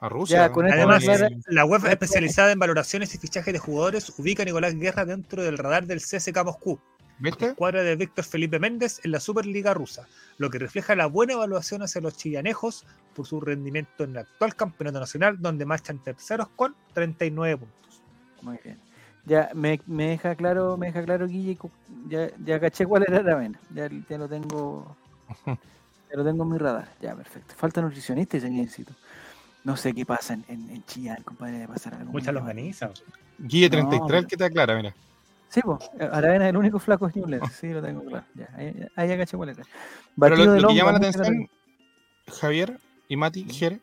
[0.00, 0.44] a Rusia.
[0.52, 1.04] Además,
[1.46, 5.58] la web especializada en valoraciones y fichajes de jugadores ubica a Nicolás Guerra dentro del
[5.58, 6.80] radar del CSK Moscú,
[7.20, 7.50] ¿Viste?
[7.50, 10.08] escuadra de Víctor Felipe Méndez en la Superliga rusa,
[10.38, 12.84] lo que refleja la buena evaluación hacia los chillanejos
[13.14, 18.02] por su rendimiento en el actual campeonato nacional, donde marchan terceros con 39 puntos.
[18.42, 18.85] Muy bien.
[19.26, 21.58] Ya me, me deja claro, me deja claro, Guille,
[22.08, 23.60] ya, ya caché cuál era la vena.
[23.74, 24.96] Ya, ya lo tengo.
[26.08, 26.88] Ya lo tengo en mi radar.
[27.00, 27.56] Ya, perfecto.
[27.56, 28.92] Falta nutricionista y seguidito.
[29.64, 32.12] No sé qué pasa en, en, en Chillán, compadre, debe pasar algo.
[32.12, 32.90] Muchas organiza.
[33.38, 34.94] Guille No, 33, pero- el que te aclara, mira.
[35.48, 38.24] Sí, pues, Aravena es el único flaco de Ñublense, sí, lo tengo claro.
[38.34, 39.62] Ya, ahí, ahí ya caché cuál era.
[40.18, 41.48] Pero lo, que llama la atención,
[42.28, 42.78] Javier
[43.08, 43.80] y Mati Jere,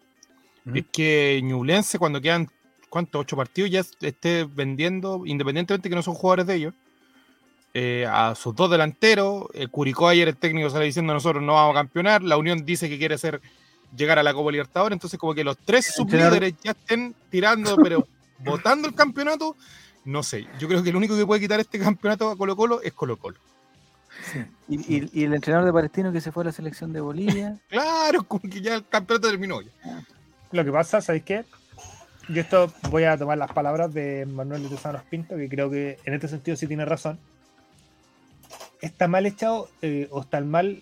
[0.73, 2.49] es que Ñublense, cuando quedan,
[2.93, 3.21] ¿cuántos?
[3.21, 6.73] Ocho partidos, ya esté vendiendo, independientemente que no son jugadores de ellos,
[7.73, 9.45] eh, a sus dos delanteros.
[9.55, 12.21] El Curicó ayer, el técnico sale diciendo nosotros no vamos a campeonar.
[12.21, 13.41] La Unión dice que quiere ser
[13.97, 14.95] llegar a la Copa Libertadores.
[14.95, 18.07] Entonces, como que los tres sublíderes ya estén tirando, pero
[18.39, 19.55] votando el campeonato.
[20.05, 22.81] No sé, yo creo que el único que puede quitar este campeonato a Colo Colo
[22.83, 23.37] es Colo Colo.
[24.69, 27.57] Y, y- y el entrenador de Palestino que se fue a la selección de Bolivia.
[27.69, 29.61] Claro, como que ya el campeonato terminó.
[29.61, 29.71] ya.
[30.51, 31.45] Lo que pasa, ¿sabéis qué?
[32.29, 35.97] Yo esto voy a tomar las palabras de Manuel de Sanos Pinto, que creo que
[36.05, 37.19] en este sentido sí tiene razón.
[38.81, 40.81] Está mal echado eh, o está mal,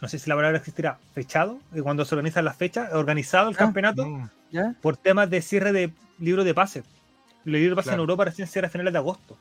[0.00, 3.58] no sé si la palabra existirá, fechado, cuando se organizan las fechas, organizado el Ah,
[3.58, 4.30] campeonato.
[4.52, 4.74] ¿Ya?
[4.82, 6.84] por temas de cierre de libro de pases.
[7.44, 8.02] Los libros de pases en Claro.
[8.02, 9.38] Europa recién cierra a finales de agosto.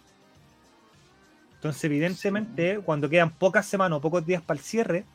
[1.56, 5.06] Entonces, evidentemente, cuando quedan pocas semanas o pocos días para el cierre,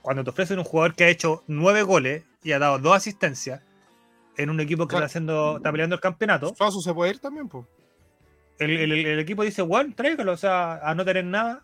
[0.00, 3.60] cuando te ofrecen un jugador que ha hecho nueve goles y ha dado dos asistencias
[4.38, 7.48] en un equipo que está, haciendo, está peleando el campeonato, Suazo se puede ir también,
[7.48, 7.66] pues.
[8.58, 11.62] el, el- el equipo dice, bueno, tráigalo, o sea, a no tener nada.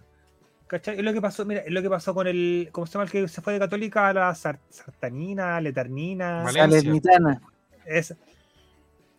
[0.67, 0.97] ¿Cachai?
[0.99, 3.11] Es lo que pasó, mira, es lo que pasó con el, ¿cómo se llama el
[3.11, 5.61] que se fue de Católica a la Sar- Sartanina.
[5.61, 6.67] Valencia.
[6.69, 7.43] Salernitana.
[7.85, 8.11] Es,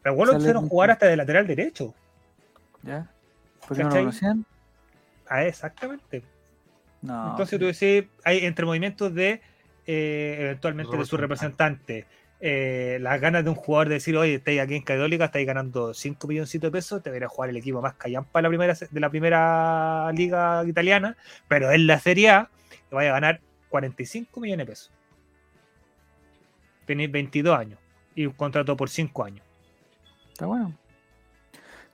[0.03, 1.94] el bueno lo hicieron jugar hasta de lateral derecho.
[2.84, 3.10] ¿Ya?
[3.68, 4.11] ¿Por qué no lo.
[5.27, 6.23] Ah, exactamente.
[7.02, 7.32] No.
[7.32, 9.41] Entonces tú decís, hay entre movimientos de
[9.88, 12.06] eh, eventualmente de su representante,
[12.47, 15.95] eh, las ganas de un jugador de decir, oye, estáis aquí en Católica, estáis ganando
[15.95, 18.43] 5 milloncitos de pesos, te voy a ir a jugar el equipo más callampa de
[18.43, 21.17] la primera, de la primera liga italiana,
[21.47, 22.51] pero en la Serie A
[22.88, 24.91] te vaya a ganar 45 millones de pesos.
[26.85, 27.80] Tenéis 22 años
[28.13, 29.43] y un contrato por 5 años.
[30.31, 30.77] Está bueno.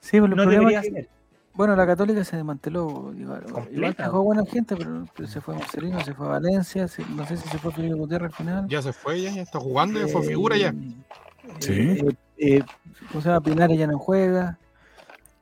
[0.02, 1.10] Sí, pero el No debería es que, ser.
[1.54, 3.14] Bueno, la Católica se desmanteló.
[3.18, 6.88] Igual, igual trajo buena gente, pero, pero se fue a Marcelino, se fue a Valencia,
[6.88, 8.68] se- no sé si se fue Felipe Gutiérrez al final.
[8.68, 10.74] Ya se fue, ya, ya está jugando, ya fue figura ya.
[11.60, 11.72] Sí.
[11.74, 12.64] Eh, eh,
[13.12, 13.42] ¿Cómo se llama?
[13.42, 14.58] Pinares ya no juega.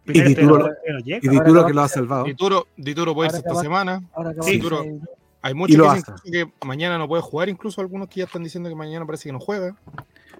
[0.05, 0.69] Dituro-.
[1.05, 2.23] Y Dituro que lo ha salvado.
[2.23, 4.01] Dituro, Dituro puede irse esta acaba- semana.
[4.41, 5.01] Sí, salir-
[5.41, 5.95] Hay muchos que
[6.33, 9.29] dicen que mañana no puede jugar, incluso algunos que ya están diciendo que mañana parece
[9.29, 9.75] que no juega.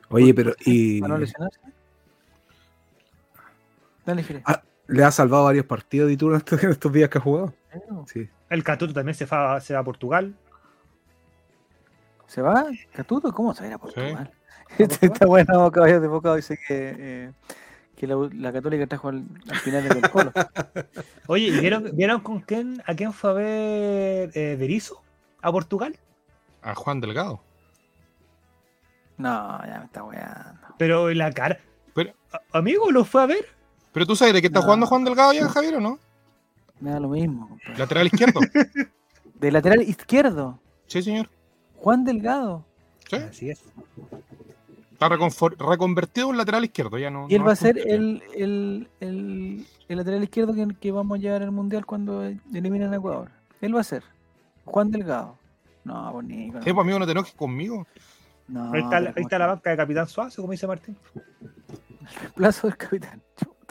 [0.10, 1.60] Oye, pero y para no lesionarse.
[4.06, 4.26] Dale.
[4.46, 7.54] Ah, le ha salvado varios partidos en estos, en estos días que ha jugado.
[8.08, 8.30] Sí.
[8.50, 10.36] El Catuto también se, fa- se va a Portugal.
[12.28, 12.66] ¿Se va?
[12.94, 13.32] ¿Catuto?
[13.34, 14.32] ¿Cómo se va a ir a Portugal?
[14.78, 17.32] Este está bueno, caballos de boca dice que, eh,
[17.96, 20.32] que la, la Católica trajo al, al final del Colo.
[21.28, 25.02] Oye, ¿y ¿vieron, ¿vieron con quién, a quién fue a ver eh, Berizzo?
[25.42, 25.98] ¿A Portugal?
[26.62, 27.42] A Juan Delgado.
[29.18, 30.68] No, ya me está weando.
[30.78, 31.58] Pero la cara.
[31.96, 32.14] Pero-
[32.54, 33.46] amigo, lo fue a ver.
[34.00, 34.64] Pero tú sabes de qué está No.
[34.64, 36.00] jugando Juan Delgado ya, Javier, ¿o no?
[36.80, 37.78] Me da lo mismo, compadre.
[37.80, 38.40] Lateral izquierdo.
[39.36, 40.58] De lateral izquierdo,
[40.88, 41.30] Sí, señor.
[41.76, 42.64] Juan Delgado.
[43.10, 43.18] Sí.
[43.18, 43.62] Así es.
[44.94, 47.28] Está reconvertido en lateral izquierdo, ya no.
[47.28, 51.18] Y él no va a ser el, el, el, el lateral izquierdo que, que vamos
[51.18, 52.24] a llevar al mundial cuando
[52.54, 53.30] eliminen a Ecuador.
[53.60, 54.04] Él va a ser.
[54.64, 55.36] Juan Delgado.
[55.84, 56.60] No, pues Nico.
[56.62, 57.86] Sí, pues amigo, no te enojes conmigo.
[58.48, 60.96] No, Ahí está, ahí está la banca de Capitán Suazo, como dice Martín.
[62.00, 63.22] El reemplazo del capitán.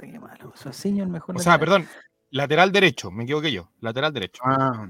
[0.06, 0.52] Qué malo.
[0.84, 1.36] El mejor.
[1.36, 1.58] O sea, lateral.
[1.82, 1.88] perdón,
[2.30, 3.70] lateral derecho, me equivoqué yo.
[3.80, 4.88] Lateral derecho, Ah,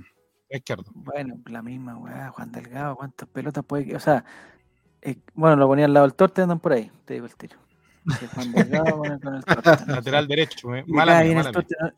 [0.51, 0.85] izquierdo.
[0.95, 3.97] Bueno, la misma weá, Juan Delgado, ¿cuántas pelotas puede que.?
[3.97, 4.25] O sea,
[5.03, 7.57] eh, bueno, lo ponía al lado del torte, andan por ahí, te digo el tiro.
[8.19, 9.85] Sí, Juan Delgado con el, con el torta.
[9.87, 11.93] Lateral derecho, Me mala mía, torta,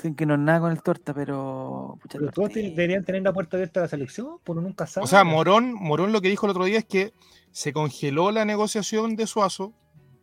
[0.00, 1.98] sin que no es nada con el torta, pero.
[2.00, 5.04] Pucha, Pero todos deberían tener la puerta abierta a la selección, por nunca sabe.
[5.04, 7.12] O sea, Morón, Morón lo que dijo el otro día es que
[7.50, 9.72] se congeló la negociación de Suazo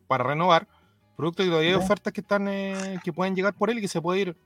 [0.06, 0.66] para renovar,
[1.16, 3.88] producto que todavía hay ofertas que están eh, que pueden llegar por él y que
[3.88, 4.36] se puede ir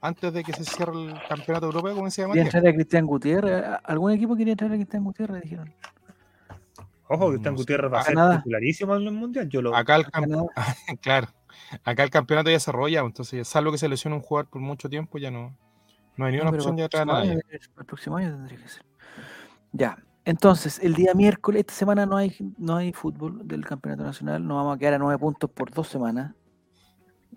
[0.00, 2.54] antes de que se cierre el campeonato europeo, como decía Quería Matías.
[2.54, 3.64] entrar a Cristian Gutiérrez.
[3.64, 5.42] ¿a- ¿Algún equipo quería entrar a Cristian Gutiérrez?
[5.42, 5.72] Dijeron.
[7.08, 7.58] Ojo, Cristian no.
[7.58, 8.36] Gutiérrez va a ser nada.
[8.38, 9.48] titularísimo en el mundial.
[9.48, 9.74] Yo lo.
[9.76, 10.44] Acá el, cam- Canadá.
[11.02, 11.28] claro,
[11.84, 14.88] acá el campeonato ya se arrolla, entonces salvo que se lesione un jugador por mucho
[14.88, 15.54] tiempo, ya no,
[16.16, 17.40] no hay ni No, opción de atrás a nadie.
[17.78, 18.82] el próximo año tendría que ser.
[19.72, 19.98] Ya.
[20.24, 24.46] Entonces, el día miércoles, esta semana no hay, no hay fútbol del campeonato nacional.
[24.46, 26.34] Nos vamos a quedar a nueve puntos por dos semanas.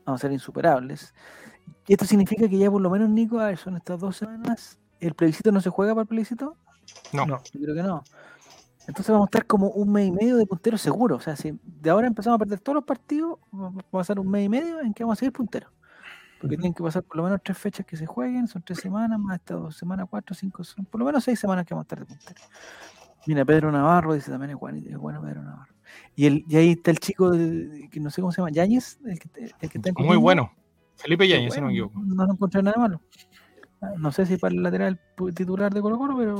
[0.05, 1.13] Vamos a ser insuperables.
[1.85, 4.79] Y esto significa que ya por lo menos, Nico, a ver, son estas dos semanas.
[5.01, 6.55] ¿El plebiscito no se juega para el plebiscito?
[7.11, 7.25] No.
[7.25, 7.41] No.
[7.53, 8.03] Yo creo que no.
[8.87, 11.17] Entonces vamos a estar como un mes y medio de puntero seguro.
[11.17, 14.17] O sea, si de ahora empezamos a perder todos los partidos, va va a pasar
[14.17, 15.71] un mes y medio en que vamos a seguir punteros.
[16.39, 19.19] Porque tienen que pasar por lo menos tres fechas que se jueguen, son tres semanas,
[19.19, 21.87] más estas dos semanas, cuatro, cinco, son por lo menos seis semanas que vamos a
[21.87, 22.41] estar de puntero.
[23.25, 25.73] Mira, Pedro Navarro dice también es bueno, es bueno Pedro Navarro.
[26.15, 28.99] Y, el, y ahí está el chico de- que no sé cómo se llama, Yáñez,
[29.05, 30.51] el que, el que está en Muy bueno.
[30.95, 31.99] Felipe Qué Yañez, si no me equivoco.
[31.99, 33.01] No lo encontré nada malo.
[33.81, 34.99] Ah, No sé si para el lateral
[35.35, 36.35] titular de Colo Colo, pero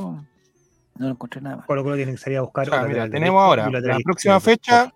[0.95, 1.67] no lo encontré nada malo.
[1.67, 2.67] Colo Colo tiene que salir a buscar.
[2.67, 4.91] O sea, mira, tenemos ahora, la próxima fecha-.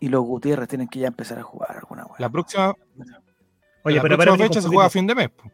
[0.00, 2.16] Y los Gutiérrez tienen que ya empezar a jugar alguna weá.
[2.18, 2.74] La próxima,
[3.86, 5.28] Oye, la pero para fecha se juega a fin de mes.
[5.30, 5.50] po.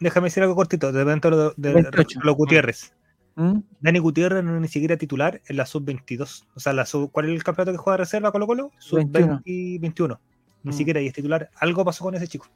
[0.00, 0.92] Déjame decir algo cortito.
[0.92, 2.20] De repente lo de, de- 28.
[2.22, 2.94] los Gutiérrez.
[3.36, 3.60] ¿Mm?
[3.80, 6.44] Dani Gutiérrez no es ni siquiera titular en la sub-22.
[6.54, 8.70] O sea, la sub, ¿cuál es el campeonato que juega de reserva Colo Colo?
[8.92, 9.38] 21.
[9.44, 10.18] Sub-21.
[10.62, 10.74] Ni Mm.
[10.74, 11.50] siquiera y es titular.
[11.56, 12.46] Algo pasó con ese chico.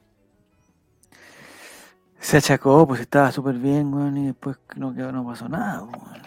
[2.19, 5.83] Se achacó, pues estaba súper bien, weón, y después no, quedó- no pasó nada.
[5.83, 6.21] weón.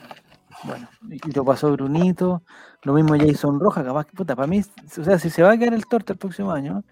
[0.63, 2.41] Bueno, y lo pasó Brunito,
[2.83, 5.57] lo mismo Jason Roja, capaz que puta, para mí, o sea, si se va a
[5.57, 6.83] quedar el torta el próximo año,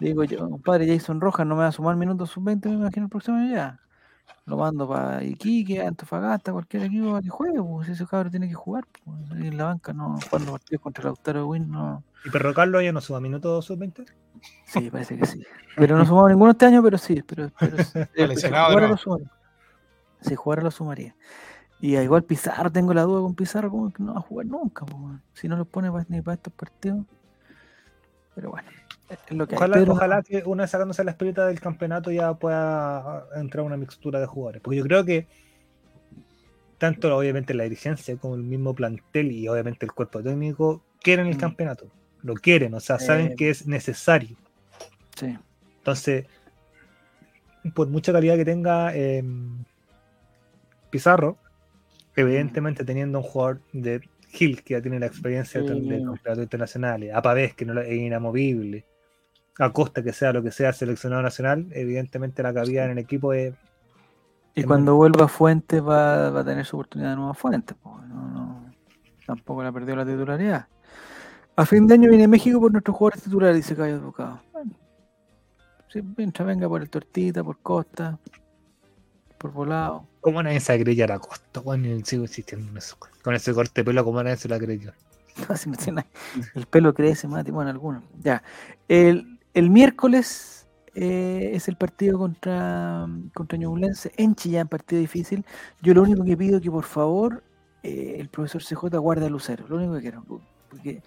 [0.00, 3.10] digo yo, compadre Jason Rojas no me va a sumar minutos sub-20, me imagino el
[3.10, 3.80] próximo año ya.
[4.46, 8.54] Lo mando para Iquique, Antofagasta, cualquier equipo para que juegue, pues ese cabrón tiene que
[8.54, 12.02] jugar, pues, en la banca, no, cuando partidos contra el Lautaro Win, no.
[12.24, 14.06] ¿Y Perro Carlos ya no suba minutos sub-20?
[14.64, 15.44] Sí, parece que sí.
[15.76, 17.22] Pero no sumamos ninguno este año, pero sí.
[17.22, 17.76] Pero, pero,
[18.36, 19.30] si jugara lo sumaría.
[20.20, 21.16] Si jugara lo sumaría.
[21.80, 24.84] Y igual Pizarro, tengo la duda con Pizarro, como que no va a jugar nunca.
[24.84, 25.22] weón.
[25.32, 27.04] Si no lo pone ni para estos partidos.
[28.34, 28.68] Pero bueno,
[29.30, 29.58] lo que hay.
[29.58, 34.20] Ojalá, ojalá que una vez sacándose la espirita del campeonato ya pueda entrar una mixtura
[34.20, 34.62] de jugadores.
[34.62, 35.26] Porque yo creo que
[36.78, 41.36] tanto obviamente la dirigencia como el mismo plantel y obviamente el cuerpo técnico quieren el
[41.36, 41.40] Mm.
[41.40, 41.86] campeonato.
[42.22, 43.34] Lo quieren, o sea, saben Eh.
[43.36, 44.36] que es necesario.
[45.16, 45.36] Sí.
[45.78, 46.26] Entonces,
[47.74, 49.22] por mucha calidad que tenga eh,
[50.90, 51.36] Pizarro,
[52.16, 55.80] evidentemente teniendo un jugador de Gil que ya tiene la experiencia de, Sí.
[55.80, 58.84] de campeonatos internacionales, a Pavés que no es inamovible,
[59.60, 63.32] a Costa que sea lo que sea seleccionado nacional, evidentemente la cabida en el equipo
[63.32, 63.54] es
[64.54, 67.76] Y Es cuando vuelva a Fuentes va, va a tener su oportunidad de nueva Fuentes.
[67.76, 68.72] po, No, no,
[69.26, 70.66] tampoco la perdió la titularidad.
[71.56, 74.40] A fin de año viene México por nuestros jugadores titulares, dice Cayo Educado.
[74.52, 74.72] Bueno,
[75.88, 78.18] sí, mientras venga por el Tortita, por Costa,
[79.36, 80.06] por Volado.
[80.20, 81.60] ¿Cómo nadie se la creyó a la Costa?
[81.60, 82.96] Bueno, sigo insistiendo en eso.
[83.22, 84.92] Con ese corte de pelo, ¿cómo nadie se la creyó?
[85.48, 86.04] No, si no tiene-
[86.54, 88.02] el pelo crece más, bueno, algunos.
[88.22, 88.42] Ya.
[88.88, 95.44] El, el miércoles eh, es el partido contra, contra Ñublense en Chillán, partido difícil.
[95.82, 97.42] Yo lo único que pido es que por favor
[97.82, 99.64] eh, el profesor CJ guarde a Lucero.
[99.68, 100.24] Lo único que quiero.
[100.68, 101.02] Porque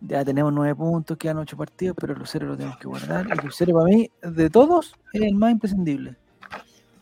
[0.00, 3.26] ya tenemos nueve puntos, quedan ocho partidos, pero Lucero lo tenemos que guardar.
[3.26, 6.16] Y Lucero para mí, de todos, es el más imprescindible.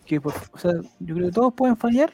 [0.05, 2.13] Que por- o sea, yo creo que todos pueden fallar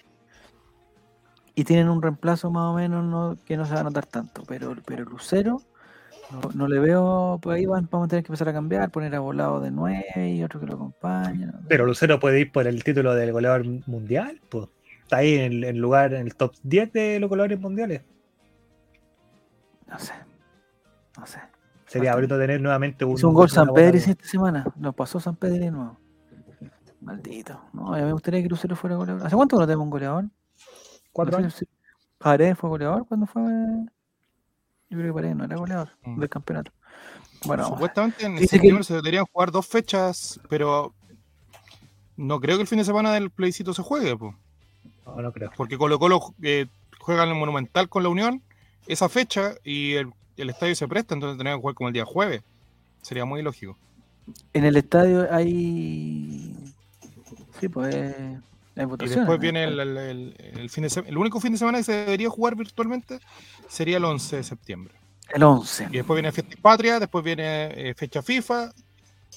[1.54, 4.42] y tienen un reemplazo más o menos no, que no se va a notar tanto,
[4.46, 5.60] pero, pero Lucero
[6.32, 9.14] no, no le veo, pues ahí van- vamos a tener que empezar a cambiar, poner
[9.14, 11.46] a volado de 9 y otro que lo acompañe.
[11.46, 11.52] ¿no?
[11.68, 14.68] Pero Lucero puede ir por el título del goleador mundial, pues.
[15.02, 18.02] Está ahí en el en lugar, en el top 10 de los goleadores mundiales.
[19.88, 20.14] No sé,
[21.18, 21.38] no sé.
[21.86, 22.14] Sería Bastante.
[22.14, 23.12] bonito tener nuevamente un.
[23.18, 25.98] Hizo un gol San Pedro esta semana, nos pasó San Pedro de nuevo.
[27.02, 29.26] Maldito, no, a mí me gustaría que Lucero fuera goleador.
[29.26, 30.24] ¿Hace cuánto que no tenemos un goleador?
[31.12, 31.54] Cuatro No sé años.
[31.56, 31.66] si-
[32.16, 33.42] Paredes fue goleador cuando fue.
[34.92, 36.20] Yo creo que Paredes no era goleador Mm.
[36.20, 36.70] del campeonato.
[37.46, 37.66] Bueno.
[37.66, 40.94] Supuestamente en Dice que- septiembre se deberían jugar dos fechas, pero
[42.16, 44.16] no creo que el fin de semana del plebiscito se juegue.
[44.16, 44.34] po.
[45.06, 45.50] No, no creo.
[45.56, 46.66] Porque Colo Colo eh,
[47.00, 48.42] juega en el Monumental con la Unión
[48.86, 52.04] esa fecha y el, el estadio se presta, entonces tenemos que jugar como el día
[52.04, 52.42] jueves.
[53.00, 53.76] Sería muy lógico.
[54.52, 56.54] En el estadio hay.
[57.58, 57.94] Sí, pues.
[57.94, 58.38] eh,
[58.76, 61.10] Y después viene el, el- el- el fin de semana.
[61.10, 63.20] El único fin de semana que se debería jugar virtualmente
[63.68, 64.94] sería el 11 de septiembre.
[65.28, 65.88] El 11.
[65.90, 68.72] Y después viene Fiesta Patria, después viene eh, fecha FIFA.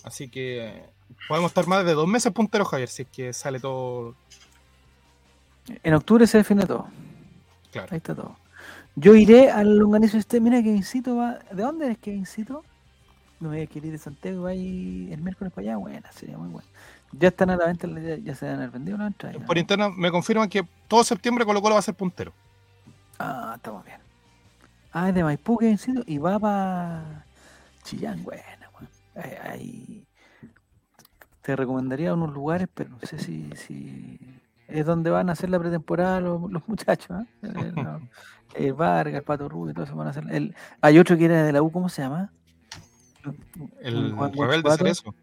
[0.03, 0.84] Así que eh,
[1.28, 4.16] podemos estar más de dos meses punteros, Javier, si es que sale todo
[5.84, 6.88] En octubre se define todo.
[7.72, 7.88] claro.
[7.91, 8.36] Ahí está todo.
[8.95, 10.40] Yo iré al longanizo este.
[10.40, 11.40] Mira, Kevincito va.
[11.52, 12.64] ¿De dónde eres, Kevincito?
[13.41, 14.44] No me voy a querer ir de Santiago.
[14.44, 15.78] Va ahí el miércoles para allá.
[15.78, 16.68] Buena, sería muy bueno.
[17.20, 19.38] Ya están a la venta, ya, ya se han vendido las entradas.
[19.40, 19.60] ya, Por ¿no?
[19.60, 22.34] interno me confirman que todo septiembre Colo Colo va a ser puntero.
[23.20, 24.00] Ah, estamos bien.
[24.92, 26.04] Ah, es de Maipú, Kevincito.
[26.06, 27.26] Y va para
[27.84, 28.22] Chillán.
[28.24, 28.42] Weón.
[29.16, 30.06] Eh, ahí.
[31.42, 34.20] Te recomendaría unos lugares, pero no sé si, si
[34.68, 37.26] es donde van a hacer la pretemporada los, los muchachos.
[37.44, 38.02] Eh, no.
[38.54, 40.24] El Vargas, el Pato Rubio, todo eso van a hacer.
[40.32, 42.32] El, hay otro que era de la U, ¿cómo se llama?
[43.82, 44.72] El Juan rebelde.
[44.78, 45.14] Cerezo.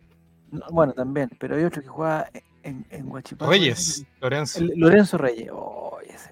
[0.52, 2.30] No, bueno, también, pero hay otro que juega
[2.62, 3.50] en, en Guachipato.
[3.50, 4.60] Reyes, Lorenzo.
[4.60, 5.50] El- Lorenzo Reyes.
[5.52, 6.30] Oh, ese.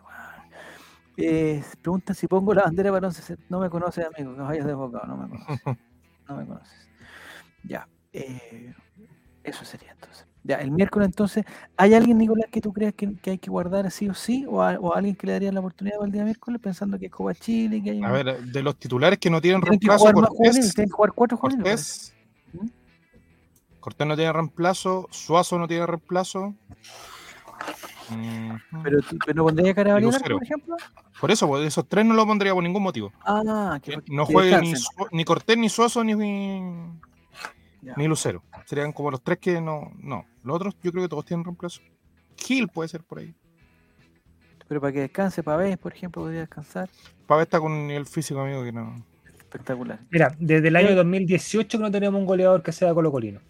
[1.16, 3.36] Eh, preguntan si pongo la bandera para 11.
[3.48, 5.60] No me conoces, amigo, que vayas de bocado, no me conoces.
[6.28, 6.88] No me conoces.
[7.64, 7.88] Ya.
[8.12, 8.72] eh,
[9.42, 10.26] eso sería entonces.
[10.44, 11.44] Ya, el miércoles entonces,
[11.76, 14.47] ¿hay alguien, Nicolás, que tú creas que, que hay que guardar sí o sí?
[14.48, 17.06] ¿O, a, o alguien que le daría la oportunidad para el día miércoles pensando que
[17.06, 19.88] es Copa Chile, que hay A ver, de los titulares que no tienen tienen que
[19.88, 21.64] reemplazo, más juveniles, tienen que jugar cuatro juveniles.
[21.64, 22.14] Cortés.
[23.81, 26.55] Cortés no tiene reemplazo, Suazo no tiene reemplazo.
[28.11, 30.36] Mm, Pero, pero no pondría cara a Y Varela, Lucero.
[30.36, 30.77] por ejemplo.
[31.20, 33.12] Por eso, pues, esos tres no lo pondría por ningún motivo.
[33.24, 34.73] Ah, que, Que no que juegue ni,
[35.12, 36.61] ni Cortés, ni Suazo, ni, ni,
[37.82, 37.94] Ya.
[37.97, 38.43] ni Lucero.
[38.66, 39.93] Serían como los tres que no.
[39.98, 41.82] No, los otros yo creo que todos tienen reemplazo.
[42.36, 43.35] Gil puede ser por ahí.
[44.66, 46.89] Pero para que descanse, Pavés, por ejemplo, podría descansar.
[47.27, 49.05] Pave está con un nivel físico, amigo, que no.
[49.39, 49.98] Espectacular.
[50.11, 53.40] Mira, desde el año 2018 que no tenemos un goleador que sea colocolino.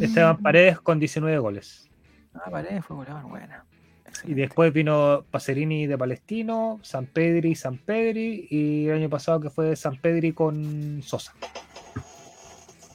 [0.00, 0.42] Esteban Mm.
[0.42, 1.88] Paredes con 19 goles.
[2.34, 3.64] Ah, Paredes fue goleador, buena.
[4.24, 9.50] Y después vino Pacerini de Palestino, San Pedri, San Pedri, y el año pasado que
[9.50, 11.34] fue San Pedri con Sosa.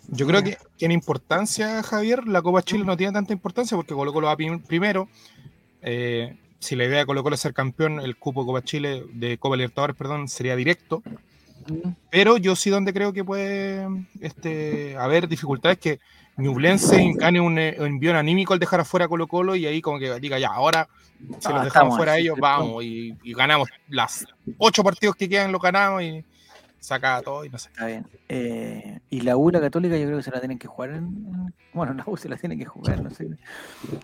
[0.09, 3.93] Yo creo que, que en importancia, Javier, la Copa Chile no tiene tanta importancia porque
[3.93, 5.07] Colo Colo va prim- primero.
[5.81, 9.03] Eh, si la idea de Colo Colo es ser campeón, el cupo de Copa Chile,
[9.13, 11.01] de Copa Libertadores, perdón, sería directo.
[11.67, 11.89] Mm.
[12.11, 13.87] Pero yo sí donde creo que puede
[14.19, 15.99] este, haber dificultades que
[16.37, 19.99] Ñublense gane un eh, envío anímico al dejar afuera a Colo Colo y ahí como
[19.99, 20.87] que diga, ya, ahora
[21.39, 24.25] si Ah, los dejamos fuera a ellos, vamos y, y ganamos las
[24.57, 26.23] ocho partidos que quedan, los ganamos y
[26.79, 27.69] saca todo y no sé.
[27.69, 28.05] Está bien.
[28.27, 30.95] Eh, y la U, la católica, yo creo que se la tienen que jugar en.
[30.97, 33.27] en- bueno, la U se la tiene que jugar, no sé.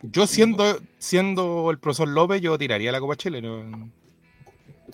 [0.04, 3.42] Yo siendo, siendo el profesor López, yo tiraría la Copa Chile.
[3.42, 3.90] No,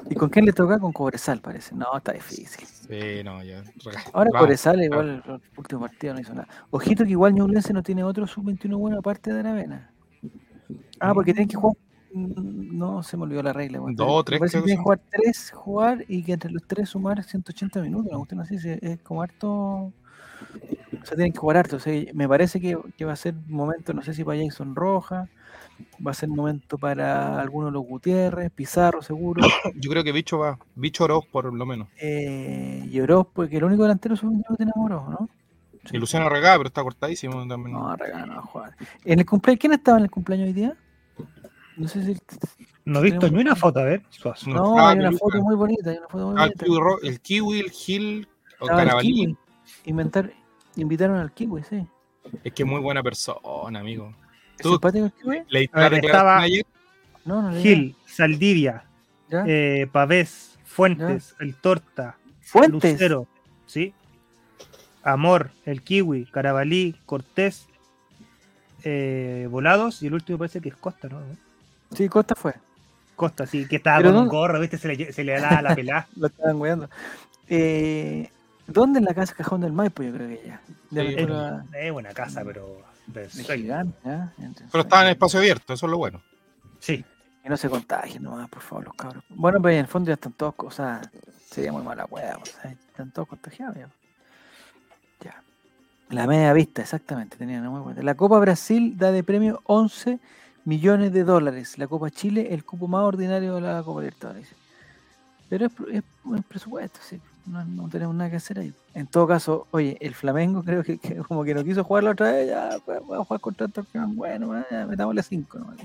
[0.09, 0.79] ¿Y con quién le toca?
[0.79, 1.75] Con Cobresal, parece.
[1.75, 2.65] No, está difícil.
[2.67, 3.63] Sí, no, ya.
[4.13, 4.39] Ahora Vamos.
[4.45, 6.47] Cobresal, igual, el último partido no hizo nada.
[6.69, 9.91] Ojito que igual Ñublense no tiene otro sub-21 bueno aparte de Aravena.
[10.99, 11.77] Ah, porque tienen que jugar.
[12.13, 13.79] mm, No, se me olvidó la regla.
[13.79, 16.89] Dos o tres, parece que tienen que jugar tres, jugar y que entre los tres
[16.89, 18.11] sumar 180 minutos.
[18.11, 19.49] Me gusta así, es como harto.
[19.49, 19.93] O
[21.05, 21.77] sea, tienen que jugar harto.
[21.77, 24.75] O sea, me parece que, que va a ser momento, no sé si para Jason
[24.75, 25.29] Roja,
[26.05, 29.41] va a ser momento para alguno de los Gutiérrez, Pizarro seguro,
[29.75, 31.87] Yo creo que Bicho va, Bicho Oroz por lo menos.
[32.01, 35.29] eh, y Oroz, porque el único delantero sub que tenemos Oroz, ¿no?
[35.91, 37.73] Y Luciano Regada, pero está cortadísimo también.
[37.73, 38.75] No, Regala no va a jugar.
[39.03, 40.75] En el cumpleaños, ¿quién estaba en el cumpleaños hoy día?
[41.77, 42.17] No sé si.
[42.85, 44.01] No he visto ni una foto, a ver.
[44.09, 44.49] Suazo.
[44.49, 47.07] No, No, estaba hay una foto muy bonita, hay una foto muy Ah, el bonita.
[47.07, 48.27] El Kiwi, el Gil,
[48.59, 49.13] o Carabalí.
[49.13, 49.37] Kiwi.
[49.85, 50.31] Inventar,
[50.77, 51.85] invitaron al Kiwi, sí.
[52.43, 54.11] Es que es muy buena persona, amigo.
[54.57, 55.11] ¿Es simpático
[55.49, 56.65] declaración estaba- ayer?
[57.25, 58.83] No, Gil, Saldivia,
[59.47, 62.91] eh, Pavés, Fuentes, El Torta, Fuentes.
[62.93, 63.27] Lucero,
[63.65, 63.93] ¿sí?
[65.03, 67.67] Amor, El Kiwi, Carabalí, Cortés,
[68.83, 71.19] eh, Volados, y el último parece que es Costa, ¿no?
[71.95, 72.53] Sí, Costa fue.
[73.15, 74.77] Costa, sí, que estaba Pero con un gorro, ¿viste?
[74.77, 76.07] Se le, se le da la pelada.
[76.15, 76.89] Lo estaban weando.
[77.47, 78.29] Eh,
[78.67, 80.03] ¿Dónde en la casa Cajón del Maipo?
[80.03, 80.59] Yo creo que ya.
[80.89, 82.81] De Sí, aventura Es buena casa, pero.
[83.07, 86.21] Entonces, Pero estaba en espacio abierto, eso es lo bueno.
[86.79, 87.03] Sí,
[87.43, 89.23] Que no se contagien nomás, por favor, los cabros.
[89.29, 91.01] Bueno, pero en el fondo ya están todos, o sea,
[91.49, 93.89] sería muy mala hueá, o sea, están todos contagiados ya.
[95.21, 95.43] Ya.
[96.09, 98.01] La media vista, exactamente, tenían una muy buena.
[98.01, 100.19] La Copa Brasil da de premio 11
[100.65, 101.77] millones de dólares.
[101.77, 104.49] La Copa Chile, el cupo más ordinario de la Copa Libertadores.
[105.49, 107.21] Pero es, es un presupuesto, sí.
[107.47, 108.73] No, no tenemos nada que hacer ahí.
[108.93, 112.11] En todo caso, oye, el Flamengo creo que, que como que no quiso jugar la
[112.11, 114.15] otra vez, ya, pues, vamos a jugar contra el Torreón.
[114.15, 115.77] Bueno, ya, metámosle 5 nomás.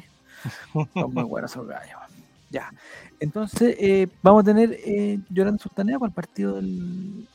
[0.95, 1.99] Son muy buenos esos gallos.
[2.49, 2.73] Ya.
[3.21, 7.27] Entonces, eh, vamos a tener eh, Llorando Sultanea para el partido del,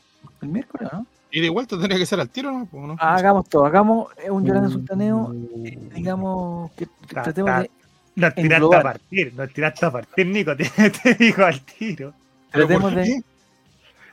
[0.42, 1.06] el miércoles, ¿no?
[1.30, 2.68] Y de vuelta tendría que ser al tiro, ¿no?
[2.72, 2.96] ¿no?
[2.98, 5.34] Ah, hagamos todo, hagamos eh, un Llorando Sultaneo,
[5.64, 7.70] eh, digamos que Ta- tratemos ta- de,
[8.16, 12.12] En tiraste a partir, nos tiraste a partir, Nico, te, te digo al tiro.
[12.50, 13.20] ¿Pero tratemos de, qué?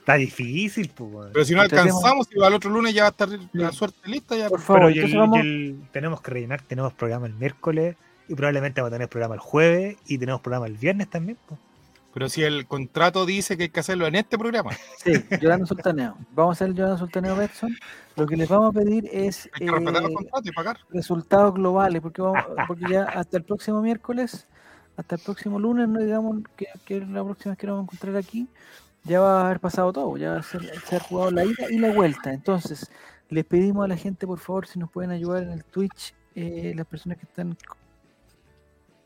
[0.03, 1.29] Está difícil, pues.
[1.31, 4.35] Pero si no alcanzamos, y al otro lunes ya va a estar la suerte lista.
[4.35, 4.49] Ya.
[4.49, 7.33] por favor, Pero y el- entonces vamos, y el- tenemos que rellenar, tenemos programa el
[7.35, 7.95] miércoles
[8.27, 11.37] y probablemente vamos a tener programa el jueves y tenemos programa el viernes también.
[11.47, 11.59] pues.
[12.13, 14.71] Pero si el contrato dice que hay que hacerlo en este programa,
[15.03, 17.75] sí, Llorando Sultaneo, vamos a hacer el Llorando Sultaneo Betson,
[18.17, 20.77] lo que les vamos a pedir es hay que respetar los eh, contratos y pagar.
[20.91, 24.47] resultados globales, porque, vamos, porque ya hasta el próximo miércoles,
[24.97, 27.95] hasta el próximo lunes, no digamos que, que la próxima vez que nos vamos a
[27.95, 28.47] encontrar aquí,
[29.03, 31.69] ya va a haber pasado todo, ya va a ser, se ha jugado la ida
[31.69, 32.31] y la vuelta.
[32.33, 32.89] Entonces,
[33.29, 36.73] les pedimos a la gente, por favor, si nos pueden ayudar en el Twitch, eh,
[36.75, 37.77] las personas que están co-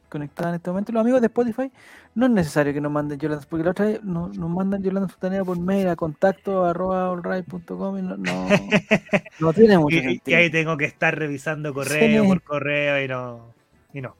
[0.09, 1.71] conectadas en este momento, los amigos de Spotify,
[2.15, 5.09] no es necesario que nos manden Yolanda, porque la otra vez nos, nos mandan Yolanda
[5.09, 8.47] Sultanea por mail a contacto arroba allright.com y no, no,
[9.39, 10.37] no tiene mucho Y, y sentido.
[10.37, 12.27] ahí tengo que estar revisando correo Sí.
[12.29, 13.53] por correo y no.
[13.93, 14.15] Y no.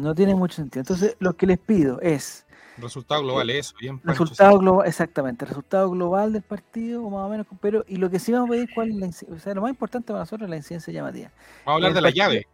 [0.00, 0.80] No tiene mucho sentido.
[0.80, 2.45] Entonces, lo que les pido es
[2.78, 3.74] Resultado global, eso.
[3.80, 8.10] Bien, Pancho, resultado global, exactamente, resultado global del partido, más o menos, pero y lo
[8.10, 10.46] que sí vamos a pedir, cuál es la o sea, lo más importante para nosotros
[10.46, 11.30] es la incidencia llamativa.
[11.64, 12.46] Vamos a hablar de la partido- llave.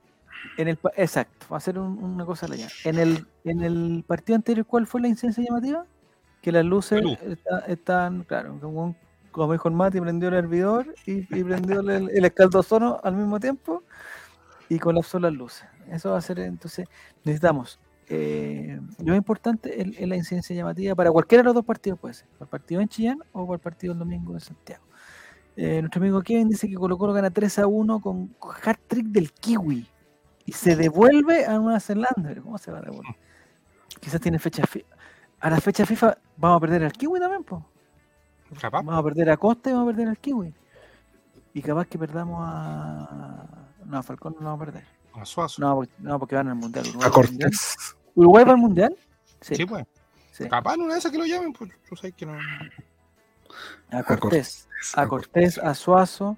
[0.58, 2.68] En el, exacto, va a ser un- una cosa allá.
[2.84, 5.84] En el, en el partido anterior, ¿cuál fue la incidencia llamativa?
[6.40, 8.96] Que las luces La está- están, claro, como,
[9.30, 13.38] como dijo el Mati, prendió el hervidor y, y prendió el, el escaldozono al mismo
[13.38, 13.82] tiempo
[14.68, 15.64] y colapsó las luces.
[15.88, 16.88] Eso va a ser, entonces,
[17.24, 17.78] necesitamos.
[18.14, 21.98] Eh, lo más importante es, es la incidencia llamativa para cualquiera de los dos partidos,
[21.98, 24.84] puede ser, para el partido en Chillán o para el partido el domingo en Santiago.
[25.56, 28.34] Eh, nuestro amigo Kevin dice que Colo Colo gana 3 a 1 con
[28.64, 29.86] hat-trick del Kiwi
[30.44, 32.34] y se devuelve a Nueva Zelanda.
[32.42, 33.16] ¿Cómo se va a devolver?
[34.00, 34.96] Quizás tiene fecha FIFA.
[35.40, 37.44] A la fecha FIFA vamos a perder al Kiwi también.
[38.60, 38.82] Capaz.
[38.82, 40.54] Vamos a perder a Costa y vamos a perder al Kiwi.
[41.54, 43.68] Y capaz que perdamos a.
[43.84, 44.84] No, a Falcón no lo vamos a perder.
[45.14, 45.60] A Suazo.
[45.60, 46.86] No, porque, no, porque van al Mundial.
[47.02, 47.10] A.
[47.10, 47.96] Cortés.
[48.14, 48.96] ¿Uruguay va al Mundial?
[49.40, 49.54] Sí.
[49.56, 49.84] Sí, pues.
[50.30, 50.48] sí.
[50.48, 52.38] Capaz en una de esas que lo llamen, pues tú sabes que no.
[53.90, 54.68] A Cortés.
[54.94, 56.36] A Cortés, a Suazo.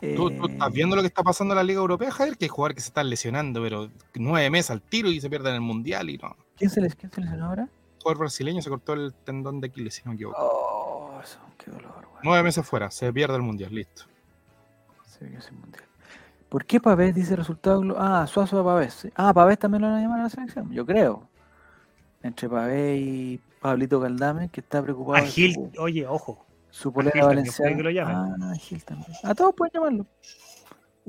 [0.00, 2.38] ¿Tú, tú eh, estás viendo lo que está pasando en la Liga Europea, Javier?
[2.38, 5.54] Que hay jugadores que se están lesionando, pero nueve meses al tiro y se pierden
[5.54, 6.36] el Mundial y no.
[6.56, 7.68] ¿Quién se les quién se lesionó ahora?
[8.02, 10.38] Jugador brasileño se cortó el tendón de Aquiles, si no me equivoco.
[10.40, 12.20] Oh, eso, qué dolor, weón.
[12.22, 14.04] Nueve meses fuera, se pierde el Mundial, listo.
[15.04, 15.84] Se vio ese mundial.
[16.50, 17.82] ¿Por qué Pavés dice resultado?
[17.96, 19.08] Ah, Suazo a Pavés.
[19.14, 21.28] Ah, Pavés también lo van a llamar a la selección, yo creo.
[22.22, 25.24] Entre Pavés y Pablito Caldame, que está preocupado.
[25.24, 26.44] A Gil, su, oye, ojo.
[26.70, 27.76] su polera valenciana.
[27.76, 28.02] que lo.
[28.04, 29.12] Ah, Gil también.
[29.22, 30.06] A todos pueden llamarlo.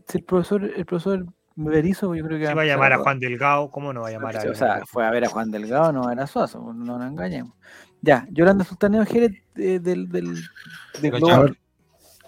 [0.08, 3.00] Si el profesor, el profesor Berizzo, yo creo que Si va a llamar a.
[3.00, 5.50] Juan Delgado, ¿cómo no va a llamar a O sea, fue a ver a Juan
[5.50, 7.54] Delgado, no era Suazo, no nos engañemos.
[8.02, 10.36] Ya, Yolanda Sultaneo Jerez eh, del, del,
[11.02, 11.56] del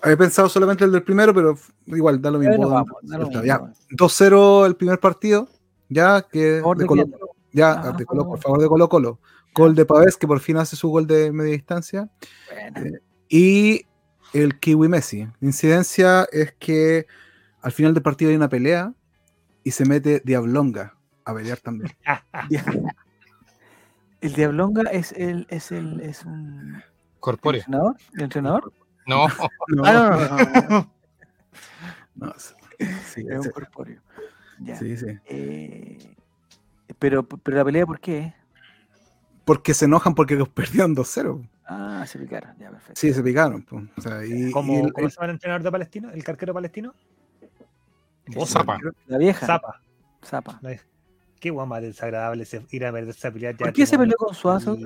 [0.03, 1.57] había pensado solamente el del primero, pero
[1.87, 2.69] igual da lo mismo.
[2.69, 3.67] vamos, da lo Está mismo.
[3.67, 3.73] ya.
[3.97, 5.47] 2-0 el primer partido,
[5.89, 7.05] ya que de Colo,
[7.51, 8.27] ya Ah, de por Colo- favor.
[8.35, 9.19] por favor de Colo Colo.
[9.55, 12.09] Gol de Pavés, que por fin hace su gol de media distancia.
[12.73, 12.99] Buena.
[13.29, 13.85] Y
[14.33, 15.21] el Kiwi Messi.
[15.39, 17.05] La incidencia es que
[17.61, 18.93] al final del partido hay una pelea
[19.63, 21.91] y se mete Diablonga a pelear también.
[24.21, 26.81] El Diablonga es el es el es un
[27.19, 27.59] corpóreo.
[27.59, 28.73] entrenador, ¿El entrenador?
[29.05, 29.27] No,
[29.67, 30.85] No, Ah, no,
[32.15, 34.01] no, no, sí, es un corpóreo.
[34.59, 34.75] Ya.
[34.77, 35.07] sí, sí.
[35.25, 36.15] Eh,
[36.99, 38.33] pero pero la pelea ¿por qué?
[39.45, 41.45] Porque se enojan porque los perdieron 2-0.
[41.65, 42.99] Ah, se picaron, ya perfecto.
[42.99, 43.61] Sí, se picaron.
[43.63, 43.81] po.
[43.97, 46.11] O sea, y, ¿Cómo, y el- ¿Cómo se llama el entrenador de Palestino?
[46.11, 46.93] ¿El carquero palestino?
[48.37, 48.77] o Zapa.
[49.07, 49.45] La vieja.
[49.45, 49.81] Zapa.
[50.23, 50.59] Zapa.
[51.43, 53.51] Qué guay más desagradable ese- ir a ver esa pelea.
[53.53, 54.77] ¿Por qué se peleó con Suazo?
[54.79, 54.85] y-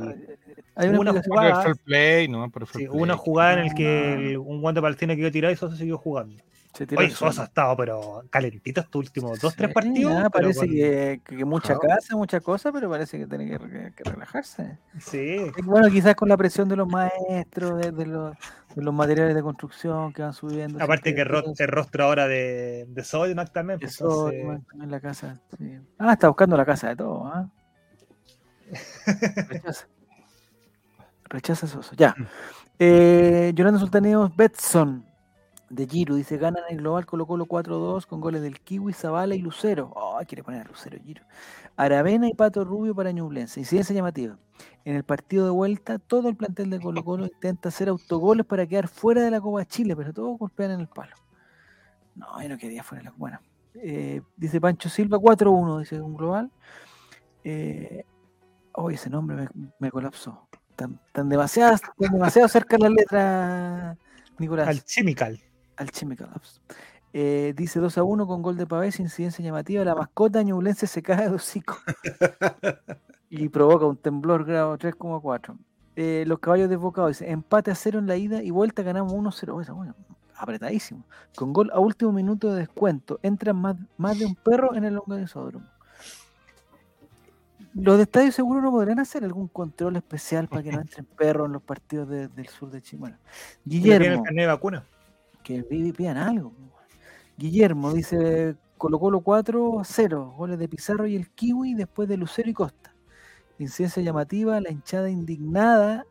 [0.73, 4.13] Hay una jugada- play, no, Sí, una jugada en la que Ah.
[4.15, 6.35] el- un guante palestino quedó tirado y Sosa siguió jugando.
[6.97, 7.09] Oye.
[7.09, 10.29] Sosa ha estado, pero calentito estos últimos dos, tres partidos.
[10.31, 14.03] parece con- que, que mucha casa, mucha cosa, pero parece que tiene que, que- que
[14.09, 14.77] relajarse.
[14.99, 15.37] Sí.
[15.57, 18.35] Y Bueno, quizás con la presión de los maestros, de, de los,
[18.75, 20.83] de los materiales de construcción que van subiendo.
[20.83, 23.79] Aparte que siempre- ro- el rostro ahora de, de Sodimac también.
[23.79, 25.39] pues, entonces- también la casa.
[25.57, 25.79] sí.
[25.97, 27.25] Ah, está buscando la casa de todo.
[27.25, 27.49] ¿ah?
[29.49, 29.87] Rechaza.
[31.29, 31.93] Rechaza Soso.
[31.95, 32.15] Ya.
[32.79, 33.79] Eh, Yolanda
[34.35, 35.05] Betson
[35.69, 39.39] de Giro dice: ganan el global Colo Colo 4-2 con goles del Kiwi, Zavala y
[39.39, 39.91] Lucero.
[39.95, 41.23] Oh, quiere poner a Lucero Giro.
[41.75, 43.59] Aravena y Pato Rubio para Ñublense.
[43.59, 44.37] Incidencia llamativa.
[44.85, 48.65] En el partido de vuelta, todo el plantel de Colo Colo intenta hacer autogoles para
[48.65, 51.15] quedar fuera de la Copa Chile, pero todos golpean en el palo.
[52.15, 53.39] No, yo no quería fuera de la Bueno,
[53.75, 56.51] eh, dice Pancho Silva 4-1, dice un global.
[57.43, 58.03] Eh,
[58.79, 59.49] Oh, ese nombre
[59.79, 60.47] me, colapsó.
[60.75, 63.97] Tan, tan demasiado, demasiado cerca la letra,
[64.37, 64.67] Nicolás.
[64.67, 65.41] Alchemical.
[65.77, 66.61] Alchemical Labs.
[67.13, 69.83] Eh, dice 2 a 1 con gol de Pavés, incidencia llamativa.
[69.85, 71.77] La mascota ñublense se cae de hocico
[73.29, 75.57] y provoca un temblor grado 3,4.
[75.95, 79.61] Eh, los caballos desbocados, dice empate a cero en la ida y vuelta, ganamos 1-0.
[79.61, 79.95] Esa, bueno,
[80.35, 81.03] apretadísimo.
[81.35, 83.19] Con gol a último minuto de descuento.
[83.23, 85.65] Entra más, más de un perro en el organizódromo.
[87.73, 91.45] Los de Estadio Seguro no podrán hacer algún control especial para que no entren perros
[91.47, 92.99] en los partidos de- del sur de Chile.
[92.99, 93.17] Bueno,
[93.63, 94.83] Que tiene el Guillermo carnet de vacuna.
[95.47, 96.51] Que pidan algo.
[97.37, 102.49] Guillermo dice Colo Colo 4 0, goles de Pizarro y el Kiwi después de Lucero
[102.49, 102.93] y Costa.
[103.59, 106.05] Incidencia llamativa, la hinchada indignada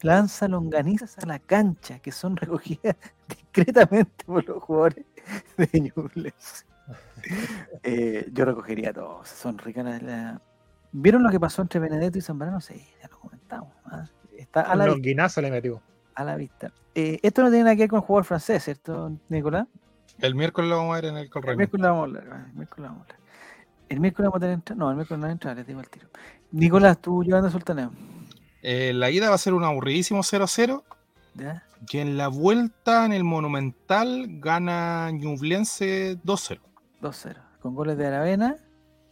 [0.00, 2.96] lanza longanizas a la cancha que son recogidas
[3.28, 5.04] discretamente por los jugadores
[5.56, 6.64] de Ñublense.
[7.82, 10.40] Eh, yo recogería todos, son ricas las- las-
[10.92, 12.60] ¿Vieron lo que pasó entre Benedetto y Zambrano?
[12.60, 13.70] Sí, ya lo comentamos.
[13.86, 14.04] ¿ah?
[14.38, 15.82] Está a la longuinazo le metió.
[16.20, 16.72] A la vista.
[16.94, 19.66] Eh, esto no tiene nada que ver con el jugador francés, ¿cierto, Nicolás?
[20.20, 21.56] El miércoles lo vamos a ver en el El Colremo.
[21.56, 22.24] miércoles la vamos a hablar.
[22.50, 23.18] El miércoles la vamos a hablar.
[23.88, 24.78] El miércoles vamos a tener entrada.
[24.78, 26.08] No, el miércoles no hay entrada, les digo al tiro.
[26.50, 27.92] Nicolás, tú llevando a Sultaneo.
[28.62, 30.82] Eh, la ida va a ser un aburridísimo 0-0.
[31.34, 31.62] ¿Ya?
[31.88, 36.60] Y en la vuelta, en el Monumental, gana Ñublense 2-0.
[37.00, 37.36] 2-0.
[37.60, 38.56] Con goles de Aravena,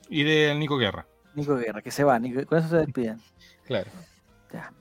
[0.08, 1.06] Y de Nico Guerra.
[1.34, 2.18] Nico Guerra, que se va.
[2.18, 3.20] Nico- con eso se despiden.
[3.66, 3.90] Claro.
[4.52, 4.72] Ya.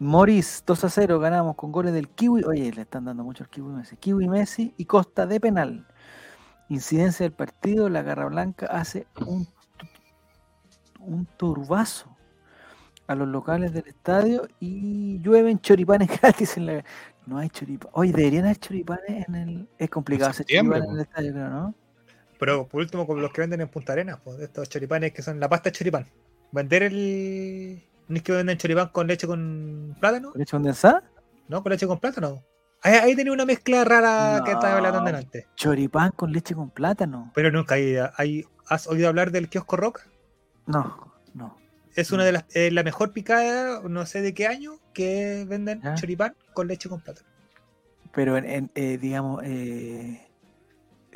[0.00, 2.42] Moris, 2 a 0, ganamos con goles del Kiwi.
[2.44, 3.96] Oye, le están dando mucho al Kiwi Messi.
[3.98, 5.86] Kiwi Messi y Costa de penal.
[6.70, 9.46] Incidencia del partido, la Garra Blanca hace un,
[11.00, 12.16] un turbazo
[13.08, 16.84] a los locales del estadio y llueven choripanes gratis en la...
[17.26, 17.92] No hay choripanes.
[17.94, 19.68] Oye, deberían haber choripanes en el...
[19.76, 21.74] Es complicado hacer choripanes en el estadio, creo, ¿no?
[22.38, 25.38] Pero por último, como los que venden en Punta Arenas, pues, estos choripanes que son
[25.38, 26.06] la pasta de choripán.
[26.52, 27.89] Vender el.
[28.10, 30.32] ¿No es que venden choripán con leche con plátano?
[30.32, 31.04] ¿Con leche condensada?
[31.48, 31.62] ¿No?
[31.62, 32.42] Con leche con plátano.
[32.82, 35.06] Ahí, ahí tenía una mezcla rara que estaba hablando No.
[35.06, 35.46] delante.
[35.54, 37.30] Choripán con leche con plátano.
[37.36, 40.00] Pero nunca hay, hay- ¿Has oído hablar del kiosco rock?
[40.66, 41.56] No, no.
[41.94, 42.44] Es una de las.
[42.54, 47.00] eh, la mejor picada, no sé de qué año, que venden choripán con leche con
[47.00, 47.28] plátano.
[48.12, 50.20] Pero, en, en, eh, digamos, eh,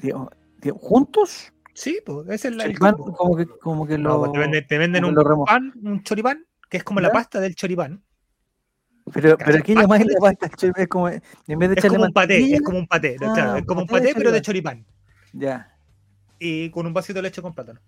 [0.00, 0.28] digamos,
[0.60, 1.52] digamos, ¿juntos?
[1.74, 4.18] Sí, pues ese es el, Choripán, como que, como que No, lo...
[4.20, 4.78] pues te venden, te
[5.46, 8.02] pan, un choripán, que es como la pasta del choripán.
[9.12, 11.20] Pero, pero aquí pasta llamáis de la pasta, choripán, es como, en
[11.58, 13.80] vez de Es echarle como un paté, es como un paté, Ah, claro, es como
[13.82, 14.84] un paté de pero de choripán.
[15.32, 15.76] Ya.
[16.38, 17.80] Y con un vasito de leche con plátano.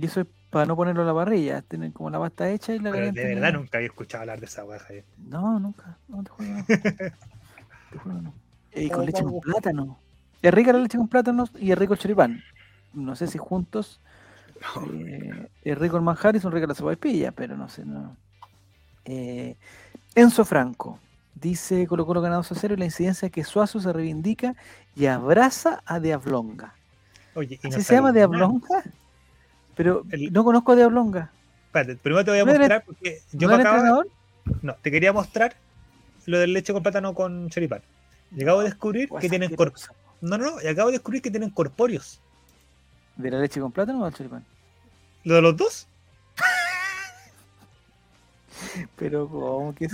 [0.00, 2.78] Y eso es para no ponerlo a la parrilla, tienen como la pasta hecha y
[2.78, 5.04] la Pero de verdad nunca había escuchado hablar de esa weá, Javier.
[5.18, 6.48] No, nunca, no te juro.
[6.48, 6.64] no.
[7.90, 8.34] Te juro no.
[8.74, 9.98] Y con leche con plátano.
[10.42, 12.42] Es rica la leche con plátano y es rico el choripán.
[12.92, 14.00] No sé si juntos
[14.94, 18.16] eh, es rico el manjar y son ricas las sopaipillas, pero no sé, no.
[19.04, 19.56] Eh,
[20.14, 20.98] Enzo Franco
[21.34, 24.54] dice Colo Colo ganado 2 a 0 y la incidencia es que Suazo se reivindica
[24.96, 26.74] y abraza a Diablonga.
[27.34, 28.12] Oye, y no ¿Así se llama.
[28.12, 28.82] Diablonga?
[29.76, 31.30] Pero El- no conozco a Diablonga.
[31.66, 34.02] Espérate, primero te voy a ¿No eres- mostrar porque yo ¿No me acabo,
[34.62, 35.54] no, te quería mostrar
[36.26, 37.82] lo del leche con plátano con choripán.
[38.34, 39.90] Y acabo de descubrir que tienen corpóreos.
[40.20, 42.20] No, no, no, y acabo de descubrir que tienen corpóreos.
[43.18, 44.44] ¿De la leche con plátano o del choripán?
[45.24, 45.88] ¿Lo de los dos?
[48.96, 49.92] Pero ¿cómo que es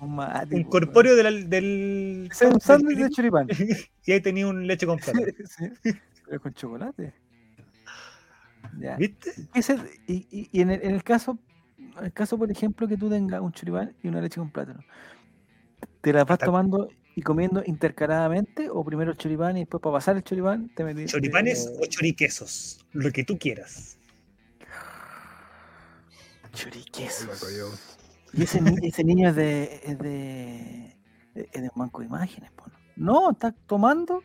[0.00, 2.28] mate, Un corpóreo del, del.
[2.30, 3.48] Es un sándwich de choripán,
[4.04, 5.26] y ahí tenía un leche con plátano.
[5.82, 5.92] Sí,
[6.30, 7.14] pero con chocolate.
[8.78, 8.96] Ya.
[8.96, 9.32] ¿Viste?
[9.54, 11.38] Ese- y, y- y en, el, en el caso,
[11.78, 14.80] en el caso, por ejemplo, que tú tengas un choripán y una leche con plátano,
[16.02, 20.16] ¿te las vas tomando y comiendo intercaladamente o primero el choripán y después para pasar
[20.16, 23.98] el choripán te metí- Choripanes eh, o choriquesos, lo que tú quieras.
[26.54, 27.44] choriquesos.
[28.32, 30.96] Y ese, ese niño es de, es de,
[31.34, 33.12] es de un banco de imágenes, ¿no?
[33.24, 34.22] No, está tomando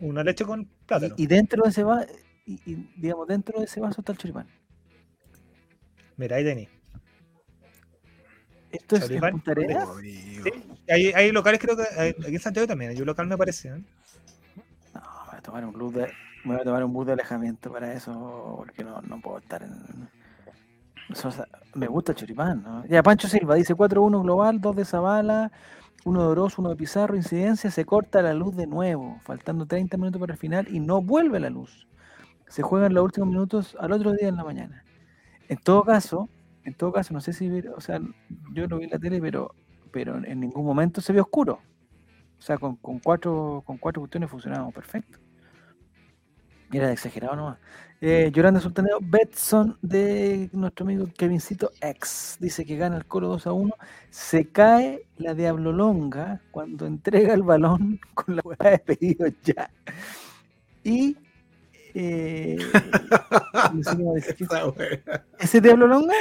[0.00, 1.14] Una leche con plátano.
[1.16, 2.06] y, y dentro de ese vaso,
[2.44, 4.46] y, y, digamos, dentro de ese vaso está el choripán.
[6.18, 6.68] Mira, ahí tenés.
[8.72, 9.42] Esto es en.
[10.42, 10.50] Sí,
[10.88, 13.68] hay, hay locales, creo que hay- aquí en Santiago también, hay un local me parece.
[13.68, 13.82] ¿eh?
[14.94, 16.12] No, voy a tomar un bus de,
[16.44, 20.08] voy a tomar un bus de alejamiento para eso, porque no, no puedo estar en.
[21.74, 22.84] me gusta el choripán, ¿no?
[22.86, 25.50] Ya, Pancho Silva dice 4-1 global, 2 de Zavala,
[26.04, 29.96] 1 de Oroz, 1 de Pizarro, incidencia, se corta la luz de nuevo, faltando 30
[29.96, 31.86] minutos para el final y no vuelve la luz.
[32.48, 34.84] Se juegan los últimos minutos al otro día en la mañana.
[35.48, 36.28] En todo caso,
[36.64, 38.00] en todo caso, no sé si, o sea,
[38.52, 39.54] yo lo vi la tele, pero,
[39.90, 41.60] pero en ningún momento se vio oscuro.
[42.38, 45.18] O sea, con, con cuatro, con cuatro cuestiones funcionábamos perfecto.
[46.72, 47.58] Era exagerado nomás.
[48.02, 52.38] Eh, Yolanda Sultaneo, Betson de nuestro amigo Kevincito X.
[52.40, 53.74] Dice que gana el colo 2 a 1.
[54.08, 59.70] Se cae la Diablo Longa cuando entrega el balón con la hueá de pedido ya.
[60.84, 61.16] Y.
[61.94, 62.58] eh.
[65.38, 66.14] ¿Ese Diablo Longa?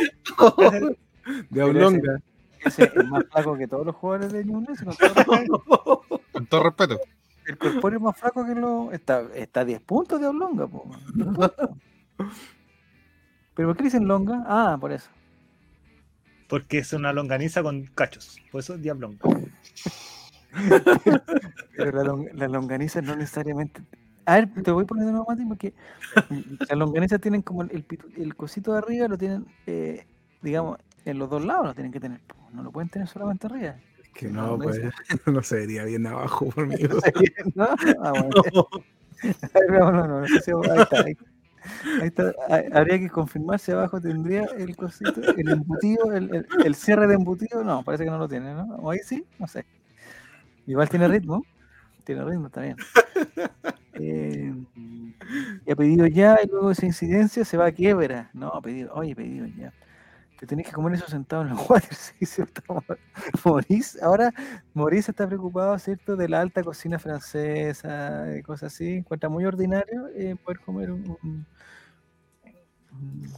[1.51, 2.19] Oblonga.
[2.65, 5.63] Ese es más flaco que todos los jugadores de Ñublense, con todo respeto.
[6.33, 6.99] Con todo respeto.
[7.45, 8.91] El corpóreo es más flaco que lo.
[8.91, 10.89] Está, está a 10 puntos de Oblonga, po.
[13.55, 14.43] ¿Pero por qué dicen longa?
[14.45, 15.09] Ah, por eso.
[16.47, 18.37] Porque es una longaniza con cachos.
[18.51, 19.19] Por eso es diablonga.
[21.77, 23.81] Pero la, long- la longaniza no necesariamente.
[24.25, 25.73] A ver, te voy a poner de nuevo, Mati, porque
[26.69, 27.85] las longanizas tienen como el,
[28.17, 30.05] el cosito de arriba, lo tienen, eh,
[30.41, 32.19] digamos, en los dos lados lo tienen que tener.
[32.53, 33.75] No lo pueden tener solamente arriba.
[34.13, 34.81] Que no, pues
[35.27, 36.75] no se vería bien abajo por mí.
[37.55, 37.67] ¿No?
[38.01, 38.67] Ah, bueno.
[39.69, 41.03] No, no, no, no ahí está.
[41.03, 41.17] Ahí,
[42.01, 42.33] ahí está.
[42.71, 47.15] Habría que confirmar si abajo tendría el cosito, el embutido, el, el- el cierre de
[47.15, 47.61] embutido.
[47.65, 48.63] No, parece que no lo tiene, ¿no?
[48.77, 49.65] O ahí sí, no sé.
[50.67, 51.43] Igual tiene ritmo.
[52.05, 52.77] Tiene ritmo también.
[53.93, 54.53] Eh,
[55.65, 58.29] y ha pedido ya, y luego esa incidencia se va a quiebra.
[58.33, 59.73] No, ha pedido, oye, pedido ya.
[60.39, 62.61] Te tenés que comer eso sentado en los waters, sí, ¿cierto?
[63.43, 64.33] Morís, ahora
[64.73, 68.93] Morís está preocupado, ¿cierto?, de la alta cocina francesa, de cosas así.
[68.97, 71.45] Encuentra muy ordinario eh, poder comer un, un-
[72.91, 73.33] un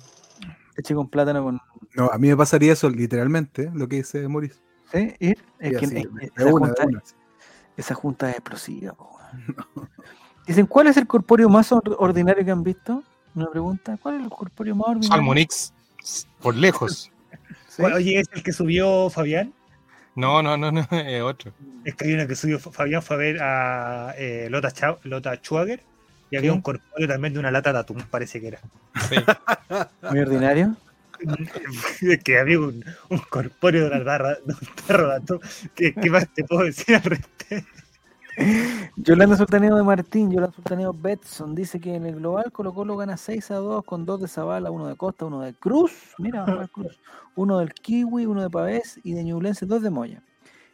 [0.77, 1.59] leche con plátano con.
[1.95, 4.59] No, a mí me pasaría eso literalmente, lo que dice Maurice.
[4.91, 5.13] ¿Sí?
[5.19, 5.37] Ir.
[5.59, 6.85] Es que- es junta,
[7.77, 8.95] esa junta es explosiva.
[10.47, 13.03] Dicen, ¿cuál es el corpóreo más or- ordinario que han visto?
[13.35, 13.97] Una pregunta.
[14.01, 15.09] ¿Cuál es el corpóreo más ordinario?
[15.15, 15.73] Salmonix.
[16.41, 17.11] Por lejos.
[17.67, 17.83] ¿Sí?
[17.83, 19.53] Oye, ¿es el que subió Fabián?
[20.15, 21.53] No, no, no, no, es otro.
[21.85, 25.35] Es que hay uno que subió Fabián fue a ver a eh, Lota, Chau- Lota
[25.37, 25.81] Schwager
[26.29, 26.55] y había Sí.
[26.55, 28.59] un corpóreo también de una lata de atún, parece que era.
[29.09, 29.15] Sí.
[30.09, 30.75] Muy ordinario.
[32.01, 35.39] Es que había un, un corpóreo de, una tarra- de un tarro de atún.
[35.75, 37.67] ¿Qué, qué más te puedo decir al respecto?
[38.95, 43.17] Yolanda Sultaneo de Martín, Yolanda Sultaneo Betson dice que en el global Colo Colo gana
[43.17, 46.99] 6 a 2 con 2 de Zavala, uno de Costa, uno de Cruz, mira, Cruz,
[47.35, 50.23] uno del Kiwi, uno de Pavés y de Ñublense, dos de Moya.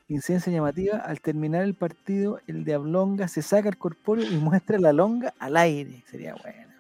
[0.09, 4.79] Incidencia llamativa, al terminar el partido, el de Ablonga se saca el corpóreo y muestra
[4.79, 6.03] la longa al aire.
[6.09, 6.71] Sería bueno.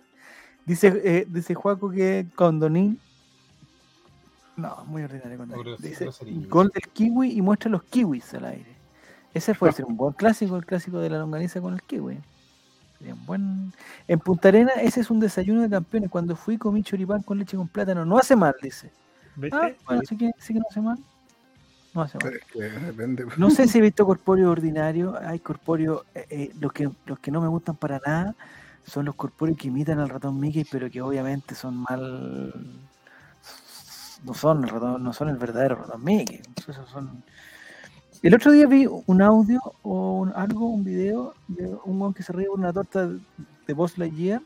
[0.65, 2.99] Dice, eh, dice Juaco que Condonín.
[4.55, 5.75] No, muy ordinario Condonín.
[5.79, 6.09] Dice
[6.47, 8.76] gol del kiwi y muestra los kiwis al aire.
[9.33, 12.17] Ese puede ser un buen clásico, el clásico de la longaniza con el kiwi.
[12.97, 13.73] Sería un buen.
[14.07, 16.09] En Punta Arena, ese es un desayuno de campeones.
[16.09, 18.03] Cuando fui comí choripán con leche con plátano.
[18.05, 18.91] No hace mal, dice.
[19.35, 19.55] ¿Viste?
[19.55, 20.97] Ah, bueno, sí que, sí que no hace mal.
[21.93, 22.33] No hace mal.
[22.33, 23.37] Es.
[23.37, 25.15] No sé si he visto corpóreo ordinario.
[25.21, 26.05] Hay corpóreo.
[26.15, 28.33] eh, eh, los, que, los que no me gustan para nada
[28.83, 32.53] son los corpóreos que imitan al ratón Mickey, pero que obviamente son mal.
[34.23, 36.41] No son el, ratón- no son el verdadero ratón Mickey.
[36.67, 37.23] Esos son.
[38.23, 42.23] El otro día vi un audio o un- algo, un video de un weón que
[42.23, 44.41] se ríe por una torta de, Buzz Lightyear.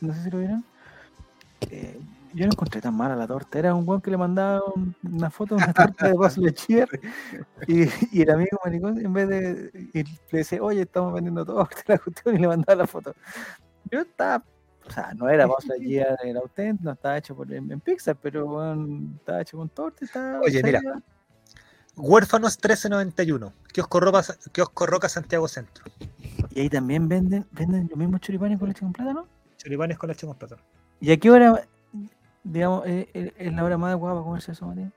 [0.00, 0.64] No sé si lo vieron.
[1.70, 1.98] Eh,
[2.34, 3.58] yo no encontré tan mala la torta.
[3.58, 6.88] Era un weón que le mandaba un- una foto de una torta de Buzz Lightyear
[7.66, 9.70] y, y el amigo maricón, en vez de.
[9.94, 13.14] y le decía, oye, estamos vendiendo torta, la cuestión, y le mandaba la foto.
[13.90, 14.44] Yo estaba.
[14.86, 18.16] O sea, no era Buzz Lightyear el auténtico, no estaba hecho por, en, en Pixar,
[18.20, 20.04] pero weón, estaba hecho con torta.
[20.04, 20.80] Estaba, Oye, mira.
[21.96, 23.52] Huérfanos 1391.
[23.72, 24.22] Kiosco Roca,
[24.52, 25.84] Kiosco Roca Santiago Centro.
[26.50, 29.26] Y ahí también venden, venden los mismos choripanes con leche con plátano.
[29.58, 30.62] Choripanes con leche con plátano.
[31.00, 31.66] ¿Y a qué hora,
[32.44, 34.90] digamos, es, la hora más adecuada para comerse eso, Matías?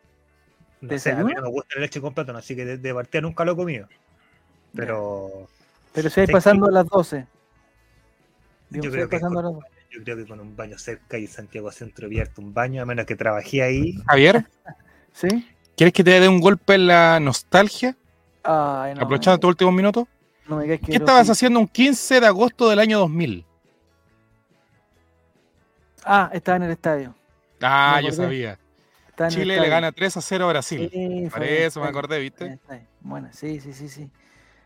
[0.81, 2.93] No sé, a mí no me gusta la leche con plátano, así que de, de
[2.93, 3.87] partida nunca lo he comido.
[4.75, 5.47] Pero
[5.93, 7.25] Pero si hay pasando a las 12.
[8.69, 9.69] Digo, Yo creo que pasando a con- las 12.
[9.91, 13.05] yo creo que con un baño cerca y Santiago Centro abierto un baño, a menos
[13.05, 13.93] que trabajé ahí.
[14.07, 14.45] Javier,
[15.13, 15.47] ¿Sí?
[15.75, 17.95] ¿Quieres que te dé un golpe en la nostalgia?
[18.43, 19.01] Ay, no.
[19.01, 20.07] aprovechando tu último minuto.
[20.47, 23.45] No me digas que ¿Qué estabas haciendo un 15 de agosto del año 2000?
[26.03, 27.15] Ah, estaba en el estadio.
[27.61, 28.59] Ah, yo sabía.
[29.29, 30.89] Chile le gana 3 a 0 a Brasil.
[30.91, 32.59] Sí, Por eso me acordé, ¿viste?
[32.99, 34.09] Bueno, sí, sí, sí, sí.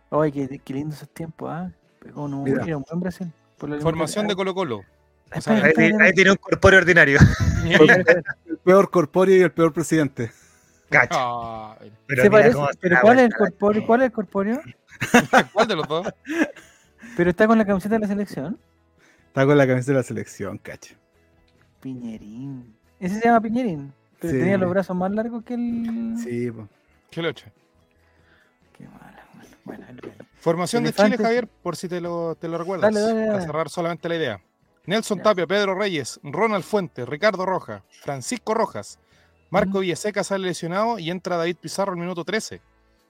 [0.10, 1.70] Oye, qué, qué lindo esos tiempos, ¿ah?
[2.00, 2.64] Pegó un, Mira.
[2.64, 3.32] era un buen Brasil.
[3.58, 4.88] Formación de Colo Colo Colo.
[5.30, 5.38] Colo.
[5.38, 7.20] o sea, Ahí, tiene- ahí tiene un corpóreo ordinario.
[8.46, 10.32] El peor corpóreo y el peor presidente.
[10.90, 11.72] Cacha.
[11.82, 12.58] Ay, Pero Se parece,
[13.02, 13.86] ¿cuál es el corpóreo?
[13.86, 14.62] ¿Cuál es el corpóreo?
[15.54, 16.08] ¿Cuál de los dos?
[17.16, 18.58] Pero está con la camiseta de la selección.
[19.28, 20.96] Está con la camiseta de la selección, cacho.
[21.82, 22.76] Piñerín.
[23.00, 23.94] Ese se llama Piñerín.
[24.20, 24.40] Pero Sí.
[24.40, 26.16] tenía los brazos más largos que el.
[26.24, 26.68] Sí, pues.
[27.12, 27.52] Qué locha.
[28.76, 29.24] Qué mala.
[29.64, 30.94] Bueno, bueno, el- Formación de.
[30.94, 32.94] Chile, Javier, por si te lo, te lo recuerdas.
[32.94, 34.42] Dale, dale, Para cerrar solamente la idea.
[34.86, 35.22] Nelson.
[35.22, 39.00] Tapia, Pedro Reyes, Ronald Fuentes, Ricardo Rojas, Francisco Rojas,
[39.50, 39.80] Marco.
[39.80, 42.62] Villaseca sale lesionado y entra David Pizarro al minuto 13.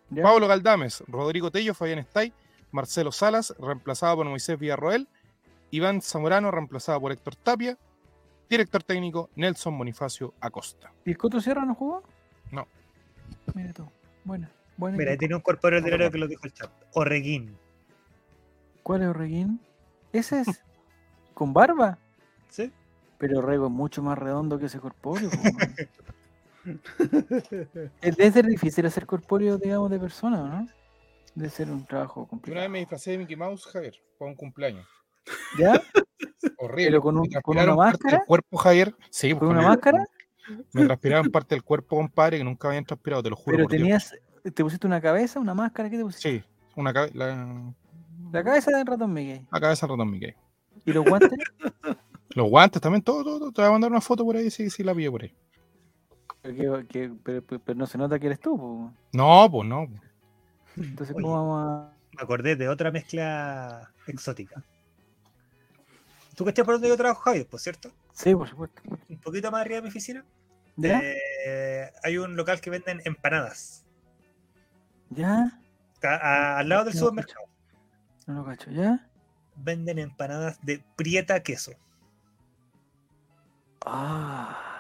[0.10, 0.24] ¿Ya?
[0.24, 2.32] Pablo Galdames, Rodrigo Tello, Fabián Estay,
[2.72, 5.08] Marcelo Salas, reemplazado por Moisés Villarroel,
[5.72, 7.78] Iván Zamorano, reemplazado por Héctor Tapia,
[8.50, 10.94] director técnico Nelson Bonifacio Acosta.
[11.06, 12.04] ¿Y el Coto Sierra no jugó?
[12.52, 12.68] No.
[13.54, 13.90] Mira tú.
[14.24, 14.50] Buena.
[14.78, 15.20] buena Mira, equipo.
[15.20, 16.72] tiene un corpóreo ordinario que lo dijo el chat.
[16.94, 17.58] Orreguín.
[18.84, 19.60] ¿Cuál es Orreguín?
[20.14, 20.64] Ese es.
[21.34, 21.98] ¿Con barba?
[22.50, 22.72] ¿Sí?
[23.18, 25.30] Pero Rego es mucho más redondo que ese corpóreo.
[28.02, 30.68] Es- Debe ser difícil hacer corpóreo, digamos, de persona, ¿no?
[31.36, 32.70] Debe ser un trabajo Una vez complicado.
[32.70, 34.88] me disfracé de Mickey Mouse, Javier, para un cumpleaños.
[35.60, 35.82] ¿Ya?
[36.58, 36.86] Horrible.
[36.92, 38.24] ¿Pero con Me un- con una máscara?
[38.26, 38.96] cuerpo, Javier.
[39.10, 40.06] Sí, pues, ¿Con una el- máscara?
[40.74, 43.58] Me transpiraron parte del cuerpo, compadre, que nunca habían transpirado, te lo juro.
[43.58, 43.82] Pero por Dios.
[43.82, 44.16] tenías.
[44.44, 45.90] ¿Te pusiste una cabeza, una máscara?
[45.90, 46.40] ¿Qué te pusiste?
[46.40, 46.44] Sí,
[46.76, 47.74] una cabe- la,
[48.32, 49.46] La cabeza del ratón Miguel.
[49.52, 50.34] la cabeza del ratón Mickey.
[50.86, 51.32] ¿Y los guantes?
[52.30, 53.52] Los guantes también, todo, todo, todo.
[53.52, 55.34] Te voy a mandar una foto por ahí si, si la pillo por ahí.
[56.56, 56.86] Que-
[57.24, 58.58] que- pero, no se nota que eres tú.
[58.58, 58.94] po.
[59.14, 59.88] No, pues no.
[60.76, 61.24] Entonces, Oye.
[61.24, 61.94] ¿cómo vamos a.?
[62.16, 64.64] Me acordé de otra mezcla exótica.
[66.36, 67.92] ¿Tú que estás por donde yo trabajo, Javier, por cierto?
[68.14, 68.82] Sí, por supuesto.
[69.10, 70.24] Un poquito más arriba de mi oficina.
[70.76, 71.02] ¿Ya?
[71.04, 73.84] eh, hay un local que venden empanadas.
[75.10, 75.60] ¿Ya?
[76.04, 77.46] A- al lado del No, supermercado.
[78.28, 78.70] No lo cacho.
[78.70, 79.08] ¿Ya?
[79.56, 81.72] Venden empanadas de prieta queso.
[83.86, 84.77] Ah.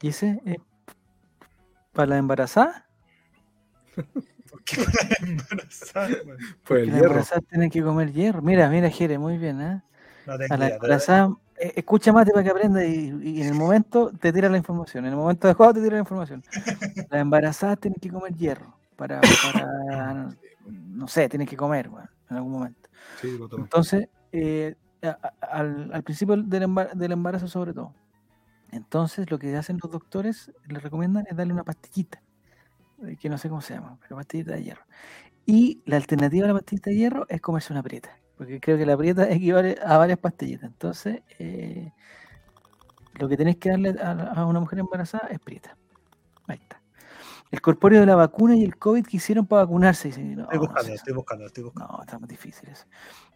[0.00, 0.56] ¿Y ese es
[1.92, 2.86] para la embarazada?
[4.50, 6.38] ¿Por qué para embarazada, weón?
[6.64, 7.06] Por Que el la hierro.
[7.08, 8.42] embarazada tiene que comer hierro.
[8.42, 9.82] Mira, mira, Jere, muy bien, ¿eh?
[10.26, 14.10] No A la embarazada, eh, escucha mate para que aprenda y, y en el momento
[14.12, 15.04] te tira la información.
[15.06, 16.42] En el momento adecuado te tira la información.
[17.10, 20.28] Las embarazadas tienen que comer hierro para, para
[20.66, 22.88] no sé, tienen que comer, bueno, en algún momento.
[23.20, 23.48] Sí, lo.
[23.56, 27.94] Entonces, eh, a- a- al, al principio del, embar- del embarazo sobre todo.
[28.70, 32.22] Entonces, lo que hacen los doctores, les recomiendan es darle una pastillita,
[33.06, 34.82] eh, que no sé cómo se llama, pero pastillita de hierro.
[35.46, 38.86] Y la alternativa a la pastillita de hierro es comerse una prieta, porque creo que
[38.86, 40.70] la prieta equivale a varias pastillitas.
[40.70, 41.92] Entonces, eh,
[43.14, 45.76] lo que tenéis que darle a, a una mujer embarazada es prieta.
[46.46, 46.80] Ahí está.
[47.50, 50.08] El corpóreo de la vacuna y el COVID que hicieron para vacunarse.
[50.08, 51.96] Dicen, no, Estoy no buscando, sé, estoy buscando, estoy buscando.
[51.96, 52.84] no, está muy difícil eso.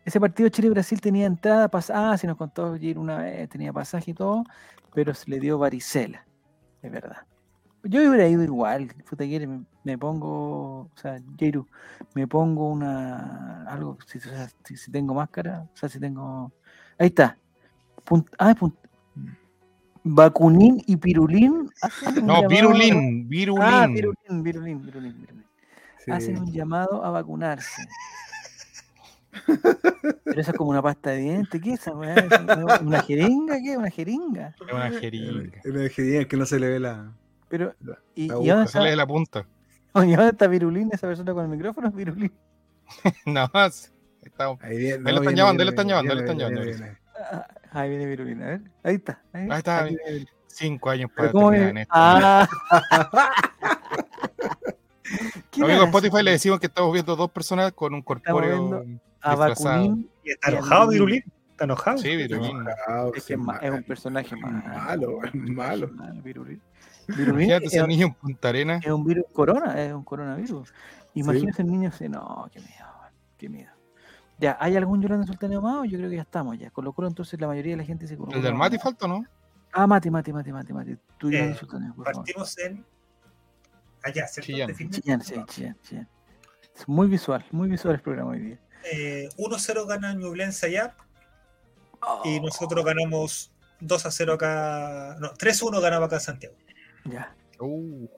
[0.04, 4.14] Ese partido Chile-Brasil tenía entrada, pasada, si nos contó Jair una vez, tenía pasaje y
[4.14, 4.44] todo,
[4.94, 6.24] pero se le dio varicela,
[6.82, 7.18] es verdad.
[7.84, 11.66] Yo hubiera ido igual, puta me, me pongo, o sea, Jairu,
[12.14, 16.52] me pongo una, algo, si, o sea, si, si tengo máscara, o sea, si tengo,
[16.98, 17.36] ahí está.
[18.04, 18.76] Pun- ah, pun-
[20.04, 21.70] Vacunín y Pirulín.
[22.22, 23.62] No, llamado- Virulín, Virulín.
[23.64, 25.44] Ah, Pirulín, Pirulín
[26.04, 26.10] Sí.
[26.10, 27.82] hacen un llamado a vacunarse.
[30.24, 32.14] Pero eso es como una pasta de dientes, ¿qué es esa una-
[32.82, 33.56] ¿Una jeringa?
[33.62, 33.76] ¿Qué?
[33.76, 34.48] ¿Una jeringa?
[34.54, 35.60] Es una jeringa.
[35.64, 37.12] El ingeniero que no se le ve la.
[37.48, 37.74] Pero,
[38.14, 39.46] ¿y, la y dónde, Sale de está, la punta.
[39.94, 41.90] ¿y dónde está Virulín, esa persona con el micrófono?
[41.90, 42.32] Virulín.
[43.26, 43.92] No, más.
[44.22, 46.62] Está- Ahí viene, Ahí lo están llamando, ahí lo están llamando, ahí lo están llamando.
[46.62, 46.98] viene.
[47.18, 48.60] Ah, ahí viene Virulín, a ver.
[48.82, 49.22] Ahí está.
[49.32, 50.26] Ahí, Ahí está, aquí viene.
[50.46, 51.92] Cinco años para ¿cómo terminar en esto.
[51.94, 52.48] Ah.
[55.50, 58.84] ¿Quién Amigos Spotify le decimos que estamos viendo dos personas con un corpóreo.
[59.22, 59.34] A.
[59.36, 60.10] Vacunín.
[60.24, 61.22] ¿Y está enojado, Virulín.
[61.50, 61.98] ¿Está enojado?
[61.98, 62.64] Sí, Virulín.
[62.88, 64.58] Ah, Es, sí, que es, es un personaje malo.
[64.68, 65.88] malo, es malo.
[65.92, 66.60] malo, Virulín.
[67.08, 68.76] Virulín Imagínate es- ese niño en Punta Arena.
[68.82, 70.72] Es un virus corona, es un coronavirus.
[71.14, 72.86] Imagínate el niño así, no, qué miedo,
[73.36, 73.72] qué miedo.
[74.38, 75.84] Ya, ¿hay algún Yolanda Sultana Amado?
[75.84, 76.70] Yo creo que ya estamos ya.
[76.70, 78.34] Colo Colo, entonces la mayoría de la gente se colocó.
[78.36, 79.24] El del Mati falta, ¿no?
[79.72, 80.96] Ah, Mati, Mati, Mati, Mati, Mati.
[81.18, 82.24] Tú Yolanda Eh, Sultana, por favor.
[82.24, 82.84] Partimos en.
[84.02, 84.46] Allá, ¿cierto?
[84.46, 84.90] Chillán.
[84.90, 86.08] Chillán, sí, Chillán, Chillán.
[86.74, 88.58] Es muy visual, muy visual el programa hoy día.
[88.90, 90.94] Eh, 1-0 gana Ñublense allá
[92.24, 95.16] y Oh, nosotros ganamos 2-0 acá.
[95.20, 96.54] No, 3-1 ganaba acá en Santiago.
[97.04, 97.34] Ya.
[97.60, 98.08] Uh,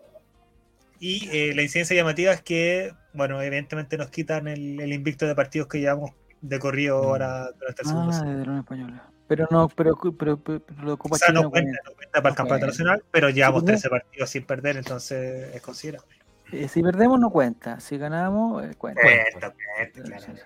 [1.00, 5.34] Y eh, la incidencia llamativa es que, bueno, evidentemente nos quitan el, el invicto de
[5.34, 7.04] partidos que llevamos de corrido Mm.
[7.06, 9.10] ahora durante el segundo Ah, de la Unión Española.
[9.26, 11.90] Pero no, pero, pero, pero, pero lo O ocupa sea, no cuenta, cuenta.
[11.90, 15.54] no cuenta para el campeonato nacional, pero llevamos Sí, pues, 13 partidos sin perder, entonces
[15.54, 16.14] es considerable.
[16.52, 19.00] Eh, Si perdemos no cuenta, si ganamos eh, cuenta.
[19.02, 20.40] Cuenta, cuenta, claro.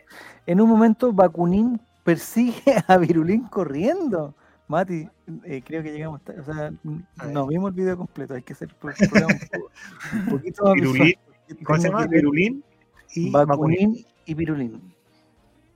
[0.47, 4.35] En un momento, Bakunin persigue a Virulín corriendo.
[4.69, 5.09] Mati,
[5.45, 6.20] eh, creo que llegamos.
[6.41, 6.70] O sea,
[7.33, 8.35] no vimos el video completo.
[8.35, 9.70] Hay que hacer el pro- programa un, poco-
[10.15, 10.65] un poquito
[11.93, 12.62] más Virulín,
[13.15, 13.49] y Bakunin.
[13.49, 14.95] Bakunin y Virulín.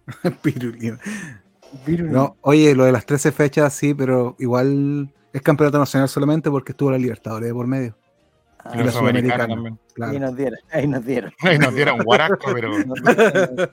[0.42, 0.98] Pirulín.
[1.86, 2.12] Virulín.
[2.12, 6.72] No, oye, lo de las 13 fechas sí, pero igual es campeonato nacional solamente porque
[6.72, 7.96] estuvo la Libertadores de por medio.
[8.64, 9.48] Ah, y la Sudamericana Sudamericana.
[9.48, 9.74] también.
[9.74, 10.18] ahí Claro.
[10.20, 11.32] nos dieron, ahí nos dieron.
[11.40, 12.70] Ahí nos dieron guarasco, pero.
[12.86, 13.70] Nos dieron,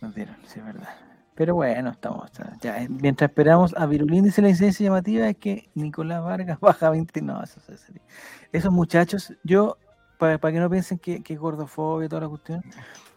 [0.00, 0.88] nos dieron, sí, es verdad.
[1.34, 2.30] Pero bueno, estamos.
[2.60, 6.90] Ya, eh, mientras esperamos a Virulín, dice la incidencia llamativa es que Nicolás Vargas baja
[6.90, 7.22] 20.
[7.22, 7.92] No, eso, eso-
[8.52, 9.76] esos muchachos, yo,
[10.18, 12.62] para, que no piensen que, que es gordofobia y toda la cuestión,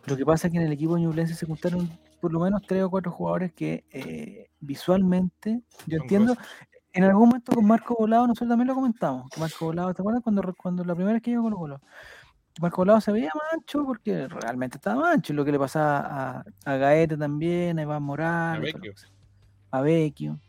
[0.05, 1.89] lo que pasa es que en el equipo ñublense se juntaron
[2.21, 6.35] por lo menos tres o cuatro jugadores que eh, visualmente, yo entiendo,
[6.93, 9.29] en algún momento con Marco Volado, nosotros también lo comentamos.
[9.29, 11.81] que Marco Volado, ¿te acuerdas cuando, cuando la primera vez que llegó Colo Colo?
[12.61, 15.99] Marco Volado se veía mancho porque realmente estaba mancho, lo que le pasaba
[16.39, 18.75] a, a Gaete también, a Iván Morales,
[19.71, 20.39] a Vecchio.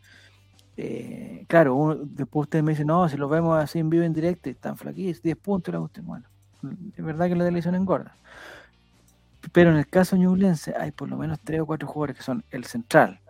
[0.76, 4.12] Eh, claro, uno- después ustedes me dicen, no, si los vemos así en vivo en
[4.12, 6.04] directo, y están flaquitos, 10 puntos, la cuestión.
[6.06, 6.26] Bueno,
[6.96, 8.16] es verdad que la televisión engorda.
[9.52, 12.42] Pero en el caso ñublense hay por lo menos tres o cuatro jugadores que son
[12.50, 13.20] el central,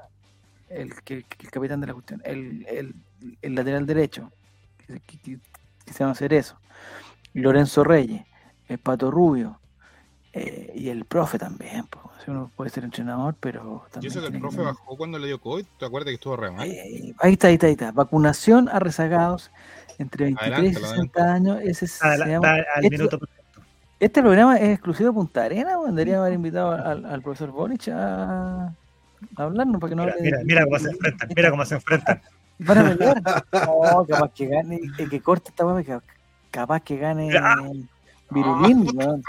[0.75, 2.95] el, que, que- el capitán de la cuestión, el, el-
[3.43, 4.31] el lateral derecho,
[4.87, 5.39] que, que- que-
[5.85, 6.57] que se llama hacer eso,
[7.33, 8.23] Lorenzo Reyes,
[8.69, 9.59] el Pato Rubio,
[10.33, 11.87] eh, y el profe también.
[11.87, 14.11] pues, uno puede ser entrenador, pero Y también.
[14.13, 16.51] eso que el profe tener- bajó cuando le dio COVID, ¿te acuerdas que estuvo re
[16.51, 16.67] mal?
[16.69, 17.93] eh, ahí está, ahí está, ahí está.
[17.93, 19.51] Vacunación a rezagados
[19.99, 21.59] entre 23 y Adelántalo, 60 años.
[21.63, 23.19] Ese se llama- al- al esto- minuto.
[24.01, 25.79] este programa es exclusivo de Punta Arena.
[25.79, 25.95] weón.
[25.95, 28.73] Deberíamos haber invitado al, al profesor Boric a
[29.37, 31.29] hablarnos para que no Mira, hable mira, mira cómo se enfrentan.
[31.37, 32.21] Mira cómo se enfrentan.
[32.59, 33.23] Van a pelear.
[33.53, 35.99] No, capaz que gane, eh, que corte esta weá, que
[36.51, 37.57] capaz que gane Ah.
[38.31, 39.23] Virulín, weón.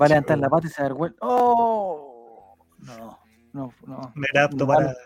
[0.00, 1.18] Va a levantar la pata y se va a dar vuelta.
[1.22, 2.56] ¡Oh!
[2.78, 3.18] No,
[3.52, 4.12] no, no.
[4.14, 4.96] Me era apto Nos van- para.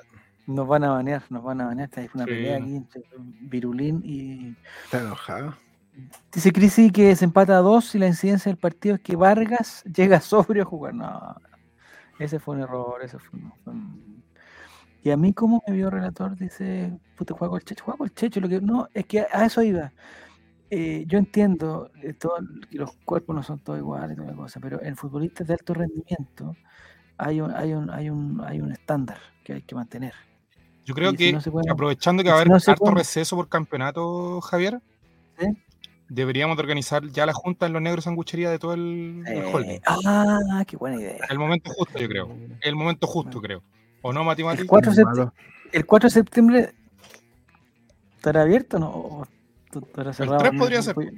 [0.47, 1.89] Nos van a banear, nos van a banear.
[1.91, 2.31] Esta es una Sí.
[2.31, 3.03] pelea aquí entre
[3.43, 4.57] Virulín y.
[4.85, 5.55] Está enojado.
[6.33, 9.83] Dice Crisi que se empata a dos y la incidencia del partido es que Vargas
[9.85, 10.95] llega sobrio a jugar.
[10.95, 11.37] No,
[12.19, 14.25] ese fue un error, ese fue un- fue un-
[15.03, 16.37] Y a mí, ¿cómo me vio relator?
[16.37, 18.41] Dice, puta, juega con el Checho, juega con el Checho.
[18.41, 18.61] Lo que...
[18.61, 19.93] No, es que a eso iba.
[20.71, 22.37] Eh, yo entiendo eh, todo-
[22.71, 25.73] que los cuerpos no son todos iguales toda la cosa, pero en futbolistas de alto
[25.73, 26.57] rendimiento
[27.17, 30.13] hay un, hay un, hay un, hay un estándar que hay que mantener.
[30.85, 32.71] Yo creo y si que, no puede- aprovechando que va a si haber no se
[32.73, 34.81] harto puede- receso por campeonato, Javier,
[35.39, 35.47] ¿Sí?
[36.09, 39.71] Deberíamos de organizar ya la junta en los negros sanguchería de todo el, el holding.
[39.77, 41.17] Eh, ah, qué buena idea.
[41.29, 42.29] El momento justo, yo creo.
[42.61, 43.63] El momento justo, creo.
[44.03, 44.63] ¿O no, Mati Mati?
[44.63, 45.33] El 4 de septiembre,
[45.73, 46.75] el 4 de septiembre
[48.17, 48.89] estará abierto o no?
[48.91, 49.27] ¿O
[49.87, 50.39] estará cerrado?
[50.39, 50.95] 3 No, podría no, ser.
[50.95, 51.13] pues,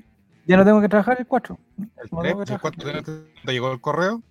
[0.47, 1.59] Ya no tengo que trabajar el 4.
[1.79, 2.73] El no 3, el trabajar.
[2.77, 3.03] 4
[3.45, 4.23] ¿te llegó el correo?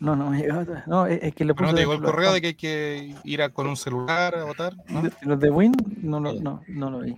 [0.00, 0.84] No, no me todavía.
[0.86, 1.70] No, es, que le ¿Pero puse.
[1.70, 4.34] no te llegó el los- correo de que hay que ir a- con un celular
[4.34, 4.74] a votar?
[4.88, 5.02] ¿no?
[5.22, 5.72] Los de Win,
[6.02, 7.16] no, lo- no, no lo vi.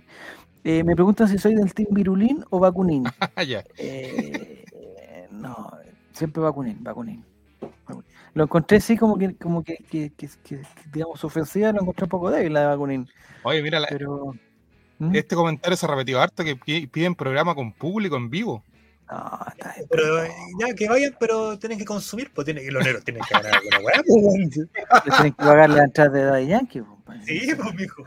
[0.63, 3.03] Eh, me preguntan si soy del team Virulín o Vacunín.
[3.35, 3.63] Ah, ya.
[3.77, 4.65] Eh,
[5.31, 5.71] no,
[6.11, 7.23] siempre Vacunín, Vacunín.
[7.87, 8.03] Vacunín.
[8.33, 10.61] Lo encontré así como que, como que, que, que- que- que,
[10.91, 13.07] digamos, ofensiva, lo encontré un poco débil la de Vacunín.
[13.43, 14.33] Oye, mira, la- Pero.
[14.99, 15.15] ¿Mm?
[15.15, 18.63] este comentario se ha repetido harto que pi- piden programa con público en vivo.
[19.09, 19.87] No, está bien.
[19.91, 23.21] Pero eh, ya que vayan, pero tienen que consumir, pues tienen que los negros tienen
[23.23, 24.01] que ganar alguna weá.
[24.07, 26.81] pues, tienen que pagar la entrada de Daddy Yankee.
[26.81, 28.03] pues, pa- Sí, pues, mijo.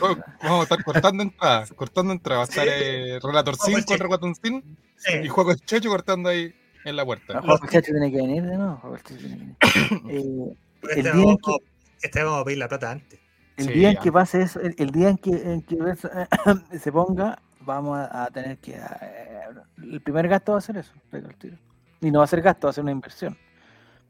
[0.00, 0.16] Oh.
[0.42, 2.40] Vamos a estar cortando entradas, cortando entradas.
[2.40, 4.02] Va a estar eh, Relator Juego 5 Checho.
[4.02, 5.12] Reguatoncín Sí.
[5.24, 6.54] y Juego Checho cortando ahí
[6.84, 7.40] en la puerta.
[7.42, 8.76] Juan Chacho tiene que venir de nuevo.
[8.82, 10.56] Juan Chacho tiene que venir.
[10.82, 13.20] Eh, Este el vamos- día en que, Este vamos a pedir la plata antes.
[13.58, 14.00] el Sí, día en ya.
[14.00, 16.08] que pase eso, el, el día en que, en que eso,
[16.80, 18.72] se ponga, vamos a, a tener que.
[18.72, 19.40] eh,
[19.82, 20.92] el primer gasto va a ser eso.
[21.12, 21.56] el tiro.
[22.00, 23.36] Y no va a ser gasto, va a ser una inversión.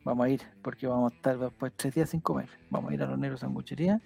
[0.04, 2.48] Vamos a ir, porque vamos a estar después tres días sin comer.
[2.70, 4.00] Vamos a ir a los negros sanguchería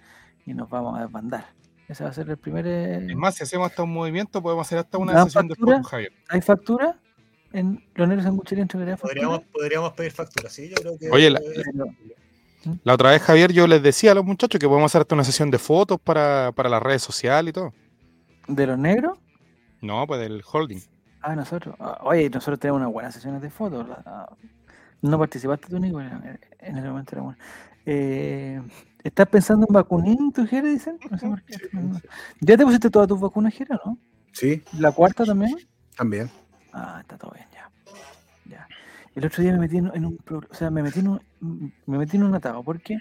[0.45, 1.47] y nos vamos a desbandar.
[1.89, 2.67] Ese va a ser el primer.
[2.67, 5.55] eh, Es más, si hacemos hasta un movimiento, podemos hacer hasta una ¿Dan sesión de
[5.55, 5.77] factura?
[5.77, 6.13] fútbol, Javier.
[6.29, 6.99] ¿Hay factura?
[7.53, 9.15] En los negros sanguchería entregaría factura.
[9.15, 11.11] Podríamos, podríamos pedir factura, sí, yo creo que.
[11.11, 15.03] Oye, eh, La otra vez, Javier, yo les decía a los muchachos que podemos hacer
[15.03, 17.73] hasta una sesión de fotos para, para las redes sociales y todo.
[18.49, 19.19] ¿De los negros?
[19.83, 20.81] No, pues del holding.
[21.21, 21.77] Ah, nosotros.
[21.79, 23.87] ah, Oye, nosotros tenemos unas buenas sesiones de fotos.
[25.05, 27.39] La- No participaste tú, Nico, en, el momento era bueno.
[27.87, 28.61] Eh,
[29.03, 30.99] ¿Estás pensando en vacunín, tu Jere, dicen?
[31.11, 31.57] No sé por qué.
[32.41, 33.99] ¿Ya te pusiste todas tus vacunas, Jere, o no?
[34.33, 35.55] Sí, ¿La cuarta también?
[35.97, 36.31] también.
[36.73, 37.71] Ah, está todo bien, ya.
[38.51, 38.69] ya.
[39.15, 40.19] El otro día me metí en, en un
[40.51, 42.99] o sea, me metí en un, me metí en un atado, porque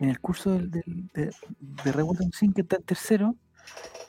[0.00, 1.30] en el curso del, del- de,
[1.84, 3.34] de Revolution 5, que está en tercero,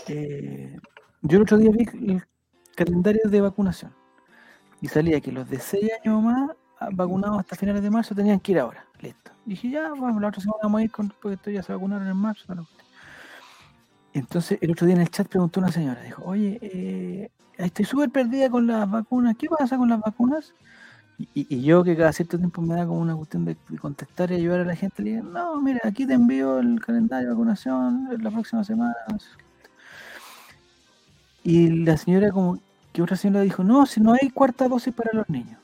[0.07, 0.77] eh,
[1.21, 2.23] yo el otro día vi el
[2.75, 3.93] calendario de vacunación
[4.81, 6.51] y salía que los de 6 años o más
[6.91, 8.85] vacunados hasta finales de marzo tenían que ir ahora.
[9.01, 9.31] Listo.
[9.45, 12.07] Dije, ya, vamos, la otra semana vamos a ir con, porque estos ya se vacunaron
[12.07, 12.45] en marzo.
[14.13, 18.09] Entonces, el otro día en el chat preguntó una señora, dijo, oye, eh, estoy súper
[18.09, 20.53] perdida con las vacunas, ¿qué pasa con las vacunas?
[21.33, 24.61] Y, yo que cada cierto tiempo me da como una cuestión de, contestar y ayudar
[24.61, 28.29] a la gente, le digo, no, mira, aquí te envío el calendario de vacunación la
[28.31, 28.93] próxima semana.
[29.11, 29.43] no sé qué".
[31.43, 32.59] Y la señora como
[32.93, 35.59] que otra señora dijo, no, si no hay cuarta dosis para los niños.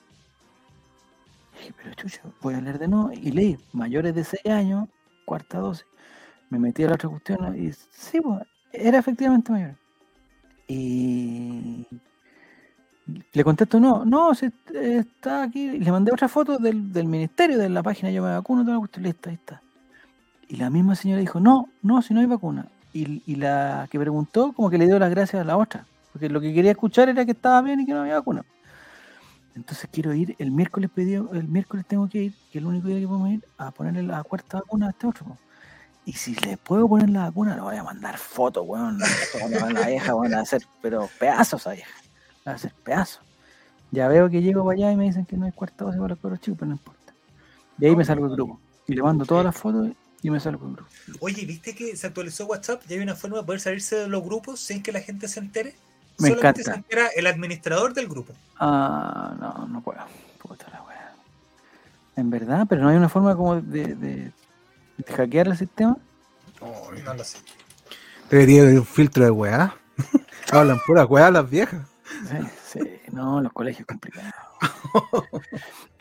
[1.63, 3.11] Dije, pero chucho, voy a leer de nuevo.
[3.13, 4.89] Y leí, mayores de 6 años,
[5.25, 5.85] cuarta dosis.
[6.49, 8.41] Me metí a la otra cuestión y sí, pues,
[8.71, 9.75] era efectivamente mayor.
[10.67, 11.87] Y
[13.31, 15.79] le contesto, no, no, si está aquí.
[15.79, 18.79] Le mandé otra foto del, del ministerio, de la página Yo me vacuno, toda la
[18.79, 19.61] cuestión, listo, ahí está.
[20.49, 22.67] Y la misma señora dijo, no, no, si no hay vacuna.
[22.91, 25.85] Y, y la que preguntó, como que le dio las gracias a la otra.
[26.11, 28.43] Porque lo que quería escuchar era que estaba bien y que no había vacuna.
[29.55, 32.87] Entonces quiero ir, el miércoles pedido, el miércoles tengo que ir, que es el único
[32.87, 35.37] día que podemos ir, a ponerle la cuarta vacuna a este otro.
[36.05, 38.99] Y si le puedo poner la vacuna, le voy a mandar fotos, weón.
[39.01, 41.93] A la vieja, weón, a hacer, pero pedazos a vieja.
[42.43, 43.21] La va a hacer pedazos.
[43.91, 46.09] Ya veo que llego para allá y me dicen que no hay cuarta dosis para
[46.09, 47.13] los cabros chicos, pero no importa.
[47.79, 48.59] Y ahí me salgo del grupo.
[48.87, 50.89] Y le mando todas las fotos y me salgo del grupo.
[51.19, 52.81] Oye, ¿viste que se actualizó WhatsApp?
[52.87, 55.39] Ya hay una forma de poder salirse de los grupos sin que la gente se
[55.39, 55.75] entere.
[56.19, 56.75] Me Solamente encanta.
[56.79, 58.33] entera el administrador del grupo.
[58.59, 59.99] Ah, no, no puedo.
[60.41, 61.13] Puta la wea.
[62.15, 64.31] En verdad, pero no hay una forma como de, de-
[64.97, 65.97] de hackear el sistema.
[66.61, 67.39] No lo sé.
[68.29, 69.75] Debería haber un filtro de weá.
[70.51, 71.81] Hablan pura weá las viejas.
[72.29, 72.37] Sí,
[72.79, 72.79] sí,
[73.11, 74.31] no, los colegios complicados.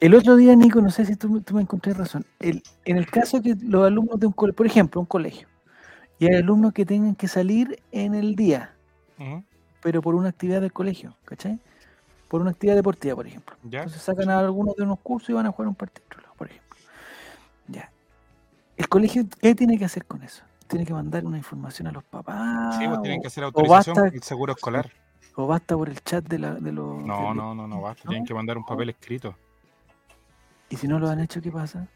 [0.00, 2.26] El otro día, Nico, no sé si tú, tú me encontré razón.
[2.38, 5.48] El, en el caso que los alumnos de un colegio, por ejemplo, un colegio,
[6.18, 8.74] y hay alumnos que tengan que salir en el día,
[9.18, 9.42] Ujú,
[9.82, 11.58] pero por una actividad del colegio, ¿cachai?
[12.28, 13.54] Por una actividad deportiva, por ejemplo.
[13.64, 13.80] ¿Ya?
[13.80, 16.06] Entonces sacan a algunos de unos cursos y van a jugar un partido,
[16.36, 16.76] por ejemplo.
[17.68, 17.90] Ya.
[18.76, 20.42] El colegio, ¿qué tiene que hacer con eso?
[20.66, 22.78] Tiene que mandar una información a los papás.
[22.78, 24.90] Sí, pues tienen que hacer o autorización basta- por el seguro escolar.
[25.34, 26.98] O basta por el chat de, la, de los.
[27.04, 28.08] No, de- no, no, no basta.
[28.08, 29.34] Tienen que mandar un papel escrito.
[30.70, 31.86] Y si no lo han hecho, ¿qué pasa?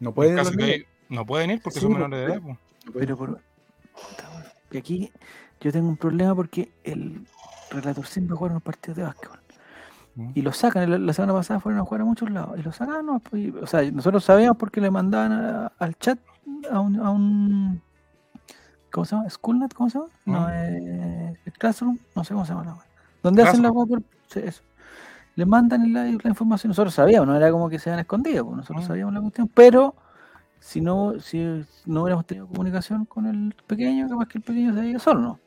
[0.00, 2.42] No En pueden que hay- no pueden ir porque Sí, son pues, menores de edad.
[2.42, 2.58] pues.
[2.94, 3.28] Pero por.
[3.38, 4.44] puta, weón.
[4.70, 5.12] Y aquí
[5.60, 7.26] yo tengo un problema porque el
[7.70, 9.38] relator siempre juega unos partidos de básquetbol.
[10.14, 10.30] Mm.
[10.34, 12.58] Y lo sacan, la, semana pasada fueron a jugar a muchos lados.
[12.58, 16.18] Y lo sacan, no, pues, o sea, nosotros sabíamos porque le mandaban a- al chat
[16.70, 17.82] a un, a un.
[18.90, 19.28] ¿Cómo se llama?
[19.28, 19.74] ¿Schoolnet?
[19.74, 20.10] ¿Cómo se llama?
[20.24, 20.50] No, Mm.
[20.52, 22.76] eh, el Classroom, no sé cómo se llama la.
[23.22, 24.02] ¿Dónde hacen la web?
[24.28, 24.62] Sí, eso.
[25.34, 26.70] Le mandan la, la información.
[26.70, 28.86] Nosotros sabíamos, no era como que se habían escondido, pues, nosotros Mm.
[28.86, 29.94] sabíamos la cuestión, pero
[30.66, 31.38] si no, si
[31.84, 35.40] no hubiéramos tenido comunicación con el pequeño, capaz que el pequeño se ido solo, ¿no?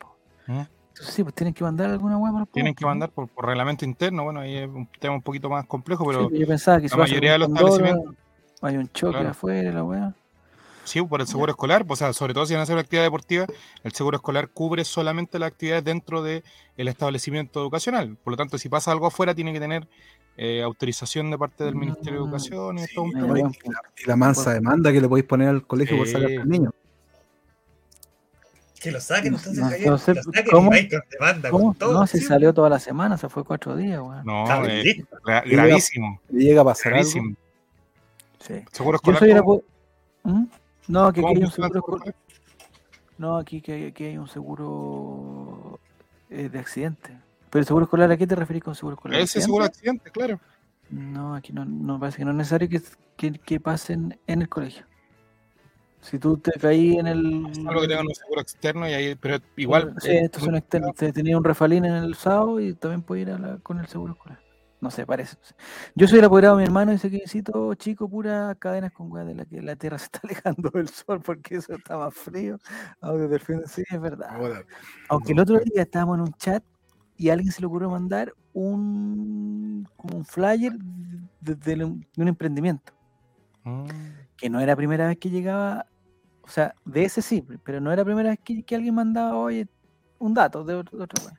[0.46, 0.60] Mm.
[0.88, 3.84] Entonces sí, pues tienen que mandar alguna web para Tienen que mandar por, por reglamento
[3.84, 4.24] interno.
[4.24, 6.96] Bueno, ahí es un tema un poquito más complejo, pero pues yo pensaba que la
[6.96, 8.16] mayoría de los Pandora, establecimientos-
[8.62, 9.28] hay un choque Claro.
[9.30, 10.14] afuera, la weá.
[10.84, 11.84] sí, por el seguro escolar.
[11.86, 13.46] pues, O sea, sobre todo si van a hacer una actividad deportiva,
[13.84, 16.42] el seguro escolar cubre solamente las actividades dentro del
[16.76, 18.16] establecimiento educacional.
[18.24, 19.86] Por lo tanto, si pasa algo afuera, tiene que tener
[20.36, 23.58] eh, autorización de parte del Ministerio de Mm, Educación y sí, todo un va, pues.
[24.02, 26.12] Y la mansa demanda que le podéis poner al colegio por Sí.
[26.14, 26.70] sacar al niño.
[28.80, 29.90] Que lo saquen No- entonces, no- Javier.
[29.90, 30.74] no sé, que lo saquen ¿cómo?
[30.74, 31.64] y con demanda ¿Cómo?
[31.66, 31.92] con todo.
[31.92, 34.24] No, se sí, salió toda la semana, se fue cuatro días, weón.
[34.24, 37.00] No, eh, gra- Y llega- gravísimo, Y llega a pasar algo.
[37.10, 37.36] gravísimo.
[38.38, 38.54] Sí.
[38.72, 39.18] Seguro Yo escolar.
[39.18, 39.64] soy la ¿cómo- po-
[40.30, 40.44] ¿Mm?
[40.88, 42.14] No, que aquí hay un seguro escolar-
[43.18, 45.78] No, aquí que, aquí hay un seguro
[46.30, 47.10] eh, de accidente.
[47.50, 49.20] Pero el seguro escolar, ¿a qué te referís con seguro escolar?
[49.20, 50.10] Ese seguro de ¿Accidente?
[50.10, 50.40] claro.
[50.90, 52.80] No, aquí no, no parece que no es necesario que,
[53.16, 54.84] que, que pasen en el colegio.
[56.00, 57.46] Si tú te caí en el.
[57.68, 59.94] Algo que tengan un seguro externo y ahí, pero igual.
[60.00, 60.94] Sí, eh, estos son externos.
[60.94, 63.86] Te tenía un refalín en el sábado y también puede ir a la- con el
[63.86, 64.40] seguro escolar.
[64.80, 65.36] No sé, parece.
[65.36, 65.54] no sé.
[65.94, 69.12] Yo soy el apoderado de mi hermano y dice que necesito, chico, pura cadenas con
[69.12, 72.14] weá de la que la tierra se está alejando del sol porque eso está más
[72.14, 72.58] frío.
[73.02, 74.30] Audio del fin de sí, es verdad.
[75.10, 76.64] Aunque el otro día estábamos en un chat
[77.20, 80.72] y a alguien se le ocurrió mandar un como un flyer
[81.38, 82.94] de, de un de un emprendimiento.
[83.62, 83.84] mm,
[84.38, 85.84] Que no era la primera vez que llegaba,
[86.40, 89.36] o sea, de ese sí, pero no era la primera vez que, que alguien mandaba,
[89.36, 89.68] oye,
[90.18, 91.38] un dato de, otra weá.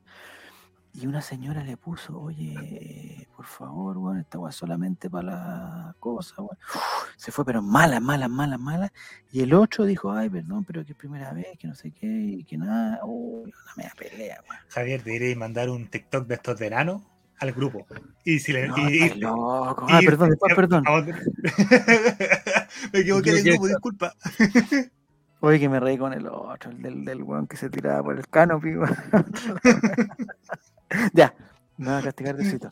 [0.94, 6.42] Y una señora le puso, oye, por favor, weón, esta es solamente para la cosa,
[6.42, 6.58] weón.
[7.16, 8.92] Se fue, pero mala, mala, mala, mala.
[9.32, 12.08] Y el otro dijo, ay, perdón, pero que es primera vez, que no sé qué,
[12.08, 13.00] y que nada.
[13.06, 14.62] Uy, una media pelea, weón.
[14.68, 17.02] Javier, debería mandar un TikTok de estos enano
[17.40, 17.86] al grupo.
[18.26, 18.68] Y si le.
[18.68, 19.86] No, y- estás y- loco.
[19.88, 20.84] y- Ah, perdón, después, perdón.
[22.94, 24.14] Me equivoqué Yo de que- grupo, disculpa.
[25.44, 28.16] Oye, que me reí con el otro, el del, del weón que se tiraba por
[28.16, 28.74] el canopy.
[31.14, 31.34] ya,
[31.78, 32.70] me va a castigar de cito.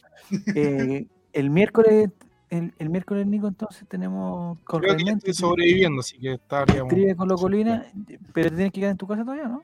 [0.55, 2.09] Eh, el miércoles,
[2.49, 6.89] el, el miércoles, Nico, entonces tenemos con Creo que ya estoy sobreviviendo, así que estaríamos.
[6.93, 7.85] trivia con Locolina,
[8.33, 9.63] pero te tienes que quedar en tu casa todavía, ¿no?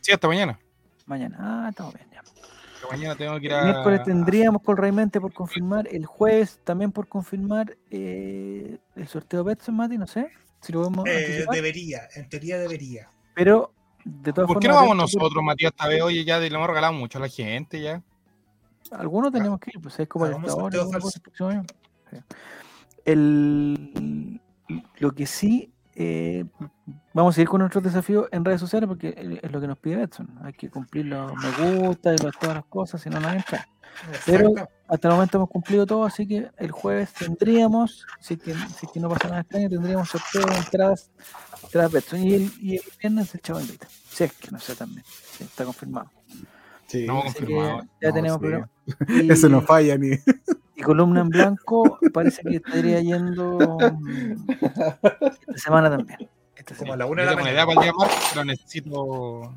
[0.00, 0.58] Sí, hasta mañana.
[1.06, 1.36] Mañana.
[1.40, 2.20] Ah, estamos bien, ya.
[2.20, 3.64] Hasta mañana tengo que ir El a.
[3.64, 9.76] miércoles tendríamos con Raimente por confirmar, el jueves también por confirmar eh, el sorteo Betson,
[9.76, 10.28] Mati, no sé
[10.62, 13.08] si lo podemos Eh, debería, en teoría debería.
[13.34, 13.72] pero
[14.04, 14.62] de todas ¿Por formas...
[14.62, 15.72] qué no vamos nosotros, Matías?
[15.72, 18.02] Esta vez, oye, ya le hemos regalado mucho a la gente ya.
[18.90, 20.68] Algunos tenemos que ir, pues es como el Estado,
[23.04, 24.40] el,
[24.98, 25.72] lo que sí,
[26.02, 26.44] eh,
[27.12, 30.02] vamos a ir con nuestros desafíos en redes sociales porque es- lo que nos pide
[30.02, 30.28] Edson.
[30.42, 31.50] Hay que cumplir los me
[31.80, 33.68] gusta y los- todas las cosas, si no, no entra.
[34.24, 34.54] Pero
[34.88, 38.86] hasta el momento hemos cumplido todo, así que el jueves tendríamos, si es que, si
[38.86, 41.10] es que no pasa nada extraño, tendríamos sorteo de entradas,
[41.64, 42.22] entradas Betson.
[42.22, 43.88] Y el, y el viernes el Chavo invita.
[44.08, 46.10] Si es que no sé también, sí, está confirmado.
[46.86, 47.82] Sí, No, confirmado.
[48.00, 48.40] ya No, tenemos sí.
[48.40, 48.68] programa.
[49.08, 50.10] Y, Ese no falla ni.
[50.80, 56.28] Y columna en blanco parece que estaría yendo mm, esta semana también.
[56.56, 56.96] Esta semana.
[56.96, 59.54] la una de la idea para el día martes, pero necesito.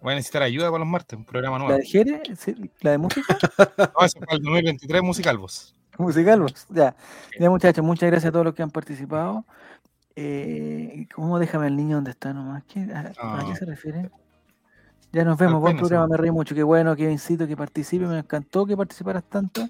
[0.00, 1.78] Voy a necesitar ayuda para los martes, un programa ¿La nuevo.
[1.78, 2.22] de Jere?
[2.36, 3.38] Sí, ¿La de música?
[3.78, 5.74] No, eso es para el 2023 Musicalvos.
[5.96, 6.94] Musical, pues, ya.
[7.38, 9.46] Ya, muchachos, muchas gracias a todos los que han participado.
[10.14, 12.64] Eh, ¿Cómo déjame al niño donde está nomás?
[12.64, 14.10] ¿Qué, a, a qué se refiere?
[15.14, 18.18] Ya nos vemos, buen programa, me reí mucho, qué bueno, qué Kevincito, que participe, me
[18.18, 19.68] encantó que participaras tanto.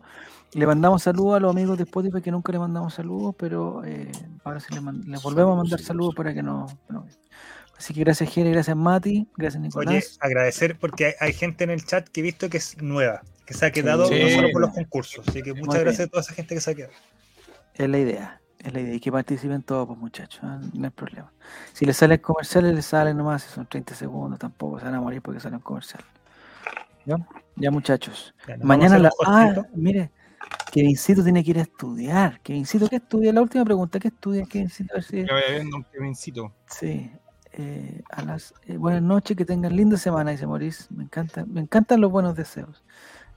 [0.55, 4.11] Le mandamos saludos a los amigos de Spotify que nunca le mandamos saludos, pero eh,
[4.43, 7.07] ahora sí les, volvemos a mandar saludos para que no, no-
[7.77, 10.17] Así que gracias Jere, gracias Mati, gracias Oye, Nicolás.
[10.23, 13.53] agradecer porque hay, hay gente en el chat que he visto que es nueva, que
[13.53, 14.15] se ha quedado Sí.
[14.23, 15.29] no solo por los concursos.
[15.29, 16.09] Así que muchas Muy gracias bien.
[16.09, 16.93] a toda esa gente que se ha quedado.
[17.75, 18.95] Es la idea, es la idea.
[18.95, 20.59] Y que participen todos, pues muchachos, ¿ah?
[20.73, 21.31] no hay problema.
[21.73, 25.01] Si les salen comerciales, les salen nomás, si son 30 segundos, tampoco se van a
[25.01, 26.07] morir porque salen comerciales.
[27.05, 27.17] ¿Ya?
[27.57, 28.35] Ya muchachos.
[28.49, 29.11] Ya, Mañana la...
[29.27, 30.11] Ah, mire,
[30.73, 32.41] Kevincito tiene que ir a estudiar.
[32.41, 33.33] Kevincito, ¿qué estudia?
[33.33, 34.95] La última pregunta, ¿qué estudia Kevincito?
[34.95, 36.53] A ver si- Que vaya viendo un Kevincito.
[36.67, 37.11] Sí.
[37.57, 40.87] eh, a las eh, buenas noches, que tengan linda semana, dice Maurice.
[40.91, 42.83] Me encanta, me encantan los buenos deseos.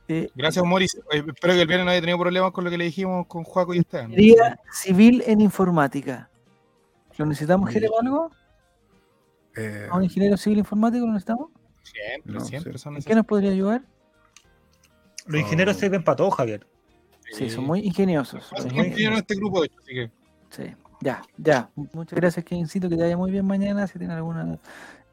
[0.10, 0.96] Eh, Gracias, Moris.
[1.12, 3.44] Eh, espero que el viernes no haya tenido problemas con lo que le dijimos con
[3.44, 4.12] Juaco y Esteban.
[4.12, 6.30] ingeniería civil en informática.
[7.18, 8.32] ¿Lo necesitamos, Jere, para algo?
[9.58, 11.50] Eh, ¿A un ingeniero civil informático lo necesitamos?
[11.84, 13.82] Siempre, No, siempre son ¿En qué nos podría ayudar?
[15.26, 15.80] Los ingenieros Oh.
[15.80, 16.66] sirven para todo, Javier.
[17.34, 18.50] Sí, son muy ingeniosos.
[18.52, 20.12] Más son que muy un ingeniero en este grupo, de hecho, así que.
[20.52, 20.64] Sí,
[21.02, 21.70] ya, ya.
[21.76, 23.88] Muchas gracias, Kevincito, que te vaya muy bien mañana.
[23.88, 24.58] Si tienes alguna,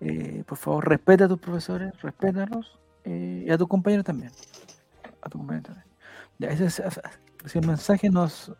[0.01, 4.31] eh, por favor, respeta a tus profesores, respétalos eh, y a tus compañeros también.
[5.25, 5.87] A compañeros también.
[6.39, 8.11] Ya, ese es, el mensaje.
[8.11, 8.53] Nos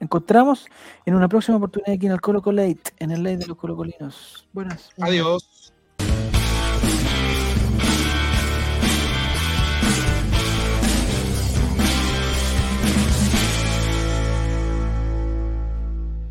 [0.00, 0.66] encontramos
[1.06, 4.48] en una próxima oportunidad aquí en el Colo Colate, en el Ley de los Colocolinos.
[4.52, 4.90] Buenas.
[5.00, 5.47] Adiós.